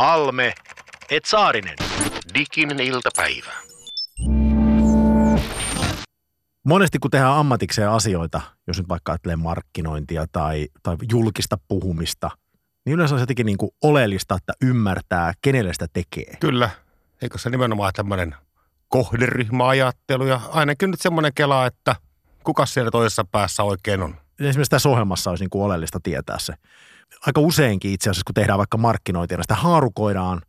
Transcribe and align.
Halme, 0.00 0.52
et 1.10 1.24
Saarinen. 1.24 1.76
Diginen 2.34 2.80
iltapäivä. 2.80 3.52
Monesti 6.64 6.98
kun 6.98 7.10
tehdään 7.10 7.36
ammatikseen 7.36 7.90
asioita, 7.90 8.40
jos 8.66 8.78
nyt 8.78 8.88
vaikka 8.88 9.12
ajattelee 9.12 9.36
markkinointia 9.36 10.26
tai, 10.32 10.68
tai 10.82 10.96
julkista 11.12 11.58
puhumista, 11.68 12.30
niin 12.84 12.94
yleensä 12.94 13.14
on 13.14 13.20
jotenkin 13.20 13.46
niin 13.46 13.58
kuin 13.58 13.70
oleellista, 13.82 14.34
että 14.34 14.52
ymmärtää, 14.62 15.32
kenelle 15.42 15.72
sitä 15.72 15.86
tekee. 15.92 16.36
Kyllä. 16.40 16.70
Eikö 17.22 17.38
se 17.38 17.50
nimenomaan 17.50 17.92
tämmöinen 17.96 18.34
kohderyhmäajattelu 18.88 20.26
ja 20.26 20.40
ainakin 20.52 20.90
nyt 20.90 21.00
semmoinen 21.00 21.32
kela, 21.34 21.66
että 21.66 21.96
kuka 22.44 22.66
siellä 22.66 22.90
toisessa 22.90 23.24
päässä 23.24 23.62
oikein 23.62 24.02
on. 24.02 24.14
Esimerkiksi 24.40 24.70
tässä 24.70 24.88
ohjelmassa 24.88 25.30
olisi 25.30 25.44
niin 25.44 25.50
kuin 25.50 25.64
oleellista 25.64 26.00
tietää 26.02 26.38
se. 26.38 26.54
Aika 27.26 27.40
useinkin 27.40 27.92
itse 27.92 28.10
asiassa, 28.10 28.24
kun 28.26 28.34
tehdään 28.34 28.58
vaikka 28.58 28.78
markkinointia, 28.78 29.38
sitä 29.42 29.54
haarukoidaan 29.54 30.40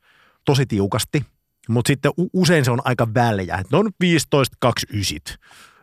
tosi 0.46 0.66
tiukasti, 0.66 1.26
mutta 1.70 1.88
sitten 1.88 2.12
usein 2.34 2.66
se 2.66 2.72
on 2.72 2.82
aika 2.86 3.08
väljä. 3.14 3.56
Että 3.56 3.78
on 3.78 3.90
15-29, 4.66 5.36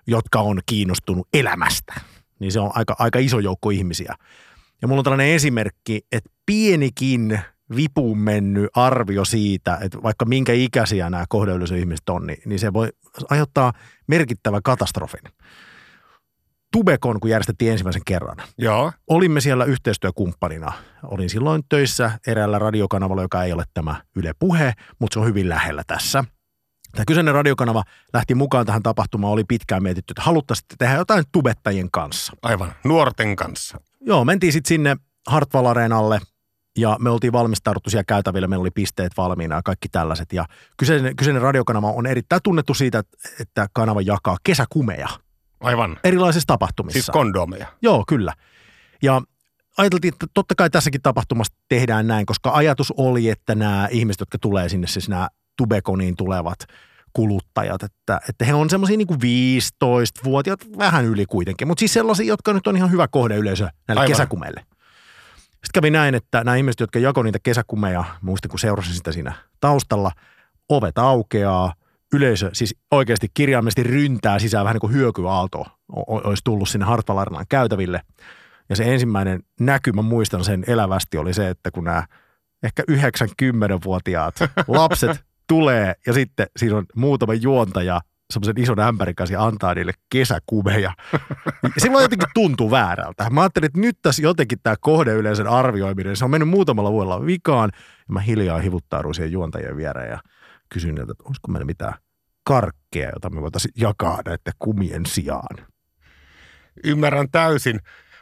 jotka 0.07 0.41
on 0.41 0.61
kiinnostunut 0.67 1.29
elämästä. 1.33 1.95
Niin 2.39 2.53
se 2.53 2.61
on 2.61 2.71
aika, 2.75 2.97
aika 2.99 3.19
iso 3.19 3.39
joukko 3.39 3.71
ihmisiä. 3.71 4.15
Ja 4.83 4.89
mulla 4.89 5.01
on 5.01 5.05
tällainen 5.05 5.35
esimerkki, 5.35 6.01
että 6.13 6.31
pienikin 6.47 7.41
vipuun 7.77 8.19
mennyt 8.19 8.71
arvio 8.75 9.25
siitä, 9.25 9.79
että 9.81 10.03
vaikka 10.03 10.25
minkä 10.25 10.53
ikäisiä 10.53 11.11
nämä 11.11 11.25
ihmiset 11.79 12.09
on, 12.09 12.27
niin, 12.27 12.43
niin 12.47 12.59
se 12.59 12.73
voi 12.73 12.89
aiheuttaa 13.31 13.73
merkittävän 14.07 14.63
katastrofin. 14.63 15.33
Tubekon, 16.73 17.21
kun 17.21 17.31
järjestettiin 17.31 17.73
ensimmäisen 17.73 18.03
kerran. 18.07 18.37
Joo. 18.59 18.93
Olimme 19.09 19.41
siellä 19.41 19.65
yhteistyökumppanina. 19.65 20.73
Olin 21.03 21.31
silloin 21.31 21.63
töissä 21.69 22.11
eräällä 22.27 22.59
radiokanavalla, 22.59 23.23
joka 23.23 23.43
ei 23.43 23.53
ole 23.53 23.65
tämä 23.75 24.03
Yle 24.17 24.33
Puhe, 24.39 24.73
mutta 24.99 25.15
se 25.15 25.21
on 25.21 25.27
hyvin 25.27 25.49
lähellä 25.49 25.83
tässä. 25.87 26.25
Tämä 26.93 27.05
kyseinen 27.05 27.35
radiokanava 27.35 27.85
lähti 28.13 28.35
mukaan 28.35 28.67
tähän 28.67 28.83
tapahtumaan, 28.83 29.33
oli 29.33 29.45
pitkään 29.45 29.83
mietitty, 29.83 30.13
että 30.13 30.23
haluttaisiin 30.23 30.67
tehdä 30.79 30.95
jotain 30.95 31.25
tubettajien 31.33 31.91
kanssa. 31.91 32.33
Aivan, 32.43 32.73
nuorten 32.85 33.37
kanssa. 33.37 33.81
Joo, 34.01 34.25
mentiin 34.25 34.53
sitten 34.53 34.69
sinne 34.69 34.97
Hartwall 35.27 35.67
Areenalle 35.67 36.21
ja 36.79 36.97
me 37.01 37.11
oltiin 37.11 37.33
valmistauduttu 37.33 37.91
siellä 37.91 38.05
käytävillä, 38.05 38.49
meillä 38.49 38.63
oli 38.63 38.71
pisteet 38.71 39.13
valmiina 39.17 39.55
ja 39.55 39.63
kaikki 39.65 39.89
tällaiset. 39.89 40.33
Ja 40.33 40.47
kyseinen, 40.77 41.17
kyseinen 41.17 41.43
radiokanava 41.43 41.91
on 41.91 42.07
erittäin 42.07 42.43
tunnettu 42.45 42.75
siitä, 42.75 43.03
että 43.41 43.67
kanava 43.73 44.01
jakaa 44.01 44.37
kesäkumeja. 44.45 45.09
Aivan. 45.61 45.97
Erilaisissa 46.05 46.47
tapahtumissa. 46.47 46.93
Siis 46.93 47.11
kondomeja. 47.11 47.67
Joo, 47.83 48.05
kyllä. 48.09 48.33
Ja 49.03 49.23
ajateltiin, 49.79 50.15
että 50.15 50.27
totta 50.35 50.55
kai 50.55 50.71
tässäkin 50.71 51.03
tapahtumassa 51.03 51.55
tehdään 51.69 52.07
näin, 52.07 52.27
koska 52.27 52.51
ajatus 52.51 52.95
oli, 52.97 53.29
että 53.29 53.55
nämä 53.55 53.89
ihmiset, 53.91 54.21
jotka 54.21 54.39
tulee 54.39 54.69
sinne, 54.69 54.87
siis 54.87 55.09
nämä 55.09 55.29
Tubekoniin 55.57 56.17
tulevat 56.17 56.59
kuluttajat, 57.13 57.83
että, 57.83 58.21
että 58.29 58.45
he 58.45 58.55
on 58.55 58.71
semmoisia 58.71 58.97
niin 58.97 59.09
15-vuotiaat, 59.85 60.61
vähän 60.79 61.05
yli 61.05 61.27
kuitenkin, 61.27 61.69
mutta 61.69 61.81
siis 61.81 61.93
sellaisia, 61.93 62.27
jotka 62.27 62.53
nyt 62.53 62.67
on 62.67 62.77
ihan 62.77 62.91
hyvä 62.91 63.09
kohdeyleisö 63.09 63.69
näille 63.89 64.01
Aivan. 64.01 64.11
kesäkumeille. 64.13 64.61
Sitten 65.51 65.71
kävi 65.75 65.91
näin, 65.91 66.15
että 66.15 66.45
nämä 66.45 66.57
ihmiset, 66.57 66.81
jotka 66.81 66.99
jakoivat 66.99 67.25
niitä 67.25 67.39
kesäkumeja, 67.43 68.05
muistin 68.21 68.49
kun 68.49 68.59
seurasin 68.59 68.95
sitä 68.95 69.13
siinä 69.13 69.33
taustalla, 69.61 70.13
ovet 70.69 70.99
aukeaa, 70.99 71.75
yleisö 72.13 72.51
siis 72.53 72.75
oikeasti 72.91 73.27
kirjaimellisesti 73.35 73.83
ryntää 73.83 74.39
sisään 74.39 74.65
vähän 74.65 74.75
niin 74.75 74.81
kuin 74.81 74.93
hyökyaalto 74.93 75.67
olisi 76.07 76.45
tullut 76.45 76.69
sinne 76.69 76.87
Hartwall 76.87 77.45
käytäville. 77.49 78.01
Ja 78.69 78.77
se 78.77 78.93
ensimmäinen 78.93 79.43
näkymä, 79.61 80.03
muistan 80.03 80.45
sen 80.45 80.65
elävästi, 80.67 81.19
oli 81.19 81.35
se, 81.35 81.49
että 81.49 81.71
kun 81.71 81.85
nämä 81.85 82.05
ehkä 82.63 82.83
90-vuotiaat 82.91 84.35
lapset 84.69 85.25
tulee 85.49 85.95
ja 86.07 86.13
sitten 86.13 86.47
siinä 86.57 86.77
on 86.77 86.87
muutama 86.97 87.35
juontaja 87.35 88.01
semmoisen 88.33 88.63
ison 88.63 88.81
ämpärin 88.81 89.15
kanssa 89.15 89.35
ja 89.35 89.45
antaa 89.45 89.75
niille 89.75 89.93
kesäkumeja. 90.13 90.93
Silloin 91.79 92.03
jotenkin 92.03 92.29
tuntuu 92.35 92.71
väärältä. 92.71 93.31
Mä 93.31 93.41
ajattelin, 93.41 93.67
että 93.67 93.81
nyt 93.81 93.99
tässä 94.03 94.23
jotenkin 94.23 94.59
tämä 94.63 94.77
kohdeyleisön 94.81 95.47
arvioiminen, 95.47 96.17
se 96.17 96.25
on 96.25 96.31
mennyt 96.31 96.49
muutamalla 96.49 96.93
vuodella 96.93 97.27
vikaan. 97.27 97.71
Ja 98.09 98.13
mä 98.13 98.21
hiljaa 98.21 98.59
hivuttauduin 98.59 99.15
siihen 99.15 99.33
juontajien 99.33 99.77
viereen 99.77 100.11
ja 100.11 100.19
kysyin 100.69 100.95
niiltä, 100.95 101.13
että 101.13 101.25
olisiko 101.25 101.53
meillä 101.53 101.67
mitään 101.67 101.95
karkkeja, 102.45 103.11
jota 103.15 103.31
me 103.31 103.41
voitaisiin 103.41 103.73
jakaa 103.77 104.21
näiden 104.25 104.53
kumien 104.59 105.07
sijaan. 105.07 105.67
Ymmärrän 106.85 107.31
täysin. 107.31 107.81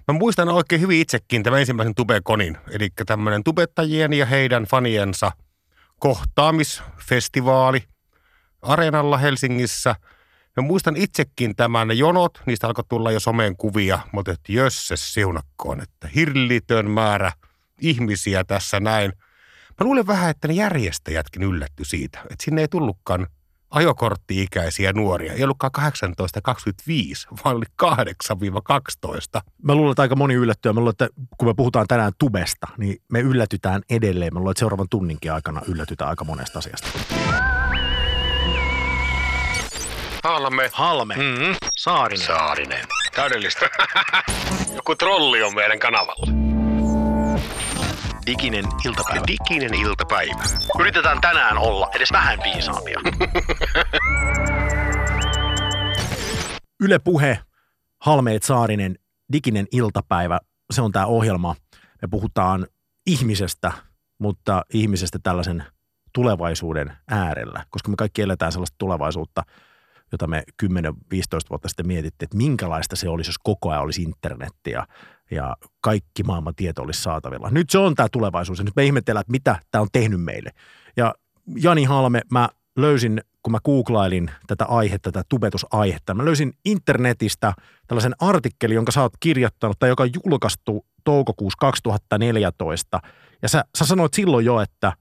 Mä 0.09 0.19
muistan 0.19 0.49
oikein 0.49 0.81
hyvin 0.81 1.01
itsekin 1.01 1.43
tämän 1.43 1.61
ensimmäisen 1.61 1.95
Tubekonin, 1.95 2.59
eli 2.71 2.89
tämmöinen 3.07 3.45
tubettajien 3.45 4.13
ja 4.13 4.27
heidän 4.27 4.65
faniensa 4.65 5.33
kohtaamisfestivaali 6.01 7.83
Areenalla 8.63 9.19
Helsingissä. 9.19 9.97
Mä 10.57 10.63
muistan 10.63 10.97
itsekin 10.97 11.57
tämän 11.57 11.99
jonot, 11.99 12.43
niistä 12.47 12.67
alkoi 12.67 12.85
tulla 12.89 13.11
jo 13.11 13.21
someen 13.21 13.57
kuvia, 13.57 13.99
mutta 14.13 14.33
että 14.33 14.53
jösses 14.53 15.15
siunakkoon, 15.15 15.81
että 15.81 16.09
hirlitön 16.09 16.91
määrä 16.91 17.33
ihmisiä 17.81 18.45
tässä 18.45 18.81
näin. 18.81 19.13
Mä 19.81 19.85
luulen 19.85 20.07
vähän, 20.07 20.31
että 20.31 20.49
ne 20.49 20.55
järjestäjätkin 20.55 21.43
yllätty 21.43 21.85
siitä, 21.85 22.19
että 22.19 22.45
sinne 22.45 22.61
ei 22.61 22.69
tullutkaan 22.69 23.27
ajokortti-ikäisiä 23.71 24.93
nuoria. 24.93 25.33
Ei 25.33 25.45
ollutkaan 25.45 25.93
18-25, 27.33 27.39
vaan 27.45 27.57
oli 27.57 27.65
8-12. 29.39 29.41
Mä 29.63 29.75
luulen, 29.75 29.91
että 29.91 30.03
aika 30.03 30.17
moni 30.17 30.35
yllättyy. 30.35 30.73
Mä 30.73 30.81
luulen, 30.81 30.91
että 30.91 31.09
kun 31.39 31.49
me 31.49 31.55
puhutaan 31.55 31.87
tänään 31.87 32.13
tubesta, 32.19 32.67
niin 32.79 33.03
me 33.13 33.21
yllätytään 33.21 33.83
edelleen. 33.91 34.35
Mä 34.35 34.39
luulen, 34.39 34.51
että 34.51 34.59
seuraavan 34.59 34.89
tunninkin 34.91 35.33
aikana 35.33 35.63
yllätytään 35.69 36.11
aika 36.11 36.25
monesta 36.25 36.59
asiasta. 36.59 36.89
Halme. 40.25 40.71
Halme. 40.73 41.15
Mm-hmm. 41.15 41.55
Saarinen. 41.77 42.27
Saarinen. 42.27 42.85
Täydellistä. 43.15 43.69
Joku 44.77 44.95
trolli 44.95 45.43
on 45.43 45.55
meidän 45.55 45.79
kanavalla. 45.79 46.46
Diginen 48.27 48.65
iltapäivä. 48.87 49.25
Diginen 49.27 49.75
iltapäivä. 49.75 50.43
Yritetään 50.81 51.21
tänään 51.21 51.59
olla 51.59 51.91
edes 51.97 52.13
vähän 52.13 52.39
viisaampia. 52.45 53.01
Yle 56.85 56.99
Puhe, 56.99 57.39
Halmeet 58.01 58.43
Saarinen, 58.43 58.99
Diginen 59.33 59.67
iltapäivä, 59.73 60.41
se 60.71 60.83
on 60.83 60.93
tämä 60.93 61.07
ohjelma. 61.07 61.55
Me 62.03 62.09
puhutaan 62.11 62.67
ihmisestä, 63.07 63.73
mutta 64.19 64.63
ihmisestä 64.75 65.19
tällaisen 65.23 65.65
tulevaisuuden 66.13 66.93
äärellä, 67.11 67.65
koska 67.71 67.91
me 67.91 67.97
kaikki 67.97 68.23
eletään 68.23 68.53
sellaista 68.53 68.77
tulevaisuutta, 68.79 69.43
jota 70.13 70.27
me 70.27 70.43
10-15 70.63 70.69
vuotta 71.51 71.69
sitten 71.69 71.87
mietittiin, 71.87 72.27
että 72.27 72.37
minkälaista 72.37 72.97
se 72.97 73.09
olisi, 73.09 73.29
jos 73.29 73.39
koko 73.39 73.71
ajan 73.71 73.83
olisi 73.83 74.03
internetti 74.03 74.71
ja 74.71 74.87
ja 75.31 75.57
kaikki 75.81 76.23
maailman 76.23 76.55
tieto 76.55 76.83
olisi 76.83 77.03
saatavilla. 77.03 77.51
Nyt 77.51 77.71
se 77.71 77.79
on 77.79 77.95
tämä 77.95 78.09
tulevaisuus 78.13 78.59
ja 78.59 78.65
nyt 78.65 78.77
me 78.77 78.85
ihmetellään, 78.85 79.21
että 79.21 79.31
mitä 79.31 79.57
tämä 79.71 79.83
on 79.83 79.89
tehnyt 79.93 80.21
meille. 80.21 80.51
Ja 80.97 81.15
Jani 81.57 81.85
Halme, 81.85 82.21
mä 82.31 82.49
löysin, 82.77 83.21
kun 83.43 83.53
mä 83.53 83.59
googlailin 83.65 84.31
tätä 84.47 84.65
aihetta, 84.65 85.13
tätä 85.13 85.27
tubetusaihetta, 85.29 86.15
mä 86.15 86.25
löysin 86.25 86.53
internetistä 86.65 87.53
tällaisen 87.87 88.15
artikkelin, 88.19 88.75
jonka 88.75 88.93
sä 88.93 89.03
oot 89.03 89.13
kirjoittanut 89.21 89.79
tai 89.79 89.89
joka 89.89 90.03
on 90.03 90.11
julkaistu 90.25 90.87
toukokuussa 91.05 91.57
2014. 91.61 93.01
Ja 93.43 93.49
sä, 93.49 93.65
sä 93.79 93.87
sanoit 93.87 94.15
silloin 94.15 94.45
jo, 94.45 94.61
että 94.61 94.93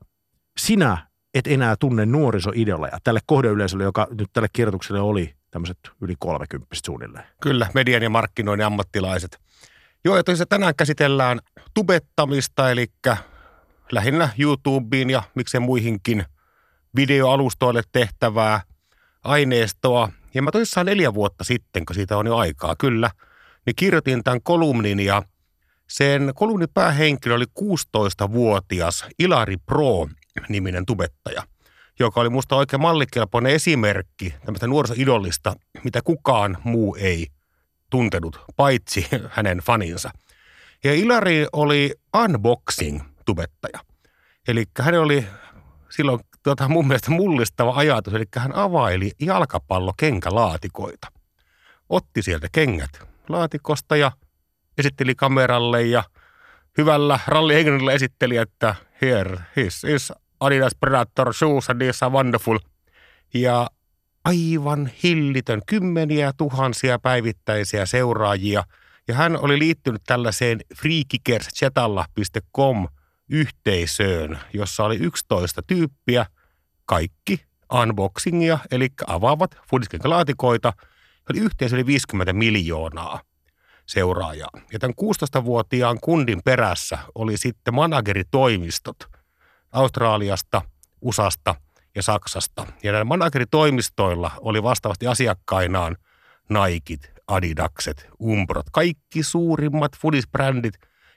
sinä 0.58 0.98
et 1.34 1.48
enää 1.48 1.76
tunne 1.80 2.06
nuorisoideoleja 2.06 2.98
tälle 3.04 3.20
kohdeyleisölle, 3.26 3.84
joka 3.84 4.08
nyt 4.20 4.30
tälle 4.34 4.48
kirjoitukselle 4.54 5.02
oli 5.02 5.36
tämmöiset 5.52 5.78
yli 6.02 6.14
30 6.20 6.76
suunnilleen. 6.86 7.26
Kyllä, 7.42 7.68
median 7.74 8.04
ja 8.04 8.10
markkinoinnin 8.10 8.66
ammattilaiset. 8.66 9.40
Joo, 10.06 10.18
ja 10.18 10.24
tosiaan 10.24 10.48
tänään 10.48 10.76
käsitellään 10.76 11.40
tubettamista, 11.74 12.72
eli 12.72 12.88
lähinnä 13.92 14.30
YouTubeen 14.40 15.10
ja 15.10 15.24
miksei 15.36 15.60
muihinkin 15.60 16.26
videoalustoille 16.96 17.82
tehtävää 17.92 18.62
aineistoa. 19.24 20.10
Ja 20.34 20.42
mä 20.42 20.52
tosissaan 20.52 20.86
neljä 20.86 21.14
vuotta 21.14 21.44
sitten, 21.44 21.86
kun 21.86 21.96
siitä 21.96 22.18
on 22.18 22.28
jo 22.28 22.38
aikaa, 22.38 22.76
kyllä, 22.76 23.12
niin 23.66 23.76
kirjoitin 23.76 24.24
tämän 24.24 24.42
kolumnin 24.44 25.00
ja 25.00 25.24
sen 25.88 26.32
kolumnin 26.36 26.70
päähenkilö 26.74 27.36
oli 27.36 27.46
16-vuotias 27.60 29.06
Ilari 29.20 29.58
Pro-niminen 29.58 30.86
tubettaja, 30.86 31.44
joka 32.00 32.22
oli 32.22 32.30
musta 32.30 32.56
oikein 32.56 32.82
mallikelpoinen 32.82 33.54
esimerkki 33.54 34.34
tämmöistä 34.46 34.68
nuorisoidollista, 34.68 35.56
mitä 35.84 36.02
kukaan 36.02 36.58
muu 36.64 36.96
ei 36.96 37.28
tuntenut, 37.90 38.40
paitsi 38.56 39.08
hänen 39.36 39.58
faninsa. 39.58 40.12
Ja 40.84 40.94
Ilari 40.94 41.48
oli 41.54 41.94
unboxing-tubettaja. 42.18 43.80
Eli 44.48 44.66
hän 44.80 45.00
oli 45.00 45.28
silloin 45.90 46.20
tota, 46.44 46.68
mun 46.68 46.88
mielestä 46.88 47.12
mullistava 47.12 47.74
ajatus, 47.76 48.14
eli 48.14 48.26
hän 48.38 48.56
availi 48.56 49.12
jalkapallokenkälaatikoita. 49.22 51.08
Otti 51.90 52.22
sieltä 52.22 52.48
kengät 52.52 52.90
laatikosta 53.30 53.96
ja 53.96 54.12
esitteli 54.78 55.16
kameralle 55.16 55.84
ja 55.84 56.04
hyvällä 56.78 57.20
ralli 57.28 57.54
esitteli, 57.94 58.38
että 58.38 58.76
here 59.02 59.38
his 59.56 59.84
is 59.84 60.14
Adidas 60.40 60.76
Predator 60.80 61.34
shoes 61.34 61.70
and 61.70 61.82
these 61.82 62.06
are 62.06 62.14
wonderful. 62.14 62.60
Ja 63.34 63.68
aivan 64.26 64.92
hillitön, 65.04 65.62
kymmeniä 65.66 66.34
tuhansia 66.38 67.00
päivittäisiä 67.00 67.86
seuraajia. 67.86 68.64
Ja 69.08 69.16
hän 69.16 69.38
oli 69.38 69.60
liittynyt 69.60 70.02
tällaiseen 70.06 70.60
freakikerschetalla.com 70.76 72.88
yhteisöön, 73.30 74.40
jossa 74.54 74.84
oli 74.84 74.98
11 74.98 75.62
tyyppiä, 75.68 76.26
kaikki 76.86 77.46
unboxingia, 77.74 78.60
eli 78.72 78.90
avaavat 79.08 79.58
laatikoita. 80.04 80.74
Oli 81.30 81.40
yhteensä 81.40 81.76
yli 81.76 81.86
50 81.86 82.34
miljoonaa 82.34 83.22
seuraajaa. 83.86 84.50
Ja 84.74 84.80
tämän 84.80 84.96
16-vuotiaan 85.02 86.00
kundin 86.02 86.42
perässä 86.46 86.98
oli 87.16 87.38
sitten 87.38 87.74
manageritoimistot 87.74 88.98
Australiasta, 89.72 90.62
USAsta 91.02 91.56
ja 91.96 92.02
Saksasta. 92.02 92.68
Ja 92.84 92.92
näillä 92.92 93.06
manageritoimistoilla 93.06 94.32
oli 94.42 94.64
vastaavasti 94.64 95.08
asiakkainaan 95.08 95.98
Nikit, 96.50 97.12
Adidakset, 97.28 98.08
Umbrot, 98.22 98.66
kaikki 98.72 99.24
suurimmat 99.24 99.98
foodisbrändit 99.98 100.74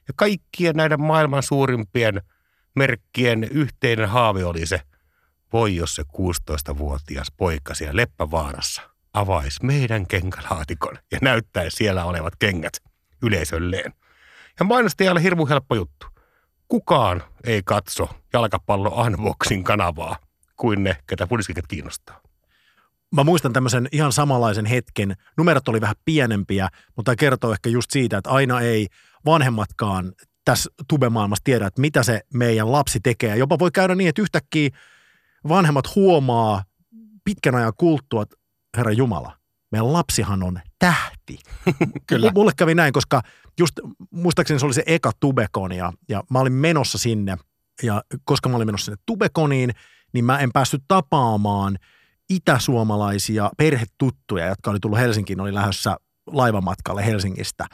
ja 0.08 0.14
kaikkien 0.16 0.76
näiden 0.76 1.00
maailman 1.00 1.42
suurimpien 1.42 2.22
merkkien 2.76 3.44
yhteinen 3.44 4.08
haave 4.08 4.44
oli 4.44 4.66
se, 4.66 4.80
voi 5.52 5.76
jos 5.76 5.94
se 5.94 6.02
16-vuotias 6.02 7.32
poika 7.36 7.74
siellä 7.74 7.96
Leppävaarassa 7.96 8.82
avaisi 9.12 9.64
meidän 9.64 10.06
kenkälaatikon 10.06 10.98
ja 11.12 11.18
näyttäisi 11.22 11.76
siellä 11.76 12.04
olevat 12.04 12.32
kengät 12.38 12.72
yleisölleen. 13.22 13.92
Ja 14.58 14.64
mainostajalle 14.64 15.22
hirmu 15.22 15.46
helppo 15.46 15.74
juttu. 15.74 16.06
Kukaan 16.68 17.22
ei 17.44 17.62
katso 17.64 18.08
jalkapallo 18.32 18.88
unboxing 18.88 19.64
kanavaa 19.64 20.16
kuin 20.58 20.84
ne, 20.84 20.96
ketä 21.06 21.26
fudiskiket 21.26 21.66
kiinnostaa. 21.66 22.20
Mä 23.14 23.24
muistan 23.24 23.52
tämmöisen 23.52 23.88
ihan 23.92 24.12
samanlaisen 24.12 24.66
hetken. 24.66 25.16
Numerot 25.36 25.68
oli 25.68 25.80
vähän 25.80 25.96
pienempiä, 26.04 26.68
mutta 26.96 27.16
kertoo 27.16 27.52
ehkä 27.52 27.68
just 27.68 27.90
siitä, 27.90 28.18
että 28.18 28.30
aina 28.30 28.60
ei 28.60 28.86
vanhemmatkaan 29.24 30.12
tässä 30.44 30.70
tubemaailmassa 30.88 31.44
tiedä, 31.44 31.66
että 31.66 31.80
mitä 31.80 32.02
se 32.02 32.20
meidän 32.34 32.72
lapsi 32.72 33.00
tekee. 33.00 33.36
Jopa 33.36 33.58
voi 33.58 33.70
käydä 33.70 33.94
niin, 33.94 34.08
että 34.08 34.22
yhtäkkiä 34.22 34.70
vanhemmat 35.48 35.94
huomaa 35.94 36.64
pitkän 37.24 37.54
ajan 37.54 37.72
kulttua, 37.76 38.22
että 38.22 38.36
Herra 38.76 38.92
Jumala, 38.92 39.36
meidän 39.72 39.92
lapsihan 39.92 40.42
on 40.42 40.60
tähti. 40.78 41.38
Kyllä. 42.08 42.32
Mulle 42.34 42.52
kävi 42.56 42.74
näin, 42.74 42.92
koska 42.92 43.22
just 43.58 43.74
muistaakseni 44.10 44.60
se 44.60 44.66
oli 44.66 44.74
se 44.74 44.82
eka 44.86 45.12
Tubekon 45.20 45.72
ja, 45.72 45.92
ja 46.08 46.24
mä 46.30 46.38
olin 46.40 46.52
menossa 46.52 46.98
sinne 46.98 47.36
ja 47.82 48.02
koska 48.24 48.48
mä 48.48 48.56
olin 48.56 48.68
menossa 48.68 48.84
sinne 48.84 49.02
Tubekoniin, 49.06 49.70
niin 50.12 50.24
mä 50.24 50.38
en 50.38 50.50
päässyt 50.52 50.82
tapaamaan 50.88 51.78
itäsuomalaisia 52.30 53.50
perhetuttuja, 53.56 54.46
jotka 54.46 54.70
oli 54.70 54.80
tullut 54.80 54.98
Helsinkiin, 54.98 55.40
oli 55.40 55.54
lähdössä 55.54 55.96
laivamatkalle 56.26 57.06
Helsingistä. 57.06 57.66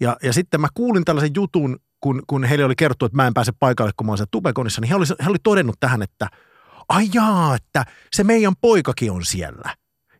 Ja, 0.00 0.16
ja 0.22 0.32
sitten 0.32 0.60
mä 0.60 0.68
kuulin 0.74 1.04
tällaisen 1.04 1.34
jutun, 1.34 1.78
kun, 2.00 2.22
kun 2.26 2.44
heille 2.44 2.64
oli 2.64 2.76
kerrottu, 2.76 3.04
että 3.04 3.16
mä 3.16 3.26
en 3.26 3.34
pääse 3.34 3.52
paikalle, 3.58 3.92
kun 3.96 4.06
mä 4.06 4.12
olen 4.12 4.26
Tubekonissa, 4.30 4.80
niin 4.80 4.88
he 4.88 4.94
oli, 4.94 5.04
he 5.24 5.30
oli 5.30 5.38
todennut 5.42 5.76
tähän, 5.80 6.02
että 6.02 6.28
ai 6.88 7.08
jaa, 7.14 7.54
että 7.54 7.84
se 8.12 8.24
meidän 8.24 8.52
poikakin 8.60 9.12
on 9.12 9.24
siellä. 9.24 9.74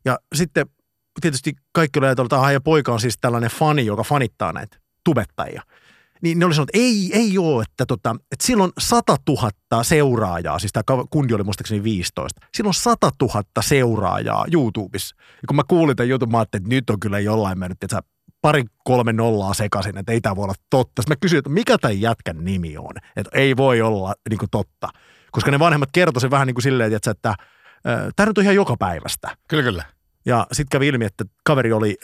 Ja 0.04 0.18
sitten 0.34 0.66
tietysti 1.20 1.54
kaikki 1.72 1.98
oli 1.98 2.06
ajatellut, 2.06 2.32
että 2.32 2.52
ja 2.52 2.60
poika 2.60 2.92
on 2.92 3.00
siis 3.00 3.18
tällainen 3.20 3.50
fani, 3.50 3.86
joka 3.86 4.02
fanittaa 4.02 4.52
näitä 4.52 4.76
tubettajia. 5.04 5.62
Niin 6.22 6.38
ne 6.38 6.44
oli 6.44 6.54
sanonut, 6.54 6.70
että 6.74 6.84
ei, 6.84 7.10
ei 7.12 7.38
ole, 7.38 7.62
että, 7.62 7.86
tota, 7.86 8.16
että 8.32 8.46
silloin 8.46 8.72
100 8.78 9.16
000 9.28 9.82
seuraajaa, 9.82 10.58
siis 10.58 10.72
tämä 10.72 11.04
kundi 11.10 11.34
oli 11.34 11.44
muistaakseni 11.44 11.82
15, 11.82 12.40
silloin 12.54 12.74
100 12.74 13.10
000 13.22 13.42
seuraajaa 13.60 14.44
YouTubessa. 14.52 15.16
Ja 15.18 15.46
kun 15.48 15.56
mä 15.56 15.62
kuulin 15.68 15.96
tämän 15.96 16.08
jutun, 16.08 16.30
mä 16.30 16.38
ajattelin, 16.38 16.64
että 16.64 16.74
nyt 16.74 16.90
on 16.90 17.00
kyllä 17.00 17.18
jollain 17.18 17.58
mennyt, 17.58 17.84
että 17.84 18.00
pari 18.42 18.64
kolme 18.84 19.12
nollaa 19.12 19.54
sekaisin, 19.54 19.98
että 19.98 20.12
ei 20.12 20.20
tämä 20.20 20.36
voi 20.36 20.44
olla 20.44 20.54
totta. 20.70 21.02
Sitten 21.02 21.16
mä 21.16 21.20
kysyin, 21.20 21.38
että 21.38 21.50
mikä 21.50 21.78
tämän 21.78 22.00
jätkän 22.00 22.44
nimi 22.44 22.78
on, 22.78 22.92
että 23.16 23.30
ei 23.34 23.56
voi 23.56 23.82
olla 23.82 24.14
niin 24.30 24.38
kuin 24.38 24.50
totta. 24.50 24.88
Koska 25.30 25.50
ne 25.50 25.58
vanhemmat 25.58 25.88
kertoivat 25.92 26.30
vähän 26.30 26.46
niin 26.46 26.54
kuin 26.54 26.62
silleen, 26.62 26.92
että, 26.92 27.10
että 27.10 27.34
tämä 28.16 28.26
nyt 28.26 28.38
on 28.38 28.44
ihan 28.44 28.54
joka 28.54 28.76
päivästä. 28.76 29.36
Kyllä, 29.48 29.62
kyllä. 29.62 29.84
Ja 30.26 30.46
sitten 30.52 30.70
kävi 30.70 30.88
ilmi, 30.88 31.04
että 31.04 31.24
kaveri 31.44 31.72
oli 31.72 31.98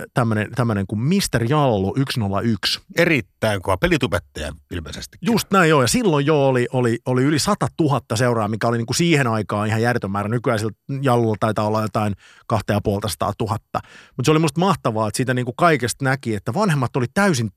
tämmöinen, 0.55 0.87
kuin 0.87 1.01
Mr. 1.01 1.45
Jallu 1.49 1.95
101. 2.11 2.81
Erittäin 2.97 3.63
kova 3.63 3.77
pelitubettaja 3.77 4.53
ilmeisesti. 4.71 5.19
Just 5.23 5.51
näin 5.51 5.71
joo, 5.71 5.83
ja 5.83 5.89
silloin 5.89 6.27
jo 6.27 6.49
oli, 6.49 6.67
oli, 6.73 6.99
oli 7.07 7.23
yli 7.23 7.39
100 7.39 7.69
000 7.81 8.01
seuraa, 8.15 8.49
mikä 8.49 8.69
oli 8.69 8.77
niin 8.77 8.87
kuin 8.87 8.97
siihen 8.97 9.27
aikaan 9.27 9.69
ihan 9.69 9.83
järjetön 9.83 10.11
määrä. 10.11 10.29
Nykyään 10.29 10.59
sillä 10.59 10.73
Jallulla 11.03 11.37
taitaa 11.41 11.67
olla 11.67 11.83
jotain 11.83 12.15
2500 12.47 13.33
000. 13.41 13.59
Mutta 14.17 14.25
se 14.25 14.31
oli 14.31 14.39
musta 14.39 14.61
mahtavaa, 14.61 15.09
että 15.09 15.17
siitä 15.17 15.35
niin 15.35 15.45
kuin 15.45 15.57
kaikesta 15.57 16.05
näki, 16.05 16.35
että 16.35 16.55
vanhemmat 16.55 16.97
oli 16.97 17.07
täysin 17.15 17.51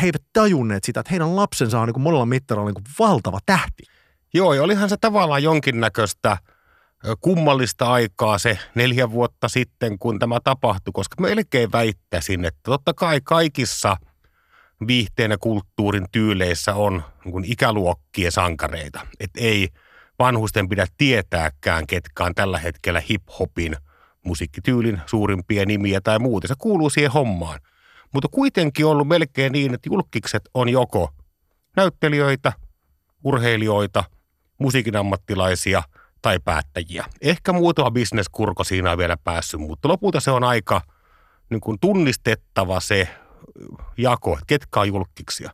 he 0.00 0.06
eivät 0.06 0.22
tajunneet 0.32 0.84
sitä, 0.84 1.00
että 1.00 1.10
heidän 1.10 1.36
lapsensa 1.36 1.80
on 1.80 1.88
niin 1.88 1.94
kuin 1.94 2.02
monella 2.02 2.26
mittarilla 2.26 2.66
niin 2.66 2.74
kuin 2.74 2.84
valtava 2.98 3.38
tähti. 3.46 3.82
Joo, 4.34 4.54
ja 4.54 4.62
olihan 4.62 4.88
se 4.88 4.96
tavallaan 4.96 5.42
jonkinnäköistä– 5.42 6.36
kummallista 7.20 7.92
aikaa 7.92 8.38
se 8.38 8.58
neljä 8.74 9.10
vuotta 9.10 9.48
sitten, 9.48 9.98
kun 9.98 10.18
tämä 10.18 10.40
tapahtui, 10.44 10.92
koska 10.92 11.22
melkein 11.22 11.72
väittäisin, 11.72 12.44
että 12.44 12.60
totta 12.62 12.94
kai 12.94 13.20
kaikissa 13.24 13.96
viihteen 14.86 15.30
ja 15.30 15.38
kulttuurin 15.38 16.06
tyyleissä 16.12 16.74
on 16.74 17.02
niin 17.24 17.44
ikäluokkien 17.44 18.32
sankareita. 18.32 19.06
Että 19.20 19.40
ei 19.40 19.68
vanhusten 20.18 20.68
pidä 20.68 20.86
tietääkään, 20.98 21.86
ketkä 21.86 22.24
on 22.24 22.34
tällä 22.34 22.58
hetkellä 22.58 23.00
hip-hopin 23.00 23.76
musiikkityylin 24.24 25.00
suurimpia 25.06 25.66
nimiä 25.66 26.00
tai 26.00 26.18
muuta. 26.18 26.48
Se 26.48 26.54
kuuluu 26.58 26.90
siihen 26.90 27.12
hommaan. 27.12 27.60
Mutta 28.14 28.28
kuitenkin 28.28 28.86
on 28.86 28.92
ollut 28.92 29.08
melkein 29.08 29.52
niin, 29.52 29.74
että 29.74 29.88
julkikset 29.88 30.42
on 30.54 30.68
joko 30.68 31.10
näyttelijöitä, 31.76 32.52
urheilijoita, 33.24 34.04
musiikin 34.58 34.96
ammattilaisia– 34.96 35.82
tai 36.26 36.38
päättäjiä. 36.44 37.04
Ehkä 37.20 37.52
muutama 37.52 37.90
bisneskurko 37.90 38.64
siinä 38.64 38.92
on 38.92 38.98
vielä 38.98 39.16
päässyt, 39.16 39.60
mutta 39.60 39.88
lopulta 39.88 40.20
se 40.20 40.30
on 40.30 40.44
aika 40.44 40.80
niin 41.50 41.60
kuin 41.60 41.78
tunnistettava 41.80 42.80
se 42.80 43.08
jako, 43.98 44.32
että 44.32 44.44
ketkä 44.46 44.80
on 44.80 44.88
julkiksia. 44.88 45.50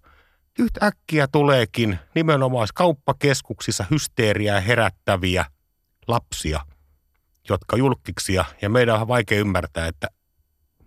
Yhtäkkiä 0.59 1.27
tuleekin 1.33 1.99
nimenomaan 2.15 2.69
kauppakeskuksissa 2.75 3.85
hysteeriää 3.91 4.61
herättäviä 4.61 5.45
lapsia, 6.09 6.61
jotka 7.49 7.77
julkiksia, 7.77 8.45
ja 8.63 8.69
meidän 8.69 9.01
on 9.01 9.09
vaikea 9.09 9.41
ymmärtää, 9.41 9.87
että 9.87 10.09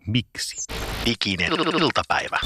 miksi. 0.07 0.74
Ikinen 1.05 1.51
iltapäivä. 1.79 2.39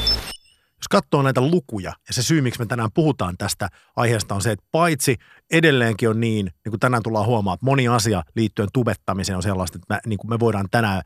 Jos 0.79 0.87
katsoo 0.89 1.21
näitä 1.21 1.41
lukuja, 1.41 1.93
ja 2.07 2.13
se 2.13 2.23
syy, 2.23 2.41
miksi 2.41 2.59
me 2.59 2.65
tänään 2.65 2.89
puhutaan 2.93 3.37
tästä 3.37 3.69
aiheesta 3.95 4.35
on 4.35 4.41
se, 4.41 4.51
että 4.51 4.65
paitsi 4.71 5.17
edelleenkin 5.51 6.09
on 6.09 6.19
niin, 6.19 6.45
niin 6.45 6.71
kuin 6.71 6.79
tänään 6.79 7.03
tullaan 7.03 7.25
huomaamaan, 7.25 7.55
että 7.55 7.65
moni 7.65 7.87
asia 7.87 8.23
liittyen 8.35 8.69
tubettamiseen 8.73 9.35
on 9.35 9.43
sellaista, 9.43 9.77
että 9.77 9.93
me, 9.93 9.99
niin 10.05 10.19
kuin 10.19 10.29
me 10.29 10.39
voidaan 10.39 10.67
tänään 10.71 11.01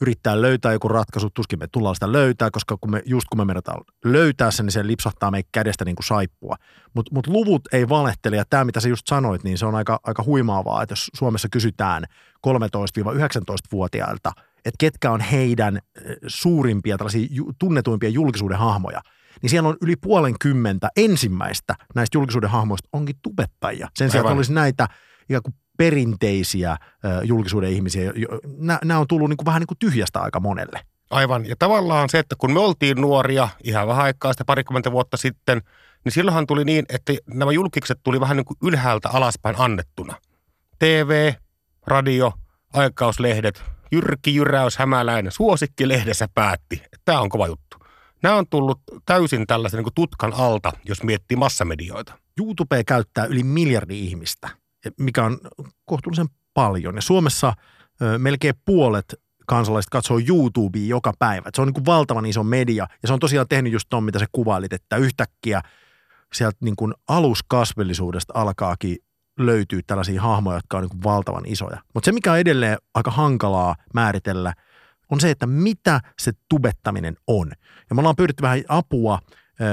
yrittää 0.00 0.42
löytää 0.42 0.72
joku 0.72 0.88
ratkaisu, 0.88 1.30
tuskin 1.30 1.58
me 1.58 1.66
tullaan 1.66 1.96
sitä 1.96 2.12
löytää, 2.12 2.50
koska 2.50 2.76
kun 2.80 2.90
me, 2.90 3.02
just 3.06 3.28
kun 3.28 3.38
me 3.38 3.44
mennään 3.44 3.80
löytää 4.04 4.50
sen, 4.50 4.66
niin 4.66 4.72
se 4.72 4.86
lipsahtaa 4.86 5.30
meidän 5.30 5.48
kädestä 5.52 5.84
niin 5.84 5.96
kuin 5.96 6.06
saippua. 6.06 6.56
Mutta 6.94 7.14
mut 7.14 7.26
luvut 7.26 7.62
ei 7.72 7.88
valehtele, 7.88 8.36
ja 8.36 8.44
tämä 8.50 8.64
mitä 8.64 8.80
sä 8.80 8.88
just 8.88 9.06
sanoit, 9.06 9.44
niin 9.44 9.58
se 9.58 9.66
on 9.66 9.74
aika, 9.74 10.00
aika 10.02 10.22
huimaavaa, 10.22 10.82
että 10.82 10.92
jos 10.92 11.10
Suomessa 11.14 11.48
kysytään 11.48 12.04
13-19-vuotiailta– 12.46 14.32
että 14.64 14.76
ketkä 14.78 15.10
on 15.10 15.20
heidän 15.20 15.78
suurimpia 16.26 16.98
tällaisia 16.98 17.28
tunnetuimpia 17.58 18.08
julkisuuden 18.08 18.58
hahmoja, 18.58 19.00
niin 19.42 19.50
siellä 19.50 19.68
on 19.68 19.76
yli 19.80 19.96
puolen 19.96 20.34
kymmentä 20.40 20.88
ensimmäistä 20.96 21.74
näistä 21.94 22.18
julkisuuden 22.18 22.50
hahmoista 22.50 22.88
onkin 22.92 23.16
tubettajia. 23.22 23.88
Sen 23.94 24.10
sijaan, 24.10 24.26
että 24.26 24.36
olisi 24.36 24.52
näitä 24.52 24.88
ikään 25.28 25.42
kuin 25.42 25.54
perinteisiä 25.78 26.76
julkisuuden 27.24 27.70
ihmisiä. 27.70 28.12
Nämä 28.84 29.00
on 29.00 29.06
tullut 29.08 29.28
niin 29.28 29.36
kuin 29.36 29.46
vähän 29.46 29.60
niin 29.60 29.66
kuin 29.66 29.78
tyhjästä 29.78 30.20
aika 30.20 30.40
monelle. 30.40 30.80
Aivan. 31.10 31.46
Ja 31.46 31.56
tavallaan 31.58 32.08
se, 32.08 32.18
että 32.18 32.36
kun 32.38 32.52
me 32.52 32.60
oltiin 32.60 33.00
nuoria 33.00 33.48
ihan 33.64 33.88
vähän 33.88 34.04
aikaa 34.04 34.32
sitä 34.32 34.44
parikymmentä 34.44 34.92
vuotta 34.92 35.16
sitten, 35.16 35.62
niin 36.04 36.12
silloinhan 36.12 36.46
tuli 36.46 36.64
niin, 36.64 36.84
että 36.88 37.12
nämä 37.26 37.52
julkikset 37.52 37.98
tuli 38.02 38.20
vähän 38.20 38.36
niin 38.36 38.44
kuin 38.44 38.56
ylhäältä 38.62 39.08
alaspäin 39.08 39.56
annettuna. 39.58 40.16
TV, 40.78 41.32
radio, 41.86 42.32
aikauslehdet, 42.72 43.62
Jyrki 43.92 44.34
Jyräys 44.34 44.76
Hämäläinen 44.76 45.32
suosikkilehdessä 45.32 46.28
päätti, 46.34 46.76
että 46.84 46.98
tämä 47.04 47.20
on 47.20 47.28
kova 47.28 47.46
juttu. 47.46 47.76
Nämä 48.22 48.36
on 48.36 48.46
tullut 48.50 48.80
täysin 49.06 49.46
tällaisen 49.46 49.82
niin 49.82 49.92
tutkan 49.94 50.32
alta, 50.32 50.72
jos 50.84 51.02
miettii 51.02 51.36
massamedioita. 51.36 52.18
YouTube 52.40 52.84
käyttää 52.84 53.24
yli 53.24 53.42
miljardi 53.42 54.00
ihmistä, 54.06 54.48
mikä 54.98 55.24
on 55.24 55.38
kohtuullisen 55.84 56.26
paljon. 56.54 56.94
Ja 56.94 57.02
Suomessa 57.02 57.54
ö, 58.02 58.18
melkein 58.18 58.54
puolet 58.64 59.14
kansalaiset 59.46 59.90
katsoo 59.90 60.20
YouTubea 60.28 60.86
joka 60.86 61.12
päivä. 61.18 61.50
Se 61.54 61.62
on 61.62 61.68
niin 61.68 61.74
kuin 61.74 61.86
valtavan 61.86 62.26
iso 62.26 62.44
media 62.44 62.86
ja 63.02 63.06
se 63.06 63.12
on 63.12 63.18
tosiaan 63.18 63.48
tehnyt 63.48 63.72
just 63.72 63.86
ton, 63.88 64.04
mitä 64.04 64.18
se 64.18 64.26
kuvailit, 64.32 64.72
että 64.72 64.96
yhtäkkiä 64.96 65.62
sieltä 66.32 66.56
niin 66.60 66.76
kuin 66.76 66.94
aluskasvillisuudesta 67.08 68.32
alkaakin 68.36 68.96
löytyy 69.38 69.80
tällaisia 69.86 70.22
hahmoja, 70.22 70.56
jotka 70.56 70.76
on 70.78 70.82
niin 70.82 71.02
valtavan 71.04 71.46
isoja. 71.46 71.78
Mutta 71.94 72.04
se, 72.04 72.12
mikä 72.12 72.32
on 72.32 72.38
edelleen 72.38 72.78
aika 72.94 73.10
hankalaa 73.10 73.76
määritellä, 73.94 74.54
on 75.10 75.20
se, 75.20 75.30
että 75.30 75.46
mitä 75.46 76.00
se 76.18 76.32
tubettaminen 76.48 77.16
on. 77.26 77.52
Ja 77.90 77.94
me 77.94 78.00
ollaan 78.00 78.16
pyydetty 78.16 78.42
vähän 78.42 78.62
apua. 78.68 79.18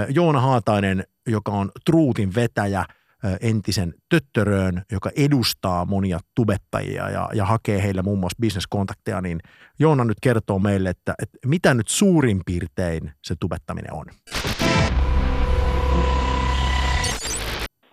Joona 0.10 0.42
Haatainen, 0.42 1.04
joka 1.28 1.52
on 1.52 1.72
Truutin 1.86 2.36
vetäjä– 2.36 2.86
entisen 3.42 3.94
töttöröön, 4.10 4.82
joka 4.92 5.10
edustaa 5.16 5.86
monia 5.86 6.20
tubettajia 6.36 7.10
ja, 7.10 7.30
ja 7.34 7.46
hakee 7.46 7.84
heille 7.84 8.02
muun 8.02 8.20
muassa 8.20 8.38
bisneskontakteja, 8.42 9.22
niin 9.22 9.40
Joona 9.80 10.04
nyt 10.04 10.18
kertoo 10.22 10.60
meille, 10.60 10.90
että, 10.90 11.14
että 11.22 11.38
mitä 11.46 11.74
nyt 11.74 11.88
suurin 11.88 12.42
piirtein 12.46 13.12
se 13.24 13.36
tubettaminen 13.40 13.94
on. 13.94 14.06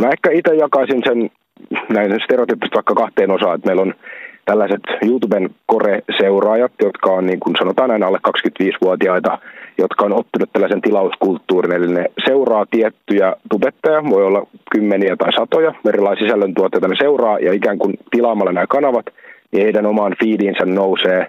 Mä 0.02 0.08
ehkä 0.08 0.30
itse 0.30 0.54
jakaisin 0.54 1.02
sen 1.06 1.30
näin 1.88 2.20
stereotypista 2.24 2.74
vaikka 2.74 2.94
kahteen 2.94 3.30
osaan, 3.30 3.54
että 3.54 3.66
meillä 3.66 3.82
on 3.82 3.94
tällaiset 4.44 4.80
YouTuben 5.02 5.50
kore-seuraajat, 5.66 6.72
jotka 6.82 7.10
on 7.10 7.26
niin 7.26 7.40
kuin 7.40 7.56
sanotaan 7.58 7.90
aina 7.90 8.06
alle 8.06 8.18
25-vuotiaita, 8.28 9.38
jotka 9.78 10.04
on 10.04 10.12
ottanut 10.12 10.52
tällaisen 10.52 10.82
tilauskulttuurin, 10.82 11.72
eli 11.72 11.88
ne 11.88 12.04
seuraa 12.26 12.66
tiettyjä 12.70 13.36
tubettajia, 13.50 14.10
voi 14.10 14.24
olla 14.24 14.46
kymmeniä 14.70 15.16
tai 15.16 15.32
satoja 15.32 15.74
erilaisia 15.88 16.26
sisällöntuotteita, 16.26 16.88
ne 16.88 16.96
seuraa 16.98 17.38
ja 17.38 17.52
ikään 17.52 17.78
kuin 17.78 17.94
tilaamalla 18.10 18.52
nämä 18.52 18.66
kanavat, 18.66 19.06
niin 19.52 19.62
heidän 19.62 19.86
omaan 19.86 20.16
feediinsä 20.24 20.64
nousee 20.64 21.26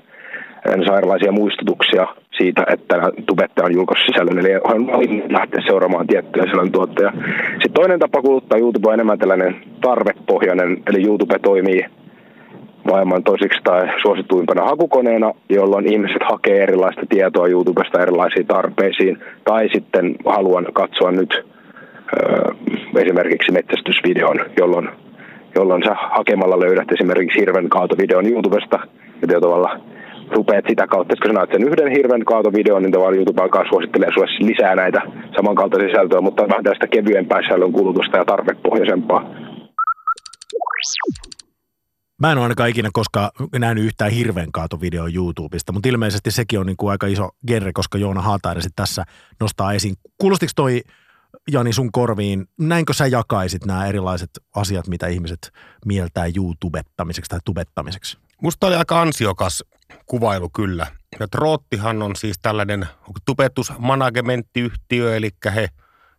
erilaisia 0.98 1.32
muistutuksia 1.32 2.08
siitä, 2.38 2.64
että 2.68 2.96
tubettaja 3.26 3.66
on 3.66 3.74
julkaissut 3.74 4.08
sisällön, 4.08 4.40
eli 4.40 4.56
on 4.64 4.88
lähteä 5.30 5.62
seuraamaan 5.68 6.08
tiettyjä 6.08 6.46
sisällöntuotteja. 6.46 7.14
Sitten 7.50 7.74
toinen 7.74 8.00
tapa 8.00 8.22
kuluttaa 8.22 8.58
YouTube 8.58 8.88
on 8.88 8.94
enemmän 8.94 9.20
tällainen 9.20 9.56
tarvepohjainen, 9.82 10.84
eli 10.88 11.06
YouTube 11.08 11.40
toimii 11.40 11.86
maailman 12.84 13.24
toisiksi 13.24 13.60
tai 13.64 13.88
suosituimpana 14.02 14.66
hakukoneena, 14.66 15.34
jolloin 15.50 15.94
ihmiset 15.94 16.22
hakee 16.30 16.64
erilaista 16.64 17.02
tietoa 17.10 17.48
YouTubesta 17.48 18.02
erilaisiin 18.02 18.48
tarpeisiin. 18.48 19.18
Tai 19.44 19.70
sitten 19.74 20.16
haluan 20.26 20.68
katsoa 20.74 21.12
nyt 21.12 21.46
ö, 22.20 22.54
esimerkiksi 23.00 23.52
metsästysvideon, 23.52 24.40
jolloin, 24.58 24.90
jolloin 25.56 25.84
sä 25.84 25.96
hakemalla 25.96 26.60
löydät 26.60 26.92
esimerkiksi 26.92 27.40
hirven 27.40 27.70
kaatovideon 27.70 28.28
YouTubesta 28.28 28.80
ja 29.32 29.42
tavalla 29.42 29.80
rupeat 30.32 30.66
sitä 30.70 30.88
kautta, 30.88 31.14
että 31.14 31.24
kun 31.24 31.30
sä 31.30 31.38
näet 31.38 31.52
sen 31.52 31.68
yhden 31.70 31.92
hirven 31.92 32.26
kaatovideon, 32.26 32.82
niin 32.82 32.92
tavallaan 32.92 33.18
YouTube 33.18 33.42
alkaa 33.42 33.70
suosittelee 33.70 34.10
sulle 34.14 34.28
lisää 34.40 34.76
näitä 34.76 35.02
samankaltaisia 35.36 35.88
sisältöjä, 35.90 36.22
mutta 36.22 36.50
vähän 36.50 36.64
tästä 36.64 36.88
kevyempää 36.88 37.42
sisällön 37.42 37.72
kulutusta 37.72 38.18
ja 38.18 38.26
tarvepohjaisempaa. 38.26 39.22
Mä 42.22 42.32
en 42.32 42.38
ole 42.38 42.46
ainakaan 42.46 42.70
ikinä 42.70 42.90
koskaan 42.94 43.30
nähnyt 43.60 43.84
yhtään 43.84 44.12
hirveän 44.12 44.52
kaatovideoa 44.52 45.08
YouTubesta, 45.16 45.72
mutta 45.74 45.90
ilmeisesti 45.90 46.32
sekin 46.32 46.60
on 46.60 46.66
niin 46.66 46.78
kuin 46.78 46.92
aika 46.92 47.08
iso 47.08 47.30
genre, 47.48 47.74
koska 47.74 47.98
Joona 47.98 48.22
Haatainen 48.22 48.64
tässä 48.76 49.04
nostaa 49.40 49.74
esiin. 49.74 49.96
Kuulostiko 50.18 50.52
toi 50.56 50.82
Jani 51.52 51.74
sun 51.74 51.92
korviin, 51.92 52.46
näinkö 52.60 52.94
sä 52.94 53.08
jakaisit 53.08 53.66
nämä 53.66 53.88
erilaiset 53.88 54.30
asiat, 54.56 54.88
mitä 54.88 55.08
ihmiset 55.08 55.52
mieltää 55.86 56.26
YouTubettamiseksi 56.38 57.30
tai 57.30 57.40
tubettamiseksi? 57.46 58.18
Musta 58.42 58.68
oli 58.68 58.76
aika 58.76 59.02
ansiokas 59.02 59.64
kuvailu 60.06 60.50
kyllä. 60.50 60.88
Ja 61.20 61.28
Troottihan 61.28 62.02
on 62.02 62.16
siis 62.16 62.40
tällainen 62.42 62.88
tubetusmanagementtiyhtiö, 63.26 65.16
eli 65.16 65.30
he 65.56 65.68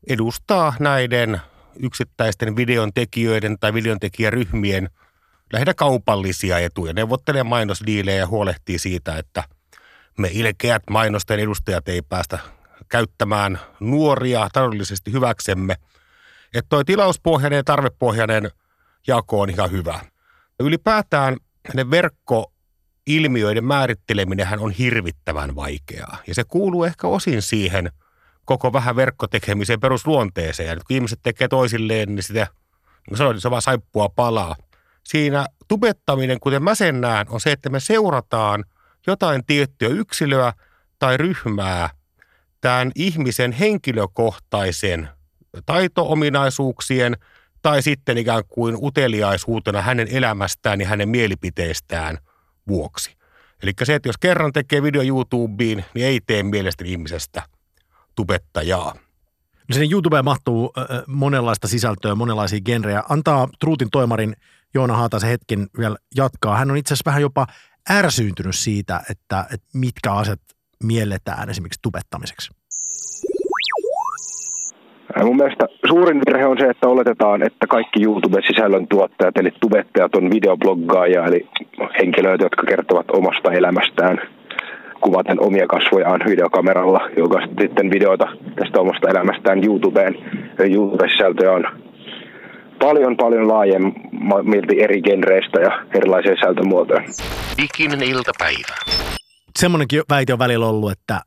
edustaa 0.09 0.75
näiden 0.81 1.41
yksittäisten 1.83 2.57
videon 2.57 2.93
tekijöiden 2.95 3.59
tai 3.61 3.75
videon 3.75 4.01
tekijäryhmien– 4.01 4.91
lähinnä 5.53 5.75
kaupallisia 5.75 6.59
etuja, 6.59 6.93
neuvottelee 6.93 7.43
mainosdiilejä 7.43 8.19
ja 8.19 8.27
huolehtii 8.27 8.79
siitä, 8.79 9.19
että 9.19 9.45
me 10.19 10.29
ilkeät 10.33 10.83
mainosten 10.91 11.41
edustajat 11.41 11.89
ei 11.89 12.03
päästä 12.03 12.39
käyttämään 12.89 13.61
nuoria 13.81 14.49
taloudellisesti 14.53 15.13
hyväksemme. 15.13 15.77
Että 16.55 16.69
toi 16.69 16.85
tilauspohjainen 16.85 17.57
ja 17.57 17.65
tarvepohjainen 17.65 18.51
jako 19.07 19.41
on 19.41 19.51
ihan 19.51 19.71
hyvä. 19.71 20.01
Ylipäätään 20.61 21.37
ne 21.75 21.91
verkkoilmiöiden 23.09 23.65
määritteleminen 23.65 24.59
on 24.59 24.71
hirvittävän 24.71 25.57
vaikeaa. 25.57 26.19
Ja 26.27 26.35
se 26.35 26.45
kuuluu 26.45 26.85
ehkä 26.85 27.07
osin 27.07 27.43
siihen 27.43 27.93
koko 28.45 28.73
vähän 28.73 28.97
verkkotekemisen 28.97 29.81
perusluonteeseen. 29.81 30.69
Ja 30.69 30.75
nyt 30.75 30.85
kun 30.85 30.97
ihmiset 30.97 31.21
tekee 31.23 31.49
toisilleen, 31.49 32.15
niin 32.15 32.23
sitä, 32.23 32.47
no 33.11 33.17
se 33.17 33.25
on 33.25 33.37
vaan 33.51 33.63
saippua 33.63 34.09
palaa– 34.09 34.57
siinä 35.09 35.47
tubettaminen, 35.69 36.41
kuten 36.41 36.63
mä 36.63 36.75
sen 36.75 37.01
näen, 37.01 37.27
on 37.31 37.41
se, 37.41 37.53
että 37.53 37.71
me 37.71 37.81
seurataan 37.81 38.65
jotain 39.07 39.45
tiettyä 39.47 39.89
yksilöä 39.89 40.53
tai 40.99 41.17
ryhmää 41.17 41.91
tämän 42.61 42.93
ihmisen 42.95 43.53
henkilökohtaisen 43.53 45.09
taito-ominaisuuksien 45.67 47.17
tai 47.63 47.83
sitten 47.83 48.19
ikään 48.19 48.43
kuin 48.49 48.77
uteliaisuutena 48.83 49.83
hänen 49.83 50.09
elämästään 50.11 50.81
ja 50.81 50.89
hänen 50.89 51.09
mielipiteestään 51.09 52.19
vuoksi. 52.69 53.17
Eli 53.63 53.73
se, 53.85 53.95
että 53.95 54.09
jos 54.09 54.19
kerran 54.19 54.53
tekee 54.53 54.83
video 54.83 55.03
YouTubeen, 55.03 55.85
niin 55.95 56.07
ei 56.07 56.21
tee 56.27 56.43
mielestäni 56.43 56.91
ihmisestä 56.91 57.43
tubettajaa. 58.15 58.95
No 59.69 59.73
sinne 59.73 59.89
YouTubeen 59.91 60.25
mahtuu 60.25 60.73
monenlaista 61.07 61.69
sisältöä, 61.69 62.15
monenlaisia 62.15 62.61
genrejä. 62.61 63.03
Antaa 63.09 63.49
Truutin 63.61 63.91
toimarin 63.91 64.37
Joona 64.75 64.97
Haataisen 64.97 65.31
hetken 65.31 65.67
vielä 65.79 65.97
jatkaa. 66.15 66.57
Hän 66.57 66.71
on 66.71 66.77
itse 66.77 66.95
asiassa 66.95 67.11
vähän 67.11 67.23
jopa 67.23 67.47
ärsyyntynyt 67.91 68.57
siitä, 68.57 69.03
että, 69.11 69.47
että 69.53 69.67
mitkä 69.75 70.13
asiat 70.13 70.41
mielletään 70.83 71.51
esimerkiksi 71.51 71.79
tubettamiseksi. 71.83 72.58
Mun 75.25 75.37
mielestä 75.37 75.67
suurin 75.89 76.21
virhe 76.27 76.47
on 76.47 76.57
se, 76.61 76.67
että 76.67 76.89
oletetaan, 76.89 77.43
että 77.43 77.67
kaikki 77.67 78.03
YouTube-sisällön 78.03 78.89
tuottajat, 78.89 79.37
eli 79.37 79.51
tubettajat, 79.61 80.15
on 80.15 80.31
videobloggaajia, 80.31 81.25
eli 81.25 81.47
henkilöitä, 81.99 82.45
jotka 82.45 82.67
kertovat 82.67 83.11
omasta 83.11 83.53
elämästään 83.53 84.21
kuvaten 85.01 85.41
omia 85.41 85.67
kasvojaan 85.67 86.21
videokameralla, 86.29 87.01
joka 87.17 87.41
sitten 87.41 87.91
videoita 87.91 88.27
tästä 88.57 88.81
omasta 88.81 89.09
elämästään 89.09 89.65
YouTubeen. 89.65 90.15
YouTube-sisältöjä 90.71 91.53
on 91.53 91.67
paljon 92.79 93.17
paljon 93.17 93.49
laajemmilti 93.49 94.83
eri 94.83 95.03
genreistä 95.03 95.61
ja 95.61 95.85
erilaisia 95.95 96.35
sisältömuotoja. 96.35 97.03
Diginen 97.63 98.03
iltapäivä. 98.03 98.75
Semmoinenkin 99.59 100.03
väite 100.11 100.33
on 100.33 100.39
välillä 100.39 100.67
ollut, 100.67 100.93
että 100.93 101.21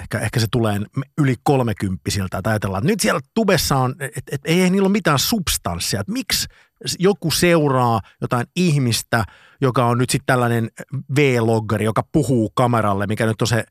ehkä, 0.00 0.18
ehkä 0.18 0.40
se 0.40 0.46
tulee 0.52 0.80
yli 1.18 1.34
kolmekymppisiltä, 1.42 2.38
että 2.38 2.50
ajatellaan, 2.50 2.82
että 2.82 2.92
nyt 2.92 3.00
siellä 3.00 3.20
tubessa 3.34 3.76
on, 3.76 3.94
että 4.00 4.22
et, 4.32 4.40
ei 4.44 4.70
niillä 4.70 4.86
ole 4.86 4.92
mitään 4.92 5.18
substanssia, 5.18 6.00
että 6.00 6.12
miksi 6.12 6.46
joku 6.98 7.30
seuraa 7.30 8.00
jotain 8.20 8.46
ihmistä, 8.56 9.24
joka 9.60 9.86
on 9.86 9.98
nyt 9.98 10.10
sitten 10.10 10.26
tällainen 10.26 10.70
V-loggari, 11.16 11.84
joka 11.84 12.02
puhuu 12.12 12.52
kameralle, 12.54 13.06
mikä 13.06 13.26
nyt 13.26 13.42
on 13.42 13.48
se, 13.48 13.64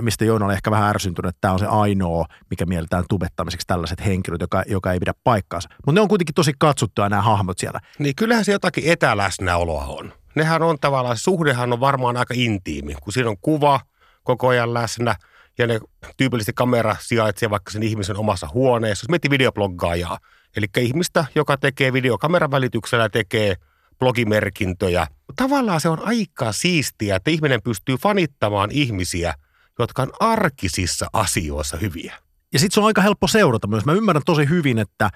mistä 0.00 0.24
Joona 0.24 0.46
oli 0.46 0.54
ehkä 0.54 0.70
vähän 0.70 0.88
ärsyntynyt, 0.88 1.28
että 1.28 1.38
tämä 1.40 1.52
on 1.54 1.58
se 1.58 1.66
ainoa, 1.66 2.26
mikä 2.50 2.66
mielletään 2.66 3.04
tubettamiseksi 3.08 3.66
tällaiset 3.66 4.04
henkilöt, 4.06 4.40
joka, 4.40 4.62
joka 4.66 4.92
ei 4.92 4.98
pidä 4.98 5.14
paikkaansa. 5.24 5.68
Mutta 5.86 5.92
ne 5.92 6.00
on 6.00 6.08
kuitenkin 6.08 6.34
tosi 6.34 6.52
katsottuja 6.58 7.08
nämä 7.08 7.22
hahmot 7.22 7.58
siellä. 7.58 7.80
Niin 7.98 8.16
kyllähän 8.16 8.44
se 8.44 8.52
jotakin 8.52 8.92
etäläsnäoloa 8.92 9.84
on. 9.84 10.12
Nehän 10.34 10.62
on 10.62 10.78
tavallaan, 10.80 11.16
suhdehan 11.16 11.72
on 11.72 11.80
varmaan 11.80 12.16
aika 12.16 12.34
intiimi, 12.36 12.94
kun 13.02 13.12
siinä 13.12 13.30
on 13.30 13.36
kuva 13.40 13.80
koko 14.24 14.48
ajan 14.48 14.74
läsnä– 14.74 15.16
ja 15.60 15.80
tyypillisesti 16.16 16.52
kamera 16.52 16.96
sijaitsee 17.00 17.50
vaikka 17.50 17.70
sen 17.70 17.82
ihmisen 17.82 18.16
omassa 18.16 18.48
huoneessa. 18.54 19.04
Jos 19.04 19.08
miettii 19.08 19.30
videobloggaajaa, 19.30 20.18
eli 20.56 20.66
ihmistä, 20.78 21.24
joka 21.34 21.56
tekee 21.56 21.92
videokameran 21.92 22.50
välityksellä, 22.50 23.08
tekee 23.08 23.56
blogimerkintöjä. 23.98 25.06
Tavallaan 25.36 25.80
se 25.80 25.88
on 25.88 26.06
aika 26.06 26.52
siistiä, 26.52 27.16
että 27.16 27.30
ihminen 27.30 27.62
pystyy 27.62 27.96
fanittamaan 27.96 28.70
ihmisiä, 28.70 29.34
jotka 29.78 30.02
on 30.02 30.12
arkisissa 30.20 31.06
asioissa 31.12 31.76
hyviä. 31.76 32.14
Ja 32.52 32.58
sitten 32.58 32.74
se 32.74 32.80
on 32.80 32.86
aika 32.86 33.02
helppo 33.02 33.26
seurata 33.26 33.66
myös. 33.66 33.84
Mä 33.84 33.92
ymmärrän 33.92 34.22
tosi 34.26 34.48
hyvin, 34.48 34.78
että 34.78 35.10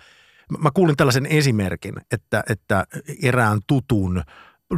mä 0.59 0.71
kuulin 0.75 0.97
tällaisen 0.97 1.27
esimerkin, 1.27 1.95
että, 2.11 2.45
että 2.49 2.85
erään 3.23 3.61
tutun 3.67 4.23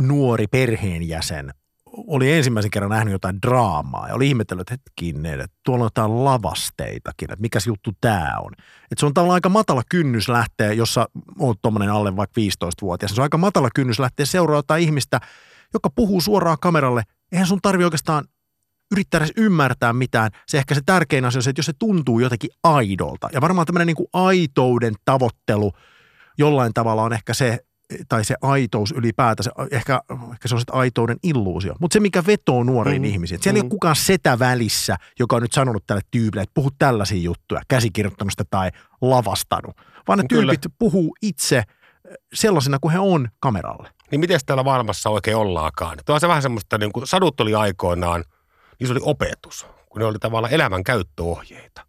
nuori 0.01 0.47
perheenjäsen 0.47 1.55
oli 1.97 2.33
ensimmäisen 2.33 2.71
kerran 2.71 2.91
nähnyt 2.91 3.13
jotain 3.13 3.43
draamaa 3.43 4.09
ja 4.09 4.15
oli 4.15 4.29
ihmetellyt, 4.29 4.61
että 4.61 4.73
hetkinen, 4.73 5.41
että 5.41 5.57
tuolla 5.65 5.85
on 5.85 5.87
jotain 5.87 6.25
lavasteitakin, 6.25 7.33
että 7.33 7.41
mikäs 7.41 7.67
juttu 7.67 7.91
tämä 8.01 8.33
on. 8.41 8.53
Että 8.57 9.01
se 9.01 9.07
on 9.07 9.15
tavallaan 9.15 9.35
aika 9.35 9.49
matala 9.49 9.83
kynnys 9.89 10.29
lähteä, 10.29 10.73
jossa 10.73 11.09
olet 11.39 11.59
tuommoinen 11.63 11.91
alle 11.91 12.17
vaikka 12.17 12.41
15-vuotias, 12.41 13.15
se 13.15 13.21
on 13.21 13.23
aika 13.23 13.39
matala 13.39 13.69
kynnys 13.75 13.99
lähteä 13.99 14.27
seuraamaan 14.27 14.59
jotain 14.59 14.83
ihmistä, 14.83 15.21
joka 15.75 15.91
puhuu 15.91 16.21
suoraan 16.21 16.59
kameralle. 16.61 17.03
Eihän 17.33 17.47
sun 17.47 17.63
tarvi 17.63 17.85
oikeastaan 17.85 18.25
yrittää 18.93 19.19
edes 19.19 19.33
ymmärtää 19.37 19.93
mitään. 19.93 20.31
Se 20.47 20.59
ehkä 20.59 20.75
se 20.75 20.81
tärkein 20.87 21.25
asia 21.25 21.39
on 21.39 21.43
se, 21.43 21.51
että 21.51 21.61
jos 21.61 21.67
se 21.67 21.73
tuntuu 21.79 22.21
jotenkin 22.21 22.51
aidolta. 22.63 23.29
Ja 23.33 23.41
varmaan 23.41 23.67
tämmöinen 23.67 23.87
niin 23.87 23.97
kuin 23.97 24.09
aitouden 24.13 24.95
tavoittelu 25.05 25.73
jollain 26.39 26.75
tavalla 26.75 27.03
on 27.03 27.13
ehkä 27.13 27.35
se, 27.35 27.59
tai 28.09 28.25
se 28.25 28.35
aitous 28.43 28.93
ylipäätänsä, 28.93 29.51
ehkä, 29.71 30.01
ehkä 30.33 30.49
se 30.49 30.55
on 30.55 30.61
sitten 30.61 30.75
aitouden 30.75 31.17
illuusio, 31.23 31.75
mutta 31.81 31.95
se 31.95 32.01
mikä 32.01 32.23
vetoo 32.27 32.63
nuoriin 32.63 33.03
mm. 33.03 33.07
ihmisiin. 33.07 33.43
Siellä 33.43 33.57
mm. 33.57 33.57
ei 33.57 33.63
ole 33.63 33.71
kukaan 33.71 33.97
setä 33.97 34.39
välissä, 34.39 34.97
joka 35.19 35.37
on 35.37 35.43
nyt 35.43 35.53
sanonut 35.53 35.85
tälle 35.87 36.03
tyypille, 36.11 36.43
että 36.43 36.55
puhu 36.55 36.71
tällaisia 36.79 37.23
juttuja, 37.23 37.61
käsikirjoittanut 37.69 38.33
sitä 38.33 38.45
tai 38.51 38.71
lavastanut, 39.01 39.77
vaan 40.09 40.19
ne 40.19 40.25
Kyllä. 40.29 40.53
tyypit 40.53 40.73
puhuu 40.79 41.17
itse 41.23 41.63
sellaisena 42.35 42.79
kuin 42.79 42.93
he 42.93 42.99
on 42.99 43.29
kameralle. 43.41 43.91
Niin 44.11 44.21
miten 44.21 44.41
täällä 44.47 44.63
maailmassa 44.63 45.11
oikein 45.11 45.37
ollaakaan? 45.37 45.99
Tuo 46.07 46.15
on 46.15 46.21
se 46.21 46.29
vähän 46.29 46.43
semmoista, 46.43 46.79
niin 46.79 46.93
kuin 46.93 47.07
sadut 47.07 47.41
oli 47.41 47.55
aikoinaan, 47.55 48.25
niin 48.81 48.87
se 48.87 48.93
oli 48.93 49.01
opetus, 49.03 49.67
kun 49.89 50.01
ne 50.01 50.07
oli 50.07 50.19
tavallaan 50.19 50.53
elämän 50.53 50.85
käyttöohjeita. 50.85 51.87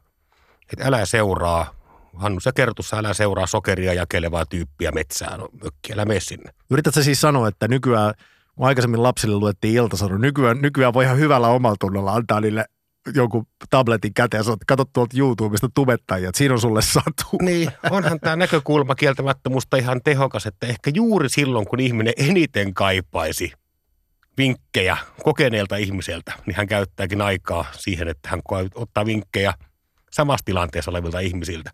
Että 0.74 0.86
älä 0.86 1.06
seuraa 1.06 1.77
Hannu, 2.18 2.40
sä 2.40 2.52
kertussa 2.52 2.98
älä 2.98 3.14
seuraa 3.14 3.48
sokeria 3.48 3.94
jakelevaa 3.94 4.46
tyyppiä 4.46 4.92
metsään, 4.92 5.40
no, 5.40 5.50
mökki, 5.64 5.94
älä 5.94 6.06
mene 6.06 6.20
sinne. 6.20 6.52
Yritätkö 6.70 7.04
siis 7.04 7.22
sanoa, 7.22 7.48
että 7.48 7.68
nykyään, 7.68 8.14
aikaisemmin 8.60 9.04
lapsille 9.04 9.36
luettiin 9.36 9.74
iltasadun, 9.74 10.22
nykyään, 10.22 10.62
nykyään 10.62 10.94
voi 10.94 11.04
ihan 11.04 11.18
hyvällä 11.18 11.48
omalla 11.48 11.76
tunnolla 11.80 12.14
antaa 12.14 12.42
niille 12.42 12.66
jonkun 13.16 13.48
tabletin 13.70 14.14
käteen 14.14 14.40
ja 14.40 14.44
sanoo, 14.44 14.54
että 14.54 14.66
katso 14.68 14.86
tuolta 14.94 15.18
YouTubesta 15.18 15.70
tubettajia, 15.76 16.30
että 16.30 16.38
siinä 16.38 16.54
on 16.54 16.62
sulle 16.62 16.82
satu. 16.82 17.38
Niin, 17.42 17.72
onhan 17.90 18.20
tämä 18.20 18.36
näkökulma 18.36 18.96
kieltämättä 18.96 19.50
musta 19.50 19.78
ihan 19.78 20.02
tehokas, 20.04 20.46
että 20.46 20.68
ehkä 20.68 20.92
juuri 20.94 21.30
silloin, 21.30 21.68
kun 21.68 21.80
ihminen 21.80 22.14
eniten 22.18 22.74
kaipaisi 22.74 23.52
vinkkejä 24.38 24.98
kokeneelta 25.24 25.76
ihmiseltä, 25.76 26.34
niin 26.46 26.56
hän 26.56 26.68
käyttääkin 26.68 27.22
aikaa 27.22 27.66
siihen, 27.72 28.08
että 28.08 28.30
hän 28.30 28.42
ottaa 28.76 29.06
vinkkejä 29.06 29.54
samassa 30.12 30.46
tilanteessa 30.46 30.92
olevilta 30.92 31.20
ihmisiltä. 31.20 31.72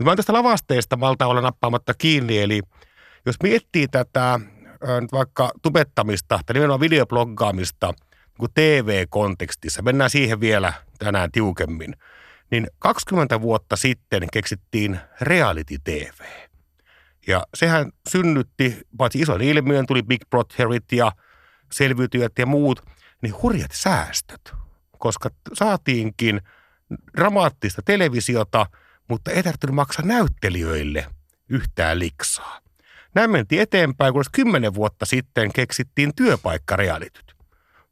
Mutta 0.00 0.10
mä 0.10 0.16
tästä 0.16 0.32
lavasteesta 0.32 0.96
malta 0.96 1.26
olla 1.26 1.40
nappaamatta 1.40 1.94
kiinni, 1.94 2.38
eli 2.38 2.60
jos 3.26 3.36
miettii 3.42 3.88
tätä 3.88 4.40
vaikka 5.12 5.50
tubettamista 5.62 6.40
tai 6.46 6.54
nimenomaan 6.54 6.80
videobloggaamista 6.80 7.94
niin 8.38 8.50
TV-kontekstissa, 8.54 9.82
mennään 9.82 10.10
siihen 10.10 10.40
vielä 10.40 10.72
tänään 10.98 11.32
tiukemmin, 11.32 11.96
niin 12.50 12.66
20 12.78 13.40
vuotta 13.40 13.76
sitten 13.76 14.28
keksittiin 14.32 15.00
reality 15.20 15.76
TV. 15.84 16.20
Ja 17.26 17.46
sehän 17.54 17.92
synnytti, 18.08 18.78
paitsi 18.96 19.20
ison 19.20 19.42
ilmiön, 19.42 19.86
tuli 19.86 20.02
Big 20.02 20.22
Brotherit 20.30 20.92
ja 20.92 21.12
selviytyjät 21.72 22.32
ja 22.38 22.46
muut, 22.46 22.82
niin 23.22 23.34
hurjat 23.42 23.72
säästöt, 23.72 24.52
koska 24.98 25.30
saatiinkin 25.52 26.40
dramaattista 27.16 27.82
televisiota– 27.84 28.66
mutta 29.10 29.30
ei 29.30 29.42
tarvinnut 29.42 29.74
maksaa 29.74 30.06
näyttelijöille 30.06 31.06
yhtään 31.48 31.98
liksaa. 31.98 32.60
Näin 33.14 33.30
mentiin 33.30 33.62
eteenpäin, 33.62 34.12
kun 34.12 34.24
kymmenen 34.32 34.74
vuotta 34.74 35.06
sitten 35.06 35.52
keksittiin 35.52 36.14
työpaikkarealityt. 36.16 37.36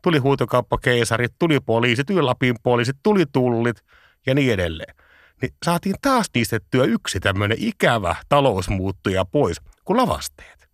Tuli 0.02 0.18
huutokauppakeisarit, 0.18 1.32
tuli 1.38 1.60
poliisit, 1.60 2.10
Lapin 2.10 2.56
poliisit, 2.62 2.96
tuli 3.02 3.26
tullit 3.32 3.84
ja 4.26 4.34
niin 4.34 4.52
edelleen. 4.52 4.94
Niin 5.42 5.54
saatiin 5.64 5.96
taas 6.02 6.26
niistettyä 6.34 6.84
yksi 6.84 7.20
tämmöinen 7.20 7.58
ikävä 7.60 8.16
talousmuuttuja 8.28 9.24
pois 9.24 9.60
kuin 9.84 9.96
lavasteet. 9.96 10.68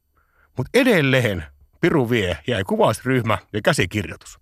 Mutta 0.56 0.70
edelleen 0.74 1.44
Piru 1.80 2.10
vie 2.10 2.38
jäi 2.46 2.64
kuvausryhmä 2.64 3.38
ja 3.52 3.60
käsikirjoitus. 3.62 4.38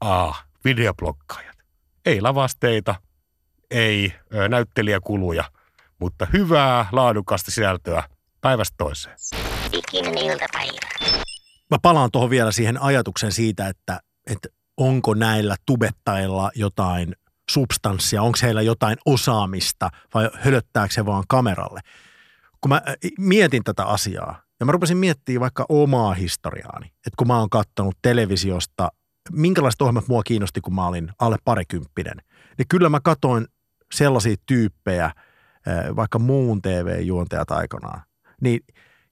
A. 0.00 0.32
Videoblokkaajat. 0.64 1.56
Ei 2.06 2.20
lavasteita, 2.20 2.94
ei 3.70 4.12
näyttelijäkuluja, 4.48 5.44
mutta 5.98 6.26
hyvää, 6.32 6.86
laadukasta 6.92 7.50
sisältöä 7.50 8.02
päivästä 8.40 8.74
toiseen. 8.78 9.16
Ikinen 9.72 10.18
iltapäivä. 10.18 10.88
Mä 11.70 11.78
palaan 11.82 12.10
tuohon 12.10 12.30
vielä 12.30 12.52
siihen 12.52 12.82
ajatuksen 12.82 13.32
siitä, 13.32 13.68
että, 13.68 14.00
että 14.30 14.48
onko 14.76 15.14
näillä 15.14 15.56
tubettajilla 15.66 16.50
jotain 16.54 17.14
substanssia, 17.50 18.22
onko 18.22 18.38
heillä 18.42 18.62
jotain 18.62 18.96
osaamista 19.06 19.90
vai 20.14 20.30
hölöttääkö 20.34 20.94
se 20.94 21.06
vaan 21.06 21.24
kameralle. 21.28 21.80
Kun 22.60 22.68
mä 22.68 22.82
mietin 23.18 23.64
tätä 23.64 23.84
asiaa 23.84 24.42
ja 24.60 24.66
mä 24.66 24.72
rupesin 24.72 24.96
miettimään 24.96 25.40
vaikka 25.40 25.66
omaa 25.68 26.14
historiaani, 26.14 26.86
että 26.86 27.16
kun 27.16 27.26
mä 27.26 27.38
oon 27.38 27.50
kattonut 27.50 27.94
televisiosta, 28.02 28.92
minkälaiset 29.32 29.82
ohjelmat 29.82 30.08
mua 30.08 30.22
kiinnosti, 30.22 30.60
kun 30.60 30.74
mä 30.74 30.86
olin 30.86 31.12
alle 31.18 31.36
parikymppinen, 31.44 32.22
niin 32.58 32.68
kyllä 32.68 32.88
mä 32.88 33.00
katoin 33.00 33.46
sellaisia 33.94 34.36
tyyppejä, 34.46 35.10
vaikka 35.96 36.18
muun 36.18 36.62
TV-juontajat 36.62 37.50
aikanaan, 37.50 38.02
niin 38.40 38.60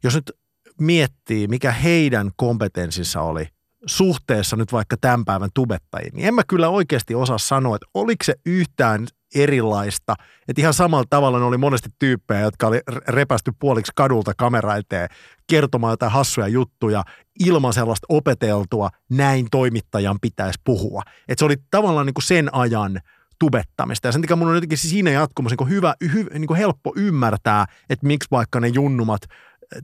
jos 0.04 0.14
nyt 0.14 0.32
miettii, 0.80 1.48
mikä 1.48 1.72
heidän 1.72 2.30
kompetenssinsa 2.36 3.20
oli 3.20 3.48
suhteessa 3.86 4.56
nyt 4.56 4.72
vaikka 4.72 4.96
tämän 5.00 5.24
päivän 5.24 5.50
tubettajiin, 5.54 6.14
niin 6.14 6.28
en 6.28 6.34
mä 6.34 6.42
kyllä 6.48 6.68
oikeasti 6.68 7.14
osaa 7.14 7.38
sanoa, 7.38 7.76
että 7.76 7.86
oliko 7.94 8.24
se 8.24 8.34
yhtään 8.46 9.06
erilaista. 9.34 10.14
Että 10.48 10.62
ihan 10.62 10.74
samalla 10.74 11.04
tavalla 11.10 11.38
ne 11.38 11.44
oli 11.44 11.58
monesti 11.58 11.88
tyyppejä, 11.98 12.40
jotka 12.40 12.66
oli 12.66 12.80
repästy 13.08 13.52
puoliksi 13.58 13.92
kadulta 13.94 14.32
kamera 14.36 14.76
eteen 14.76 15.08
kertomaan 15.46 15.92
jotain 15.92 16.12
hassuja 16.12 16.48
juttuja 16.48 17.04
ilman 17.46 17.72
sellaista 17.72 18.06
opeteltua, 18.08 18.90
näin 19.10 19.46
toimittajan 19.50 20.18
pitäisi 20.22 20.60
puhua. 20.64 21.02
Että 21.28 21.38
se 21.38 21.44
oli 21.44 21.56
tavallaan 21.70 22.06
niin 22.06 22.14
kuin 22.14 22.24
sen 22.24 22.54
ajan– 22.54 23.00
tubettamista. 23.38 24.08
Ja 24.08 24.12
sen 24.12 24.22
takia 24.22 24.36
mun 24.36 24.48
on 24.48 24.54
jotenkin 24.54 24.78
siinä 24.78 25.10
jatkumassa 25.10 25.56
niin 25.58 25.68
hyvä, 25.68 25.94
hy, 26.12 26.26
niin 26.38 26.56
helppo 26.56 26.92
ymmärtää, 26.96 27.66
että 27.90 28.06
miksi 28.06 28.28
vaikka 28.30 28.60
ne 28.60 28.68
junnumat, 28.68 29.20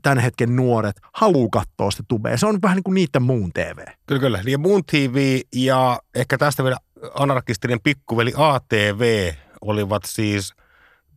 tämän 0.01 0.19
hetken 0.19 0.55
nuoret, 0.55 1.01
haluaa 1.13 1.47
katsoa 1.51 1.91
sitä 1.91 2.03
tubea. 2.07 2.37
Se 2.37 2.45
on 2.45 2.61
vähän 2.61 2.75
niin 2.75 2.83
kuin 2.83 2.95
niiden 2.95 3.21
muun 3.21 3.53
TV. 3.53 3.77
Kyllä, 4.05 4.21
kyllä. 4.21 4.41
Ja 4.45 4.57
muun 4.57 4.83
TV 4.91 5.39
ja 5.55 5.99
ehkä 6.15 6.37
tästä 6.37 6.63
vielä 6.63 6.77
anarkistinen 7.13 7.79
pikkuveli 7.83 8.33
ATV 8.37 9.33
olivat 9.61 10.03
siis 10.05 10.53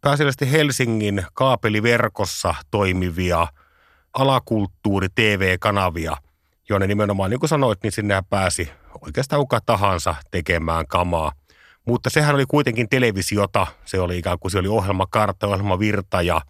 pääasiallisesti 0.01 0.53
Helsingin 0.53 1.27
kaapeliverkossa 1.35 2.55
toimivia 2.71 3.47
alakulttuuri-TV-kanavia, 4.13 6.17
jonne 6.69 6.87
nimenomaan, 6.87 7.31
niin 7.31 7.41
kuin 7.41 7.49
sanoit, 7.49 7.79
niin 7.83 7.93
sinne 7.93 8.23
pääsi 8.31 8.71
oikeastaan 9.01 9.41
kuka 9.41 9.61
tahansa 9.61 10.15
tekemään 10.31 10.87
kamaa– 10.87 11.33
mutta 11.87 12.11
sehän 12.11 12.35
oli 12.35 12.45
kuitenkin 12.49 12.89
televisiota. 12.89 13.67
Se 13.85 14.01
oli 14.01 14.19
ikään 14.19 14.39
kuin 14.39 14.53
se 14.53 14.59
oli 14.59 14.69
ohjelmakartta, 14.69 15.47
ohjelmavirta 15.47 16.23
ja 16.23 16.41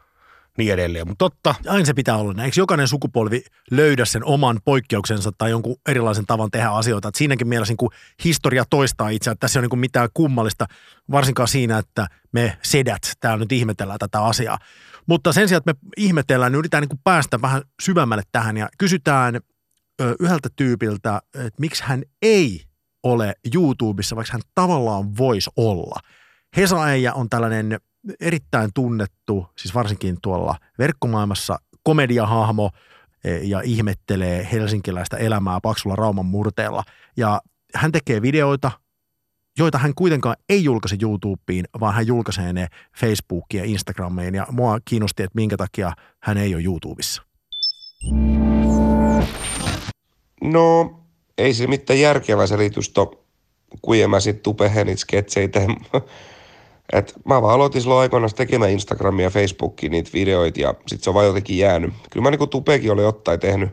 niin 0.58 0.72
edelleen. 0.72 1.08
Mutta 1.08 1.24
totta. 1.24 1.54
Aina 1.68 1.84
se 1.84 1.94
pitää 1.94 2.16
olla. 2.16 2.44
Eikö 2.44 2.60
jokainen 2.60 2.88
sukupolvi 2.88 3.44
löydä 3.70 4.04
sen 4.04 4.24
oman 4.24 4.60
poikkeuksensa 4.64 5.32
tai 5.38 5.50
jonkun 5.50 5.76
erilaisen 5.88 6.26
tavan 6.26 6.50
tehdä 6.50 6.68
asioita? 6.68 7.08
Et 7.08 7.14
siinäkin 7.14 7.48
mielessä 7.48 7.74
niin 7.80 7.90
historia 8.24 8.64
toistaa 8.70 9.08
itse, 9.08 9.30
että 9.30 9.40
tässä 9.40 9.58
ei 9.58 9.60
ole 9.60 9.68
niin 9.72 9.78
mitään 9.80 10.08
kummallista, 10.14 10.66
varsinkaan 11.10 11.48
siinä, 11.48 11.78
että 11.78 12.06
me 12.32 12.58
sedät 12.62 13.12
täällä 13.20 13.38
nyt 13.38 13.52
ihmetellään 13.52 13.98
tätä 13.98 14.24
asiaa. 14.24 14.58
Mutta 15.06 15.32
sen 15.32 15.48
sijaan, 15.48 15.58
että 15.58 15.72
me 15.72 15.90
ihmetellään, 15.96 16.52
niin 16.52 16.58
yritetään 16.58 16.84
niin 16.90 17.00
päästä 17.04 17.42
vähän 17.42 17.62
syvemmälle 17.82 18.22
tähän 18.32 18.56
ja 18.56 18.68
kysytään 18.78 19.40
yhdeltä 20.20 20.48
tyypiltä, 20.56 21.22
että 21.34 21.60
miksi 21.60 21.82
hän 21.82 22.02
ei 22.22 22.62
ole 23.12 23.34
YouTubessa, 23.54 24.16
vaikka 24.16 24.32
hän 24.32 24.42
tavallaan 24.54 25.16
voisi 25.16 25.50
olla. 25.56 26.00
Hesa 26.56 26.92
Eija 26.92 27.14
on 27.14 27.28
tällainen 27.28 27.78
erittäin 28.20 28.70
tunnettu, 28.74 29.46
siis 29.58 29.74
varsinkin 29.74 30.18
tuolla 30.22 30.54
verkkomaailmassa, 30.78 31.58
komediahahmo 31.82 32.70
e, 33.24 33.36
ja 33.36 33.60
ihmettelee 33.64 34.48
helsinkiläistä 34.52 35.16
elämää 35.16 35.60
paksulla 35.62 35.96
rauman 35.96 36.26
murteella. 36.26 36.82
Ja 37.16 37.40
hän 37.74 37.92
tekee 37.92 38.22
videoita, 38.22 38.70
joita 39.58 39.78
hän 39.78 39.94
kuitenkaan 39.94 40.36
ei 40.48 40.64
julkaise 40.64 40.96
YouTubeen, 41.02 41.64
vaan 41.80 41.94
hän 41.94 42.06
julkaisee 42.06 42.52
ne 42.52 42.66
Facebookiin 42.96 43.58
ja 43.58 43.70
Instagramiin. 43.70 44.34
Ja 44.34 44.46
mua 44.50 44.78
kiinnosti, 44.84 45.22
että 45.22 45.36
minkä 45.36 45.56
takia 45.56 45.92
hän 46.22 46.38
ei 46.38 46.54
ole 46.54 46.62
YouTubessa. 46.62 47.22
No, 50.42 51.00
ei 51.38 51.54
se 51.54 51.66
mitään 51.66 52.00
järkevä 52.00 52.46
selitys 52.46 52.88
to, 52.88 53.24
kun 53.82 53.96
mä 54.08 54.20
sit 54.20 54.42
tupehenit 54.42 54.98
sketseitä. 54.98 55.60
Et 56.92 57.14
mä 57.24 57.42
vaan 57.42 57.54
aloitin 57.54 57.82
silloin 57.82 58.00
aikoinaan 58.00 58.34
tekemään 58.34 58.70
Instagramia 58.70 59.26
ja 59.26 59.30
Facebookia 59.30 59.90
niitä 59.90 60.10
videoita 60.14 60.60
ja 60.60 60.74
sit 60.86 61.02
se 61.02 61.10
on 61.10 61.14
vaan 61.14 61.26
jotenkin 61.26 61.58
jäänyt. 61.58 61.94
Kyllä 62.10 62.24
mä 62.24 62.30
niinku 62.30 62.46
tupekin 62.46 62.92
oli 62.92 63.02
jotain 63.02 63.40
tehnyt, 63.40 63.70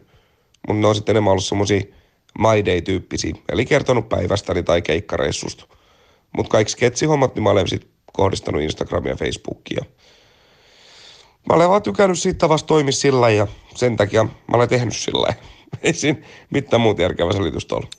mutta 0.68 0.82
ne 0.82 0.88
on 0.88 0.96
sitten 0.96 1.14
enemmän 1.14 1.32
ollut 1.32 1.46
semmosia 1.46 1.82
my 2.38 2.66
day-tyyppisiä, 2.66 3.36
eli 3.52 3.66
kertonut 3.66 4.10
päivästäni 4.10 4.64
tai 4.64 4.82
keikkareissusta. 4.82 5.66
Mutta 6.38 6.50
kaikki 6.50 6.72
sketsihommat, 6.72 7.36
niin 7.36 7.44
mä 7.44 7.50
olen 7.50 7.68
sit 7.68 7.88
kohdistanut 8.14 8.62
Instagramia 8.62 9.12
ja 9.12 9.16
Facebookia. 9.16 9.86
Mä 11.50 11.56
olen 11.56 11.70
vaan 11.70 11.82
tykännyt 11.82 12.20
siitä 12.20 12.38
tavasta 12.38 12.68
toimia 12.68 12.92
sillä 12.92 13.30
ja 13.30 13.48
sen 13.76 13.96
takia 13.96 14.24
mä 14.24 14.58
olen 14.58 14.70
tehnyt 14.70 14.98
sillä 14.98 15.34
Ei 15.84 15.94
siinä 15.94 16.20
mitään 16.50 16.82
muuta 16.82 17.02
järkevää 17.02 17.34
selitystä 17.34 17.76
ollut. 17.76 17.96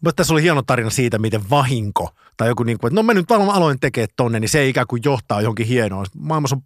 Mutta 0.00 0.16
tässä 0.16 0.34
oli 0.34 0.42
hieno 0.42 0.62
tarina 0.62 0.90
siitä, 0.90 1.18
miten 1.18 1.50
vahinko 1.50 2.10
tai 2.36 2.48
joku 2.48 2.62
niin 2.62 2.78
kuin, 2.78 2.88
että 2.88 2.94
no 2.94 3.02
mä 3.02 3.14
nyt 3.14 3.30
aloin 3.30 3.80
tekemään 3.80 4.08
tonne, 4.16 4.40
niin 4.40 4.48
se 4.48 4.68
ikään 4.68 4.86
kuin 4.86 5.02
johtaa 5.04 5.40
johonkin 5.40 5.66
hienoon. 5.66 6.06
Maailmassa 6.18 6.56
on 6.56 6.62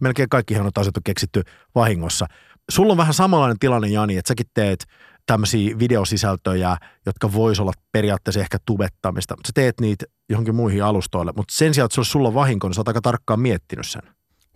melkein 0.00 0.28
kaikki 0.28 0.54
hienot 0.54 0.78
asiat 0.78 0.96
on 0.96 1.02
keksitty 1.02 1.42
vahingossa. 1.74 2.26
Sulla 2.70 2.92
on 2.92 2.96
vähän 2.96 3.14
samanlainen 3.14 3.58
tilanne, 3.58 3.88
Jani, 3.88 4.16
että 4.16 4.28
säkin 4.28 4.46
teet 4.54 4.84
tämmöisiä 5.26 5.78
videosisältöjä, 5.78 6.76
jotka 7.06 7.32
vois 7.32 7.60
olla 7.60 7.72
periaatteessa 7.92 8.40
ehkä 8.40 8.58
tubettamista. 8.66 9.34
Sä 9.46 9.52
teet 9.54 9.80
niitä 9.80 10.06
johonkin 10.28 10.54
muihin 10.54 10.84
alustoille, 10.84 11.32
mutta 11.36 11.54
sen 11.54 11.74
sijaan, 11.74 11.86
että 11.86 11.94
se 11.94 12.00
olisi 12.00 12.10
sulla 12.10 12.34
vahinko, 12.34 12.68
niin 12.68 12.74
sä 12.74 12.80
oot 12.80 12.88
aika 12.88 13.00
tarkkaan 13.00 13.40
miettinyt 13.40 13.86
sen. 13.86 14.02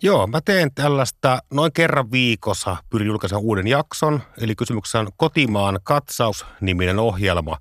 Joo, 0.03 0.27
mä 0.27 0.41
teen 0.45 0.73
tällaista 0.75 1.39
noin 1.53 1.73
kerran 1.73 2.11
viikossa, 2.11 2.77
pyrin 2.89 3.07
julkaisemaan 3.07 3.43
uuden 3.43 3.67
jakson. 3.67 4.21
Eli 4.41 4.55
kysymyksessä 4.55 4.99
on 4.99 5.09
Kotimaan 5.17 5.79
katsaus-niminen 5.83 6.99
ohjelma. 6.99 7.57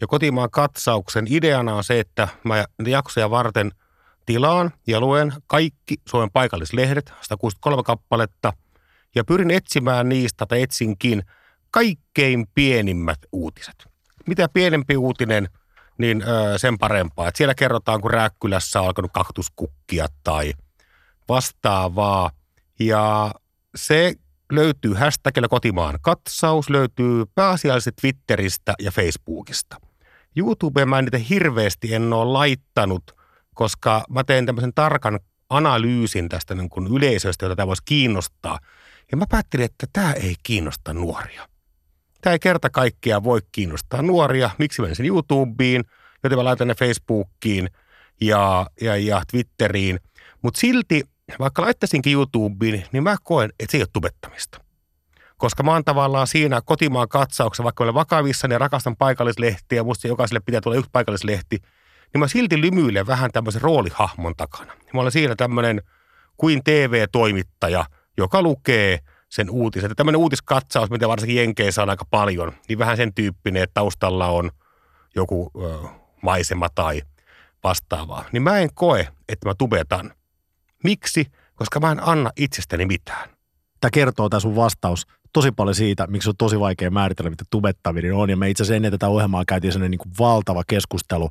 Ja 0.00 0.06
Kotimaan 0.06 0.50
katsauksen 0.50 1.26
ideana 1.30 1.74
on 1.74 1.84
se, 1.84 2.00
että 2.00 2.28
mä 2.44 2.64
jaksoja 2.86 3.30
varten 3.30 3.72
tilaan 4.26 4.72
ja 4.86 5.00
luen 5.00 5.32
kaikki 5.46 5.94
Suomen 6.08 6.30
paikallislehdet, 6.30 7.12
163 7.20 7.82
kappaletta, 7.82 8.52
ja 9.14 9.24
pyrin 9.24 9.50
etsimään 9.50 10.08
niistä, 10.08 10.46
tai 10.46 10.62
etsinkin, 10.62 11.22
kaikkein 11.70 12.46
pienimmät 12.54 13.18
uutiset. 13.32 13.86
Mitä 14.26 14.48
pienempi 14.52 14.96
uutinen, 14.96 15.48
niin 15.98 16.24
sen 16.56 16.78
parempaa. 16.78 17.28
Et 17.28 17.36
siellä 17.36 17.54
kerrotaan, 17.54 18.00
kun 18.00 18.10
Rääkkylässä 18.10 18.80
on 18.80 18.86
alkanut 18.86 19.10
kaktuskukkia 19.12 20.06
tai– 20.24 20.52
vastaavaa. 21.28 22.30
Ja 22.80 23.34
se 23.76 24.14
löytyy 24.52 24.94
hashtagilla 24.94 25.48
kotimaan 25.48 25.98
katsaus, 26.02 26.70
löytyy 26.70 27.24
pääasiallisesti 27.34 27.92
Twitteristä 28.00 28.74
ja 28.78 28.90
Facebookista. 28.90 29.76
YouTubeen 30.36 30.88
mä 30.88 31.02
niitä 31.02 31.18
hirveästi 31.18 31.94
en 31.94 32.12
ole 32.12 32.32
laittanut, 32.32 33.16
koska 33.54 34.04
mä 34.08 34.24
teen 34.24 34.46
tämmöisen 34.46 34.74
tarkan 34.74 35.20
analyysin 35.50 36.28
tästä 36.28 36.54
niin 36.54 36.68
kuin 36.68 36.86
yleisöstä, 36.86 37.44
jota 37.44 37.56
tämä 37.56 37.66
voisi 37.66 37.82
kiinnostaa. 37.84 38.58
Ja 39.10 39.16
mä 39.16 39.24
päättelin, 39.28 39.64
että 39.64 39.86
tämä 39.92 40.12
ei 40.12 40.34
kiinnosta 40.42 40.92
nuoria. 40.92 41.48
Tämä 42.20 42.32
ei 42.32 42.38
kerta 42.38 42.70
kaikkiaan 42.70 43.24
voi 43.24 43.40
kiinnostaa 43.52 44.02
nuoria. 44.02 44.50
Miksi 44.58 44.82
menisin 44.82 45.06
YouTubeen, 45.06 45.84
joten 46.22 46.38
mä 46.38 46.44
laitan 46.44 46.68
ne 46.68 46.74
Facebookiin 46.74 47.68
ja, 48.20 48.66
ja, 48.80 48.96
ja 48.96 49.22
Twitteriin. 49.30 50.00
Mutta 50.42 50.60
silti 50.60 51.04
vaikka 51.38 51.62
laittaisinkin 51.62 52.12
YouTubeen, 52.12 52.84
niin 52.92 53.02
mä 53.02 53.16
koen, 53.22 53.50
että 53.60 53.70
se 53.72 53.76
ei 53.76 53.82
ole 53.82 53.88
tubettamista. 53.92 54.60
Koska 55.36 55.62
mä 55.62 55.72
oon 55.72 55.84
tavallaan 55.84 56.26
siinä 56.26 56.60
kotimaan 56.64 57.08
katsauksessa, 57.08 57.64
vaikka 57.64 57.84
olen 57.84 57.94
vakavissa 57.94 58.48
ja 58.50 58.58
rakastan 58.58 58.96
paikallislehtiä 58.96 59.82
musta 59.82 60.08
jokaiselle 60.08 60.40
pitää 60.40 60.60
tulla 60.60 60.76
yksi 60.76 60.90
paikallislehti, 60.92 61.58
niin 62.14 62.20
mä 62.20 62.28
silti 62.28 62.60
lymyilen 62.60 63.06
vähän 63.06 63.30
tämmöisen 63.32 63.62
roolihahmon 63.62 64.34
takana. 64.36 64.72
Mä 64.94 65.00
olen 65.00 65.12
siinä 65.12 65.36
tämmöinen 65.36 65.82
kuin 66.36 66.64
TV-toimittaja, 66.64 67.84
joka 68.16 68.42
lukee 68.42 68.98
sen 69.28 69.50
uutiset. 69.50 69.92
Tämmöinen 69.96 70.20
uutiskatsaus, 70.20 70.90
mitä 70.90 71.08
varsinkin 71.08 71.36
Jenkeissä 71.36 71.82
on 71.82 71.90
aika 71.90 72.04
paljon, 72.10 72.52
niin 72.68 72.78
vähän 72.78 72.96
sen 72.96 73.14
tyyppinen, 73.14 73.62
että 73.62 73.74
taustalla 73.74 74.26
on 74.26 74.50
joku 75.14 75.50
ö, 75.62 75.88
maisema 76.22 76.68
tai 76.68 77.02
vastaavaa. 77.64 78.24
Niin 78.32 78.42
mä 78.42 78.58
en 78.58 78.68
koe, 78.74 79.08
että 79.28 79.48
mä 79.48 79.54
tubetan, 79.54 80.12
Miksi? 80.84 81.26
Koska 81.54 81.80
mä 81.80 81.92
en 81.92 82.08
anna 82.08 82.30
itsestäni 82.36 82.86
mitään. 82.86 83.30
Tämä 83.80 83.90
kertoo 83.90 84.28
tämä 84.28 84.40
sun 84.40 84.56
vastaus 84.56 85.06
tosi 85.32 85.52
paljon 85.52 85.74
siitä, 85.74 86.06
miksi 86.06 86.28
on 86.28 86.36
tosi 86.38 86.60
vaikea 86.60 86.90
määritellä, 86.90 87.30
mitä 87.30 87.44
tubettaminen 87.50 88.14
on. 88.14 88.30
Ja 88.30 88.36
me 88.36 88.50
itse 88.50 88.62
asiassa 88.62 88.76
ennen 88.76 88.90
tätä 88.90 89.08
ohjelmaa 89.08 89.44
käytiin 89.46 89.72
sellainen 89.72 89.90
niin 89.90 89.98
kuin 89.98 90.12
valtava 90.18 90.62
keskustelu, 90.66 91.30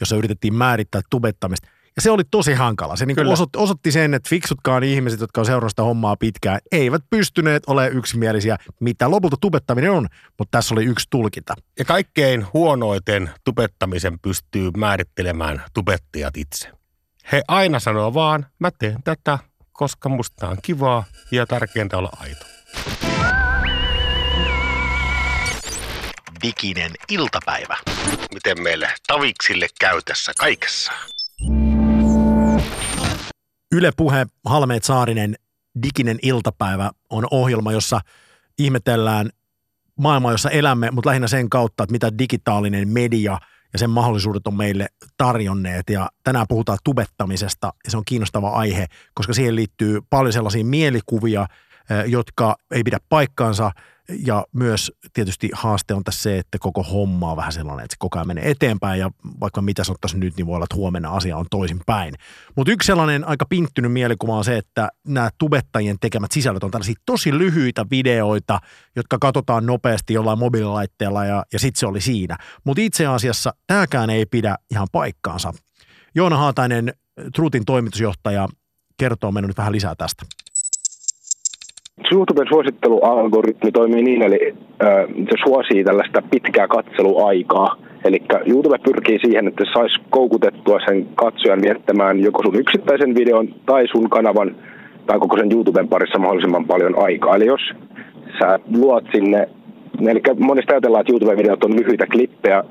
jossa 0.00 0.16
yritettiin 0.16 0.54
määrittää 0.54 1.00
tubettamista. 1.10 1.68
Ja 1.96 2.02
se 2.02 2.10
oli 2.10 2.22
tosi 2.30 2.54
hankala. 2.54 2.96
Se 2.96 3.06
niin 3.06 3.26
osoitti, 3.26 3.58
osoitti 3.58 3.92
sen, 3.92 4.14
että 4.14 4.28
fiksutkaan 4.28 4.84
ihmiset, 4.84 5.20
jotka 5.20 5.40
on 5.40 5.46
seurannut 5.46 5.72
sitä 5.72 5.82
hommaa 5.82 6.16
pitkään, 6.16 6.60
eivät 6.72 7.02
pystyneet 7.10 7.62
olemaan 7.66 7.92
yksimielisiä, 7.92 8.56
mitä 8.80 9.10
lopulta 9.10 9.36
tubettaminen 9.40 9.90
on, 9.90 10.06
mutta 10.38 10.58
tässä 10.58 10.74
oli 10.74 10.84
yksi 10.84 11.06
tulkinta. 11.10 11.54
Ja 11.78 11.84
kaikkein 11.84 12.46
huonoiten 12.52 13.30
tubettamisen 13.44 14.18
pystyy 14.22 14.70
määrittelemään 14.76 15.62
tubettajat 15.74 16.36
itse. 16.36 16.75
He 17.32 17.42
aina 17.48 17.80
sanoo 17.80 18.14
vaan, 18.14 18.46
mä 18.58 18.70
teen 18.70 19.02
tätä, 19.02 19.38
koska 19.72 20.08
musta 20.08 20.48
on 20.48 20.56
kivaa 20.62 21.04
ja 21.30 21.46
tärkeintä 21.46 21.98
olla 21.98 22.10
aito. 22.20 22.46
Diginen 26.42 26.90
iltapäivä. 27.08 27.76
Miten 28.34 28.62
meille 28.62 28.88
taviksille 29.06 29.66
käy 29.80 30.00
tässä 30.04 30.32
kaikessa? 30.38 30.92
Yle 33.72 33.90
Puhe, 33.96 34.26
Halmeet 34.44 34.84
Saarinen, 34.84 35.34
Diginen 35.82 36.18
iltapäivä 36.22 36.90
on 37.10 37.26
ohjelma, 37.30 37.72
jossa 37.72 38.00
ihmetellään 38.58 39.30
maailmaa, 40.00 40.32
jossa 40.32 40.50
elämme, 40.50 40.90
mutta 40.90 41.08
lähinnä 41.08 41.28
sen 41.28 41.50
kautta, 41.50 41.82
että 41.82 41.92
mitä 41.92 42.18
digitaalinen 42.18 42.88
media– 42.88 43.38
ja 43.76 43.78
sen 43.78 43.90
mahdollisuudet 43.90 44.46
on 44.46 44.54
meille 44.54 44.86
tarjonneet. 45.16 45.90
Ja 45.90 46.08
tänään 46.24 46.46
puhutaan 46.48 46.78
tubettamisesta 46.84 47.72
ja 47.84 47.90
se 47.90 47.96
on 47.96 48.04
kiinnostava 48.04 48.48
aihe, 48.48 48.86
koska 49.14 49.32
siihen 49.32 49.56
liittyy 49.56 50.00
paljon 50.10 50.32
sellaisia 50.32 50.64
mielikuvia, 50.64 51.46
jotka 52.06 52.56
ei 52.70 52.82
pidä 52.82 52.98
paikkaansa– 53.08 53.70
ja 54.08 54.46
myös 54.52 54.92
tietysti 55.12 55.50
haaste 55.52 55.94
on 55.94 56.04
tässä 56.04 56.22
se, 56.22 56.38
että 56.38 56.58
koko 56.58 56.82
homma 56.82 57.30
on 57.30 57.36
vähän 57.36 57.52
sellainen, 57.52 57.84
että 57.84 57.92
se 57.92 57.96
koko 57.98 58.18
ajan 58.18 58.26
menee 58.26 58.50
eteenpäin 58.50 59.00
ja 59.00 59.10
vaikka 59.40 59.62
mitä 59.62 59.84
sanottaisiin 59.84 60.20
nyt, 60.20 60.36
niin 60.36 60.46
voi 60.46 60.54
olla, 60.54 60.64
että 60.64 60.76
huomenna 60.76 61.10
asia 61.10 61.36
on 61.36 61.46
toisinpäin. 61.50 62.14
Mutta 62.56 62.72
yksi 62.72 62.86
sellainen 62.86 63.28
aika 63.28 63.46
pinttynyt 63.48 63.92
mielikuva 63.92 64.36
on 64.36 64.44
se, 64.44 64.56
että 64.56 64.88
nämä 65.06 65.30
tubettajien 65.38 65.96
tekemät 66.00 66.32
sisällöt 66.32 66.64
on 66.64 66.70
tällaisia 66.70 66.94
tosi 67.06 67.38
lyhyitä 67.38 67.86
videoita, 67.90 68.60
jotka 68.96 69.18
katsotaan 69.18 69.66
nopeasti 69.66 70.14
jollain 70.14 70.38
mobiililaitteella 70.38 71.24
ja, 71.24 71.44
ja 71.52 71.58
sitten 71.58 71.80
se 71.80 71.86
oli 71.86 72.00
siinä. 72.00 72.36
Mutta 72.64 72.82
itse 72.82 73.06
asiassa 73.06 73.54
tämäkään 73.66 74.10
ei 74.10 74.26
pidä 74.26 74.56
ihan 74.70 74.88
paikkaansa. 74.92 75.52
Joona 76.14 76.36
Haatainen, 76.36 76.94
Truutin 77.34 77.64
toimitusjohtaja, 77.64 78.48
kertoo 78.98 79.32
meille 79.32 79.46
nyt 79.46 79.58
vähän 79.58 79.72
lisää 79.72 79.94
tästä. 79.94 80.26
YouTuben 82.12 82.46
suosittelualgoritmi 82.48 83.72
toimii 83.72 84.02
niin, 84.02 84.22
eli 84.22 84.54
se 85.30 85.36
suosii 85.46 85.84
tällaista 85.84 86.22
pitkää 86.30 86.68
katseluaikaa. 86.68 87.76
Eli 88.04 88.22
YouTube 88.46 88.78
pyrkii 88.78 89.18
siihen, 89.18 89.48
että 89.48 89.64
saisi 89.74 90.00
koukutettua 90.10 90.78
sen 90.86 91.06
katsojan 91.14 91.62
viettämään 91.62 92.20
joko 92.20 92.42
sun 92.42 92.60
yksittäisen 92.60 93.14
videon 93.14 93.48
tai 93.66 93.88
sun 93.88 94.10
kanavan 94.10 94.56
tai 95.06 95.18
koko 95.18 95.36
sen 95.36 95.52
YouTuben 95.52 95.88
parissa 95.88 96.18
mahdollisimman 96.18 96.64
paljon 96.64 97.02
aikaa. 97.02 97.36
Eli 97.36 97.46
jos 97.46 97.60
sä 98.38 98.58
luot 98.76 99.04
sinne, 99.12 99.48
eli 100.08 100.20
monesti 100.38 100.72
ajatellaan, 100.72 101.00
että 101.00 101.12
YouTube-videot 101.12 101.64
on 101.64 101.76
lyhyitä 101.76 102.06
klippejä, 102.06 102.64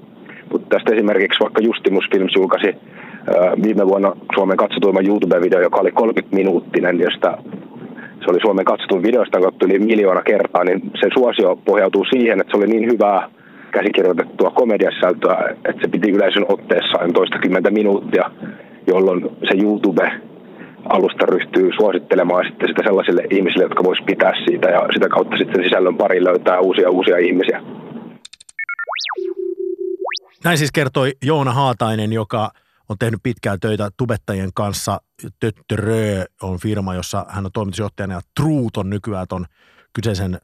mutta 0.52 0.68
tästä 0.70 0.94
esimerkiksi 0.96 1.40
vaikka 1.40 1.62
Justimus 1.62 2.06
Films 2.12 2.36
julkaisi 2.36 2.76
viime 3.64 3.88
vuonna 3.88 4.14
Suomen 4.36 4.58
katsotuimman 4.58 5.08
YouTube-video, 5.08 5.62
joka 5.62 5.80
oli 5.80 5.92
30 5.92 6.36
minuuttinen, 6.36 7.00
josta 7.00 7.38
se 8.26 8.32
oli 8.32 8.42
Suomen 8.42 8.66
katsotun 8.66 9.04
videosta 9.04 9.40
katsottu 9.40 9.66
yli 9.66 9.80
miljoona 9.80 10.22
kertaa, 10.22 10.64
niin 10.64 10.82
sen 11.02 11.12
suosio 11.18 11.56
pohjautuu 11.56 12.06
siihen, 12.14 12.42
että 12.42 12.52
se 12.52 12.58
oli 12.58 12.68
niin 12.68 12.92
hyvää 12.92 13.30
käsikirjoitettua 13.72 14.52
komediasisältöä, 14.52 15.56
että 15.70 15.82
se 15.82 15.88
piti 15.88 16.12
yleisön 16.12 16.46
otteessaan 16.50 17.14
toistakymmentä 17.14 17.72
minuuttia, 17.72 18.32
jolloin 18.88 19.22
se 19.48 19.64
YouTube 19.64 20.12
alusta 20.90 21.26
ryhtyy 21.26 21.70
suosittelemaan 21.80 22.46
sitten 22.48 22.70
sitä 22.70 22.82
sellaisille 22.84 23.24
ihmisille, 23.30 23.64
jotka 23.64 23.84
vois 23.84 24.02
pitää 24.06 24.34
siitä 24.46 24.70
ja 24.70 24.82
sitä 24.94 25.10
kautta 25.10 25.38
sitten 25.38 25.64
sisällön 25.64 25.98
pari 25.98 26.24
löytää 26.24 26.60
uusia 26.60 26.90
uusia 26.90 27.18
ihmisiä. 27.18 27.62
Näin 30.44 30.58
siis 30.58 30.72
kertoi 30.72 31.12
Joona 31.24 31.52
Haatainen, 31.52 32.14
joka 32.14 32.50
on 32.90 32.98
tehnyt 33.00 33.20
pitkään 33.24 33.60
töitä 33.60 33.90
tubettajien 33.98 34.50
kanssa. 34.54 35.02
Töttörö 35.40 36.26
on 36.42 36.60
firma, 36.60 36.96
jossa 36.96 37.26
hän 37.30 37.46
on 37.46 37.52
toimitusjohtajana 37.52 38.14
ja 38.14 38.22
Truut 38.40 38.78
on 38.78 38.90
nykyään 38.90 39.28
ton 39.28 39.46
kyseisen 39.94 40.34
ö, 40.36 40.38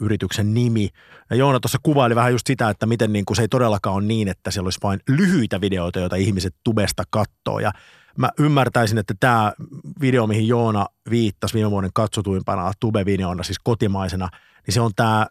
yrityksen 0.00 0.54
nimi. 0.54 0.88
Ja 1.30 1.36
Joona 1.36 1.60
tuossa 1.60 1.78
kuvaili 1.82 2.14
vähän 2.14 2.32
just 2.32 2.46
sitä, 2.46 2.70
että 2.70 2.86
miten 2.86 3.12
niin 3.12 3.24
kuin 3.24 3.36
se 3.36 3.42
ei 3.42 3.48
todellakaan 3.48 3.96
ole 3.96 4.04
niin, 4.04 4.28
että 4.28 4.50
siellä 4.50 4.66
olisi 4.66 4.78
vain 4.82 5.00
lyhyitä 5.08 5.60
videoita, 5.60 6.00
joita 6.00 6.16
ihmiset 6.16 6.54
tubesta 6.64 7.02
katsoo. 7.10 7.58
Ja 7.58 7.72
mä 8.18 8.30
ymmärtäisin, 8.38 8.98
että 8.98 9.14
tämä 9.20 9.52
video, 10.00 10.26
mihin 10.26 10.48
Joona 10.48 10.86
viittasi 11.10 11.54
viime 11.54 11.70
vuoden 11.70 11.90
katsotuimpana 11.94 12.72
tube-videona, 12.80 13.42
siis 13.42 13.58
kotimaisena, 13.64 14.28
niin 14.66 14.74
se 14.74 14.80
on 14.80 14.90
tämä 14.96 15.26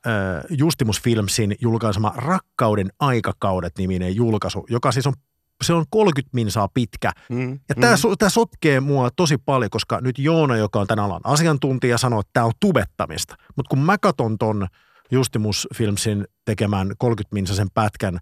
Justimus 0.50 1.02
Filmsin 1.02 1.56
julkaisema 1.62 2.14
Rakkauden 2.16 2.90
aikakaudet-niminen 3.00 4.16
julkaisu, 4.16 4.66
joka 4.70 4.92
siis 4.92 5.08
on 5.08 5.14
se 5.64 5.74
on 5.74 5.86
30 5.90 6.36
minsaa 6.36 6.68
pitkä. 6.74 7.12
Mm, 7.30 7.60
ja 7.70 7.76
tämä, 7.82 7.96
mm. 7.96 8.18
tämä 8.20 8.30
sotkee 8.30 8.80
mua 8.80 9.10
tosi 9.16 9.38
paljon, 9.38 9.70
koska 9.70 10.02
nyt 10.02 10.20
Joona, 10.20 10.58
joka 10.58 10.80
on 10.80 10.88
tämän 10.88 11.06
alan 11.06 11.22
asiantuntija, 11.24 11.98
sanoo, 11.98 12.20
että 12.20 12.30
tämä 12.34 12.46
on 12.46 12.52
tubettamista. 12.60 13.36
Mutta 13.56 13.70
kun 13.70 13.80
mä 13.80 13.98
katson 13.98 14.38
ton 14.38 14.68
Justimus 15.12 15.68
Filmsin 15.76 16.28
tekemään 16.46 16.92
30 16.98 17.34
minsasen 17.34 17.68
pätkän, 17.74 18.20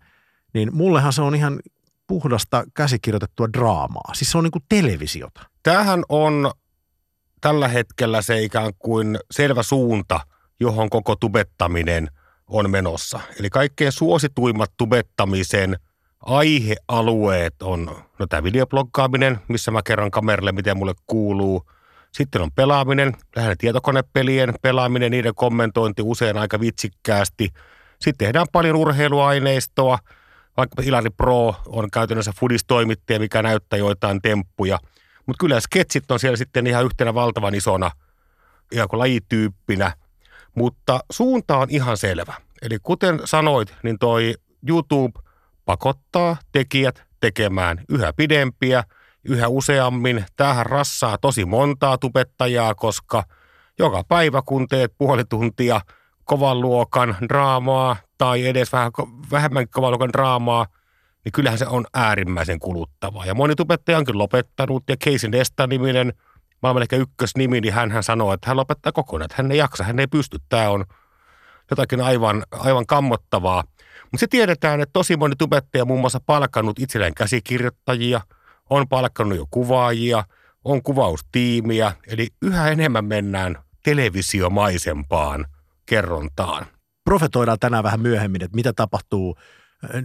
niin 0.54 0.70
mullehan 0.76 1.14
se 1.14 1.22
on 1.22 1.36
ihan 1.36 1.60
puhdasta 2.08 2.64
käsikirjoitettua 2.74 3.48
draamaa. 3.54 4.14
Siis 4.14 4.32
se 4.32 4.38
on 4.38 4.44
niin 4.44 4.52
kuin 4.52 4.64
televisiota. 4.70 5.42
Tämähän 5.64 6.04
on 6.10 6.52
tällä 7.42 7.68
hetkellä 7.68 8.22
se 8.22 8.42
ikään 8.42 8.74
kuin 8.80 9.20
selvä 9.32 9.64
suunta 9.64 10.20
johon 10.60 10.90
koko 10.90 11.16
tubettaminen 11.16 12.08
on 12.48 12.70
menossa. 12.70 13.20
Eli 13.40 13.50
kaikkein 13.50 13.92
suosituimmat 13.92 14.72
tubettamisen 14.78 15.76
aihealueet 16.22 17.62
on 17.62 17.86
no 18.20 18.28
tämä 18.28 18.44
videobloggaaminen, 18.44 19.40
missä 19.48 19.72
mä 19.72 19.82
kerron 19.86 20.12
kameralle, 20.12 20.52
miten 20.52 20.78
mulle 20.78 20.94
kuuluu. 21.08 21.72
Sitten 22.12 22.42
on 22.42 22.52
pelaaminen, 22.52 23.14
lähinnä 23.36 23.56
tietokonepelien 23.58 24.54
pelaaminen, 24.62 25.12
niiden 25.12 25.36
kommentointi 25.36 26.02
usein 26.06 26.38
aika 26.38 26.60
vitsikkäästi. 26.60 27.50
Sitten 28.00 28.26
tehdään 28.28 28.48
paljon 28.52 28.76
urheiluaineistoa, 28.76 29.98
vaikka 30.58 30.84
Ilari 30.86 31.10
Pro 31.10 31.56
on 31.66 31.92
käytännössä 31.92 32.34
fudistoimittaja, 32.40 33.20
mikä 33.20 33.42
näyttää 33.42 33.80
joitain 33.80 34.22
temppuja. 34.22 34.80
Mutta 35.26 35.40
kyllä 35.40 35.60
sketsit 35.60 36.12
on 36.12 36.20
siellä 36.20 36.38
sitten 36.38 36.68
ihan 36.68 36.86
yhtenä 36.86 37.14
valtavan 37.14 37.56
isona, 37.56 37.92
ihan 38.72 38.88
kuin 38.88 39.00
lajityyppinä. 39.00 39.94
Mutta 40.56 41.00
suunta 41.12 41.58
on 41.58 41.68
ihan 41.70 41.98
selvä. 41.98 42.34
Eli 42.62 42.78
kuten 42.84 43.20
sanoit, 43.26 43.74
niin 43.84 44.00
toi 44.00 44.34
YouTube 44.68 45.20
pakottaa 45.72 46.38
tekijät 46.52 47.04
tekemään 47.20 47.82
yhä 47.90 48.14
pidempiä, 48.14 48.84
yhä 49.26 49.48
useammin. 49.48 50.26
Tähän 50.36 50.66
rassaa 50.66 51.18
tosi 51.18 51.46
montaa 51.46 51.98
tubettajaa, 51.98 52.76
koska 52.76 53.24
joka 53.80 54.04
päivä 54.04 54.42
kun 54.46 54.68
teet 54.68 54.94
puoli 54.98 55.24
tuntia 55.26 55.82
kovan 56.24 56.62
luokan 56.62 57.16
draamaa 57.30 57.96
tai 58.18 58.48
edes 58.48 58.74
vähän, 58.74 58.92
vähemmän 59.32 59.70
kovan 59.70 59.92
luokan 59.92 60.14
draamaa, 60.14 60.66
niin 61.26 61.32
kyllähän 61.32 61.60
se 61.60 61.68
on 61.68 61.86
äärimmäisen 61.94 62.60
kuluttavaa. 62.60 63.26
Ja 63.26 63.34
moni 63.34 63.56
tubettaja 63.56 63.98
onkin 63.98 64.18
lopettanut 64.18 64.84
ja 64.90 64.98
Casey 64.98 65.30
Nesta-niminen, 65.30 66.14
maailman 66.62 66.82
ehkä 66.82 66.96
ykkösnimi, 66.96 67.62
niin 67.62 67.74
hän 67.74 68.04
sanoo, 68.04 68.34
että 68.34 68.50
hän 68.50 68.58
lopettaa 68.58 68.92
kokonaan, 68.92 69.26
että 69.26 69.44
hän 69.44 69.52
ei 69.52 69.58
jaksa, 69.58 69.84
hän 69.84 70.00
ei 70.00 70.08
pysty. 70.08 70.38
Tämä 70.50 70.70
on 70.70 70.86
jotakin 71.70 72.02
aivan, 72.02 72.44
aivan 72.52 72.86
kammottavaa. 72.86 73.64
Mutta 74.04 74.18
se 74.18 74.28
tiedetään, 74.28 74.82
että 74.82 74.94
tosi 74.94 75.18
moni 75.18 75.36
tubettaja 75.36 75.86
muun 75.86 76.00
muassa 76.00 76.20
palkannut 76.26 76.80
itselleen 76.80 77.14
käsikirjoittajia, 77.14 78.22
on 78.70 78.88
palkannut 78.88 79.38
jo 79.38 79.46
kuvaajia, 79.52 80.24
on 80.64 80.84
kuvaustiimiä, 80.84 81.94
eli 82.08 82.28
yhä 82.42 82.70
enemmän 82.70 83.06
mennään 83.06 83.58
televisiomaisempaan 83.84 85.46
kerrontaan. 85.86 86.66
Profetoidaan 87.04 87.60
tänään 87.60 87.84
vähän 87.84 88.02
myöhemmin, 88.02 88.44
että 88.44 88.56
mitä 88.56 88.74
tapahtuu 88.74 89.38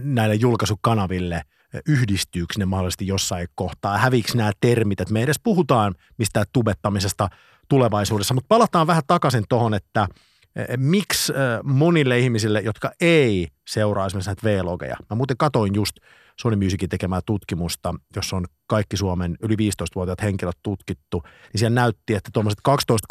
näille 0.03 0.35
julkaisukanaville, 0.35 1.41
yhdistyykö 1.87 2.53
ne 2.57 2.65
mahdollisesti 2.65 3.07
jossain 3.07 3.47
kohtaa, 3.55 3.97
häviikö 3.97 4.31
nämä 4.35 4.51
termit, 4.59 5.01
että 5.01 5.13
me 5.13 5.23
edes 5.23 5.39
puhutaan 5.43 5.95
mistään 6.17 6.45
tubettamisesta 6.53 7.29
tulevaisuudessa, 7.69 8.33
mutta 8.33 8.47
palataan 8.47 8.87
vähän 8.87 9.03
takaisin 9.07 9.43
tuohon, 9.49 9.73
että– 9.73 10.07
miksi 10.77 11.33
monille 11.63 12.19
ihmisille, 12.19 12.61
jotka 12.61 12.91
ei 13.01 13.47
seuraa 13.67 14.05
esimerkiksi 14.05 14.29
näitä 14.29 14.43
V-logeja. 14.43 14.95
Mä 15.09 15.15
muuten 15.15 15.37
katoin 15.37 15.75
just 15.75 15.97
Sony 16.41 16.55
Musicin 16.55 16.89
tekemää 16.89 17.19
tutkimusta, 17.25 17.93
jossa 18.15 18.35
on 18.35 18.45
kaikki 18.67 18.97
Suomen 18.97 19.37
yli 19.41 19.55
15-vuotiaat 19.55 20.21
henkilöt 20.21 20.57
tutkittu, 20.63 21.23
niin 21.23 21.59
siellä 21.59 21.75
näytti, 21.75 22.13
että 22.13 22.29
tuommoiset 22.33 22.59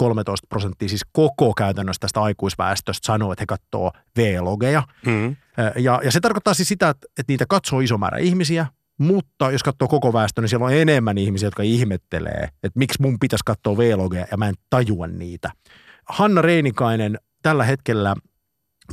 12-13 0.02 0.06
prosenttia 0.48 0.88
siis 0.88 1.04
koko 1.12 1.54
käytännössä 1.54 2.00
tästä 2.00 2.22
aikuisväestöstä 2.22 3.06
sanoo, 3.06 3.32
että 3.32 3.42
he 3.42 3.46
katsoo 3.46 3.92
V-logeja. 4.18 4.82
Hmm. 5.04 5.36
Ja, 5.76 6.00
ja 6.04 6.12
se 6.12 6.20
tarkoittaa 6.20 6.54
siis 6.54 6.68
sitä, 6.68 6.88
että, 6.88 7.06
että 7.18 7.32
niitä 7.32 7.44
katsoo 7.48 7.80
iso 7.80 7.98
määrä 7.98 8.18
ihmisiä, 8.18 8.66
mutta 8.98 9.50
jos 9.50 9.62
katsoo 9.62 9.88
koko 9.88 10.12
väestö, 10.12 10.40
niin 10.40 10.48
siellä 10.48 10.66
on 10.66 10.72
enemmän 10.72 11.18
ihmisiä, 11.18 11.46
jotka 11.46 11.62
ihmettelee, 11.62 12.48
että 12.62 12.78
miksi 12.78 13.02
mun 13.02 13.18
pitäisi 13.18 13.42
katsoa 13.46 13.76
V-logeja 13.76 14.26
ja 14.30 14.36
mä 14.36 14.48
en 14.48 14.54
tajua 14.70 15.06
niitä. 15.06 15.50
Hanna 16.08 16.42
Reinikainen 16.42 17.18
tällä 17.42 17.64
hetkellä 17.64 18.14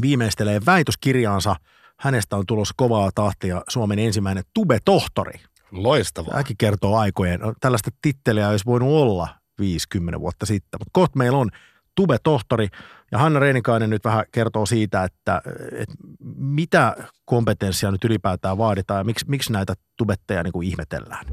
viimeistelee 0.02 0.60
väitöskirjaansa. 0.66 1.56
Hänestä 2.00 2.36
on 2.36 2.46
tulossa 2.48 2.74
kovaa 2.78 3.10
tahtia 3.16 3.62
Suomen 3.70 4.00
ensimmäinen 4.00 4.44
tube-tohtori. 4.54 5.40
Loistavaa. 5.72 6.32
Tämäkin 6.32 6.58
kertoo 6.58 6.98
aikojen. 6.98 7.40
No, 7.40 7.54
tällaista 7.62 7.90
titteliä 8.02 8.50
olisi 8.50 8.66
voinut 8.66 8.90
olla 8.90 9.28
50 9.60 10.20
vuotta 10.20 10.46
sitten, 10.46 10.80
mutta 10.80 10.92
kohta 10.94 11.18
meillä 11.18 11.38
on 11.38 11.50
tube-tohtori. 11.96 12.68
Ja 13.12 13.18
Hanna 13.18 13.40
Reinikainen 13.40 13.90
nyt 13.90 14.06
vähän 14.06 14.26
kertoo 14.32 14.66
siitä, 14.66 15.04
että, 15.04 15.42
että 15.72 15.96
mitä 16.36 16.96
kompetenssia 17.26 17.92
nyt 17.92 18.04
ylipäätään 18.04 18.58
vaaditaan 18.58 18.98
ja 18.98 19.04
miksi, 19.04 19.26
miksi 19.30 19.54
näitä 19.54 19.74
tubetteja 19.98 20.44
niin 20.44 20.54
kuin 20.54 20.68
ihmetellään. 20.68 21.26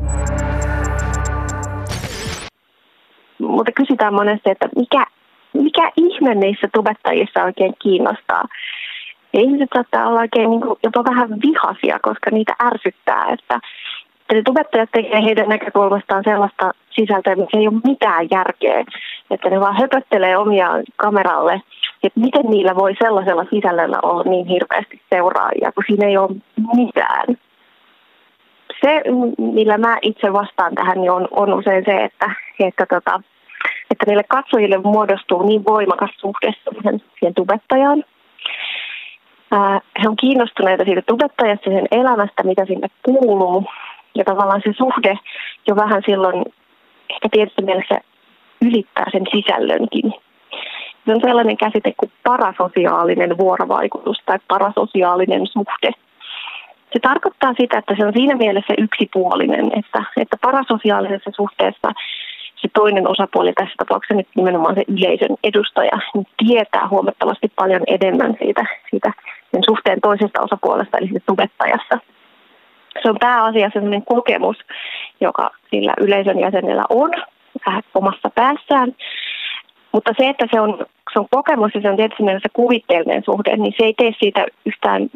Mutta 3.38 3.72
kysytään 3.76 4.14
monesti, 4.14 4.50
että 4.50 4.68
mikä 4.76 5.06
mikä 5.52 5.90
ihme 5.96 6.34
niissä 6.34 6.68
tubettajissa 6.74 7.44
oikein 7.44 7.74
kiinnostaa. 7.78 8.44
Ja 9.32 9.40
ihmiset 9.40 9.68
saattaa 9.74 10.08
olla 10.08 10.20
oikein 10.20 10.50
niin 10.50 10.60
kuin 10.60 10.78
jopa 10.82 11.04
vähän 11.04 11.30
vihasia, 11.30 11.98
koska 12.02 12.30
niitä 12.30 12.54
ärsyttää, 12.64 13.26
että 13.32 13.60
Eli 14.30 14.42
tubettajat 14.42 14.90
tekee 14.92 15.22
heidän 15.24 15.48
näkökulmastaan 15.48 16.24
sellaista 16.24 16.72
sisältöä, 16.90 17.36
missä 17.36 17.58
ei 17.58 17.68
ole 17.68 17.80
mitään 17.84 18.28
järkeä. 18.30 18.84
Että 19.30 19.50
ne 19.50 19.60
vaan 19.60 19.76
höpöttelee 19.80 20.36
omia 20.36 20.68
kameralle, 20.96 21.62
että 22.02 22.20
miten 22.20 22.46
niillä 22.46 22.76
voi 22.76 22.94
sellaisella 23.02 23.44
sisällöllä 23.50 23.98
olla 24.02 24.22
niin 24.22 24.46
hirveästi 24.46 25.00
seuraajia, 25.14 25.72
kun 25.72 25.84
siinä 25.86 26.06
ei 26.06 26.16
ole 26.16 26.36
mitään. 26.76 27.26
Se, 28.80 29.02
millä 29.38 29.78
mä 29.78 29.98
itse 30.02 30.32
vastaan 30.32 30.74
tähän, 30.74 31.00
niin 31.00 31.10
on, 31.10 31.28
on 31.30 31.54
usein 31.54 31.84
se, 31.84 32.04
että, 32.04 32.30
että 32.60 32.86
tota, 32.86 33.20
että 33.90 34.06
niille 34.06 34.24
katsojille 34.28 34.78
muodostuu 34.78 35.42
niin 35.42 35.64
voimakas 35.64 36.10
suhde 36.16 36.52
siihen, 37.18 37.34
tubettajaan. 37.34 38.04
Ää, 39.52 39.80
he 40.02 40.08
on 40.08 40.16
kiinnostuneita 40.16 40.84
siitä 40.84 41.02
tubettajasta, 41.06 41.70
sen 41.70 41.86
elämästä, 41.90 42.42
mitä 42.42 42.64
sinne 42.64 42.88
kuuluu. 43.02 43.64
Ja 44.14 44.24
tavallaan 44.24 44.62
se 44.64 44.72
suhde 44.76 45.18
jo 45.68 45.76
vähän 45.76 46.02
silloin 46.06 46.44
ehkä 47.10 47.28
tietysti 47.30 47.62
mielessä 47.62 48.00
ylittää 48.62 49.06
sen 49.12 49.24
sisällönkin. 49.32 50.14
Se 51.06 51.14
on 51.14 51.20
sellainen 51.20 51.56
käsite 51.56 51.92
kuin 51.96 52.12
parasosiaalinen 52.24 53.38
vuorovaikutus 53.38 54.22
tai 54.26 54.38
parasosiaalinen 54.48 55.46
suhde. 55.46 55.90
Se 56.92 56.98
tarkoittaa 57.02 57.54
sitä, 57.60 57.78
että 57.78 57.94
se 57.98 58.06
on 58.06 58.12
siinä 58.12 58.36
mielessä 58.36 58.74
yksipuolinen, 58.78 59.66
että, 59.78 60.04
että 60.16 60.36
parasosiaalisessa 60.40 61.30
suhteessa 61.36 61.92
se 62.60 62.68
toinen 62.74 63.08
osapuoli 63.08 63.52
tässä 63.52 63.74
tapauksessa 63.78 64.14
nyt 64.14 64.28
nimenomaan 64.36 64.74
se 64.74 64.84
yleisön 64.88 65.36
edustaja 65.44 65.98
niin 66.14 66.26
tietää 66.36 66.88
huomattavasti 66.88 67.52
paljon 67.56 67.82
enemmän 67.86 68.36
siitä, 68.38 68.64
siitä 68.90 69.12
sen 69.52 69.62
suhteen 69.64 70.00
toisesta 70.00 70.42
osapuolesta, 70.42 70.98
eli 70.98 71.08
siitä 71.08 71.26
tubettajasta. 71.26 71.98
Se 73.02 73.08
on 73.10 73.16
pääasiassa 73.20 73.72
sellainen 73.72 74.04
kokemus, 74.04 74.56
joka 75.20 75.50
sillä 75.70 75.94
yleisön 76.00 76.40
jäsenellä 76.40 76.84
on 76.90 77.10
vähän 77.66 77.82
omassa 77.94 78.30
päässään. 78.34 78.94
Mutta 79.92 80.12
se, 80.18 80.28
että 80.28 80.46
se 80.52 80.60
on, 80.60 80.86
se 81.12 81.18
on 81.18 81.26
kokemus 81.30 81.74
ja 81.74 81.80
se 81.80 81.90
on 81.90 81.96
tietysti 81.96 82.22
mielessä 82.22 82.48
kuvitteellinen 82.52 83.22
suhde, 83.24 83.56
niin 83.56 83.74
se 83.78 83.84
ei 83.84 83.94
tee 83.94 84.12
siitä 84.18 84.46
yhtään 84.66 85.10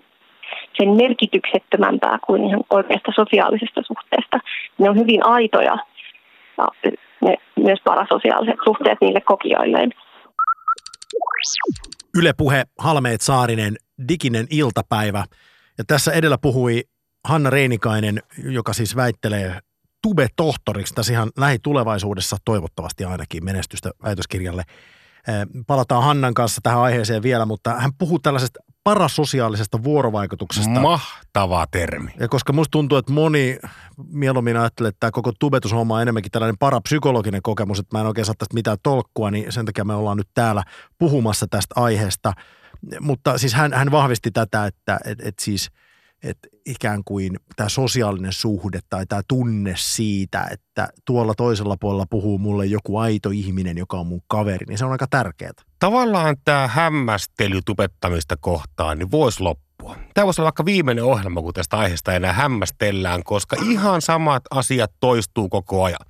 sen 0.79 0.97
merkityksettömämpää 0.97 2.19
kuin 2.27 2.45
ihan 2.45 2.65
oikeasta 2.71 3.13
sosiaalisesta 3.15 3.83
suhteesta. 3.83 4.41
Ne 4.79 4.91
on 4.91 4.99
hyvin 4.99 5.27
aitoja 5.27 5.79
ja 6.59 6.69
ne, 7.25 7.37
myös 7.57 7.79
parasosiaaliset 7.85 8.57
suhteet 8.65 8.99
niille 9.01 9.21
kokijoilleen. 9.21 9.91
Yle 12.17 12.33
Puhe, 12.37 12.65
Halmeet 12.79 13.21
Saarinen, 13.21 13.77
diginen 14.09 14.47
iltapäivä. 14.51 15.25
Ja 15.79 15.85
tässä 15.87 16.13
edellä 16.13 16.39
puhui 16.39 16.85
Hanna 17.25 17.51
Reinikainen, 17.51 18.23
joka 18.45 18.73
siis 18.73 18.97
väittelee 18.97 19.59
tube-tohtoriksi 20.03 20.95
tässä 20.95 21.13
ihan 21.13 21.31
lähitulevaisuudessa, 21.39 22.37
toivottavasti 22.45 23.05
ainakin 23.05 23.45
menestystä 23.45 23.91
väitöskirjalle. 24.03 24.63
Palataan 25.67 26.03
Hannan 26.03 26.35
kanssa 26.35 26.61
tähän 26.63 26.81
aiheeseen 26.81 27.23
vielä, 27.23 27.47
mutta 27.47 27.71
hän 27.71 27.91
puhuu 27.99 28.19
tällaisesta 28.19 28.61
parasosiaalisesta 28.85 29.83
vuorovaikutuksesta. 29.83 30.81
Mahtava 30.81 31.67
termi. 31.71 32.11
Ja 32.21 32.29
koska 32.29 32.53
musta 32.53 32.71
tuntuu, 32.71 32.99
että 32.99 33.13
moni 33.13 33.59
mieluummin 34.09 34.57
ajattelee, 34.57 34.89
että 34.89 35.01
tämä 35.01 35.11
koko 35.11 35.33
tubetushomma 35.41 35.95
on 35.95 36.03
enemmänkin 36.03 36.33
tällainen 36.33 36.59
parapsykologinen 36.59 37.43
kokemus, 37.43 37.79
että 37.79 37.97
mä 37.97 38.01
en 38.01 38.07
oikein 38.07 38.25
saa 38.25 38.35
tästä 38.39 38.55
mitään 38.55 38.79
tolkkua, 38.83 39.31
niin 39.31 39.53
sen 39.53 39.65
takia 39.65 39.85
me 39.85 39.95
ollaan 39.95 40.17
nyt 40.17 40.29
täällä 40.35 40.63
puhumassa 40.99 41.47
tästä 41.51 41.81
aiheesta. 41.81 42.33
Mutta 43.01 43.39
siis 43.39 43.55
hän, 43.55 43.73
hän 43.73 43.91
vahvisti 43.91 44.31
tätä, 44.31 44.67
että 44.67 44.99
et, 45.05 45.19
et 45.21 45.39
siis– 45.39 45.71
että 46.25 46.49
ikään 46.67 47.03
kuin 47.05 47.37
tämä 47.57 47.69
sosiaalinen 47.69 48.33
suhde 48.33 48.81
tai 48.91 49.07
tämä 49.07 49.23
tunne 49.29 49.75
siitä, 49.77 50.49
että 50.51 50.89
tuolla 51.05 51.35
toisella 51.35 51.77
puolella 51.81 52.07
puhuu 52.11 52.39
mulle 52.39 52.67
joku 52.67 52.99
aito 52.99 53.31
ihminen, 53.31 53.79
joka 53.79 53.97
on 53.97 54.07
mun 54.07 54.23
kaveri, 54.27 54.67
niin 54.69 54.79
se 54.79 54.85
on 54.85 54.93
aika 54.93 55.07
tärkeää. 55.11 55.53
Tavallaan 55.79 56.37
tämä 56.45 56.67
hämmästely 56.67 57.61
tubettamista 57.67 58.37
kohtaan 58.41 58.99
niin 58.99 59.11
voisi 59.11 59.43
loppua. 59.43 59.97
Tämä 60.15 60.25
voisi 60.25 60.41
olla 60.41 60.47
vaikka 60.47 60.65
viimeinen 60.65 61.05
ohjelma, 61.05 61.43
kun 61.43 61.55
tästä 61.55 61.79
aiheesta 61.79 62.13
enää 62.13 62.33
hämmästellään, 62.33 63.23
koska 63.25 63.57
ihan 63.71 64.03
samat 64.03 64.43
asiat 64.51 64.93
toistuu 65.01 65.49
koko 65.49 65.85
ajan. 65.85 66.07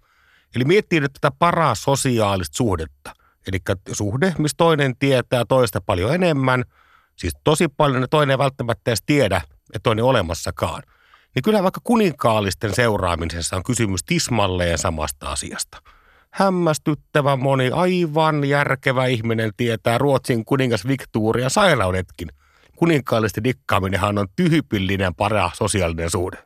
Eli 0.56 0.64
miettii 0.64 1.00
nyt 1.00 1.12
tätä 1.12 1.36
paraa 1.38 1.74
sosiaalista 1.74 2.56
suhdetta, 2.56 3.12
Eli 3.46 3.58
suhde, 3.92 4.34
missä 4.38 4.54
toinen 4.56 4.96
tietää 4.96 5.44
toista 5.48 5.80
paljon 5.80 6.14
enemmän, 6.14 6.64
siis 7.16 7.36
tosi 7.44 7.68
paljon, 7.68 8.02
ja 8.02 8.08
toinen 8.08 8.34
ei 8.34 8.38
välttämättä 8.38 8.90
edes 8.90 9.02
tiedä, 9.06 9.40
että 9.74 9.82
toinen 9.82 10.04
olemassakaan. 10.04 10.82
Niin 11.34 11.42
kyllä 11.42 11.62
vaikka 11.62 11.80
kuninkaallisten 11.84 12.74
seuraamisessa 12.74 13.56
on 13.56 13.62
kysymys 13.62 14.04
tismalleen 14.04 14.78
samasta 14.78 15.32
asiasta. 15.32 15.82
Hämmästyttävä 16.30 17.36
moni, 17.36 17.70
aivan 17.70 18.44
järkevä 18.44 19.06
ihminen 19.06 19.50
tietää 19.56 19.98
Ruotsin 19.98 20.44
kuningas 20.44 20.86
Victoria 20.86 21.48
sairaudetkin. 21.48 22.28
Kuninkaallisten 22.76 23.44
dikkaaminenhan 23.44 24.18
on 24.18 24.28
tyhypillinen 24.36 25.14
para 25.14 25.50
sosiaalinen 25.54 26.10
suhde 26.10 26.38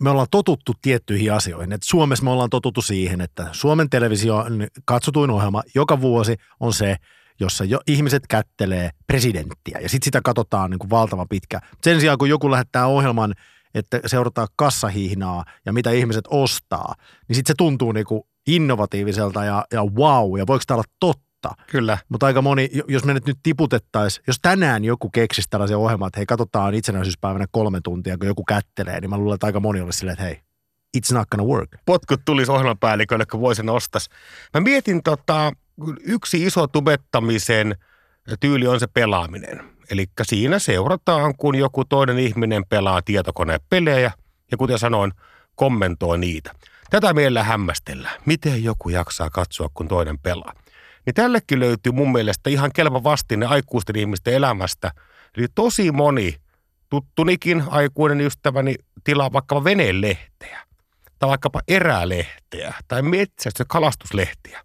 me 0.00 0.10
ollaan 0.10 0.26
totuttu 0.30 0.72
tiettyihin 0.82 1.32
asioihin. 1.32 1.72
Et 1.72 1.82
Suomessa 1.82 2.24
me 2.24 2.30
ollaan 2.30 2.50
totuttu 2.50 2.82
siihen, 2.82 3.20
että 3.20 3.46
Suomen 3.52 3.90
televisio 3.90 4.44
katsotuin 4.84 5.30
ohjelma 5.30 5.62
joka 5.74 6.00
vuosi 6.00 6.36
on 6.60 6.72
se, 6.72 6.96
jossa 7.40 7.64
jo 7.64 7.80
ihmiset 7.86 8.22
kättelee 8.28 8.90
presidenttiä 9.06 9.78
ja 9.82 9.88
sitten 9.88 10.04
sitä 10.04 10.20
katsotaan 10.24 10.70
niin 10.70 10.78
kuin 10.78 10.90
valtavan 10.90 11.28
pitkä. 11.28 11.60
Sen 11.82 12.00
sijaan 12.00 12.18
kun 12.18 12.28
joku 12.28 12.50
lähettää 12.50 12.86
ohjelman, 12.86 13.34
että 13.74 14.00
seurataan 14.06 14.48
kassahihnaa 14.56 15.44
ja 15.66 15.72
mitä 15.72 15.90
ihmiset 15.90 16.24
ostaa, 16.30 16.94
niin 17.28 17.36
sitten 17.36 17.52
se 17.52 17.56
tuntuu 17.58 17.92
niin 17.92 18.06
kuin 18.06 18.22
innovatiiviselta 18.46 19.44
ja, 19.44 19.64
ja 19.72 19.84
wow, 19.84 20.38
ja 20.38 20.46
voiko 20.46 20.64
tämä 20.66 20.76
olla 20.76 20.84
totta? 21.00 21.30
totta. 21.40 21.62
Kyllä. 21.66 21.98
Mutta 22.08 22.26
aika 22.26 22.42
moni, 22.42 22.70
jos 22.88 23.04
me 23.04 23.14
nyt, 23.14 23.26
nyt 23.26 23.38
tiputettaisiin, 23.42 24.24
jos 24.26 24.36
tänään 24.42 24.84
joku 24.84 25.10
keksisi 25.10 25.48
tällaisen 25.50 25.76
ohjelman, 25.76 26.06
että 26.06 26.18
hei, 26.18 26.26
katsotaan 26.26 26.74
itsenäisyyspäivänä 26.74 27.46
kolme 27.50 27.80
tuntia, 27.84 28.18
kun 28.18 28.26
joku 28.26 28.44
kättelee, 28.44 29.00
niin 29.00 29.10
mä 29.10 29.18
luulen, 29.18 29.34
että 29.34 29.46
aika 29.46 29.60
moni 29.60 29.80
olisi 29.80 29.98
silleen, 29.98 30.12
että 30.12 30.24
hei, 30.24 30.40
it's 30.96 31.14
not 31.14 31.28
gonna 31.30 31.44
work. 31.44 31.70
Potkut 31.86 32.20
tulisi 32.24 32.52
ohjelmapäällikölle, 32.52 33.26
kun 33.26 33.40
voisin 33.40 33.68
ostas. 33.68 34.08
Mä 34.54 34.60
mietin 34.60 35.02
tota, 35.02 35.52
yksi 36.02 36.46
iso 36.46 36.66
tubettamisen 36.66 37.76
tyyli 38.40 38.66
on 38.66 38.80
se 38.80 38.86
pelaaminen. 38.86 39.70
Eli 39.90 40.06
siinä 40.22 40.58
seurataan, 40.58 41.36
kun 41.36 41.54
joku 41.54 41.84
toinen 41.84 42.18
ihminen 42.18 42.64
pelaa 42.68 43.02
tietokonepelejä 43.02 44.12
ja 44.50 44.56
kuten 44.56 44.78
sanoin, 44.78 45.12
kommentoi 45.54 46.18
niitä. 46.18 46.52
Tätä 46.90 47.12
meillä 47.12 47.42
hämmästellään. 47.42 48.20
Miten 48.26 48.64
joku 48.64 48.88
jaksaa 48.88 49.30
katsoa, 49.30 49.68
kun 49.74 49.88
toinen 49.88 50.18
pelaa? 50.18 50.52
Niin 51.06 51.14
tällekin 51.14 51.60
löytyy 51.60 51.92
mun 51.92 52.12
mielestä 52.12 52.50
ihan 52.50 52.70
kelpa 52.72 53.04
vastine 53.04 53.46
aikuisten 53.46 53.96
ihmisten 53.96 54.34
elämästä. 54.34 54.90
Eli 55.36 55.46
tosi 55.54 55.92
moni 55.92 56.36
tuttunikin 56.88 57.64
aikuinen 57.68 58.20
ystäväni 58.20 58.74
tilaa 59.04 59.32
vaikkapa 59.32 59.64
venelehteä 59.64 60.60
tai 61.18 61.28
vaikkapa 61.28 61.60
erälehteä 61.68 62.74
tai 62.88 63.02
metsästys- 63.02 63.58
ja 63.58 63.64
kalastuslehtiä. 63.68 64.64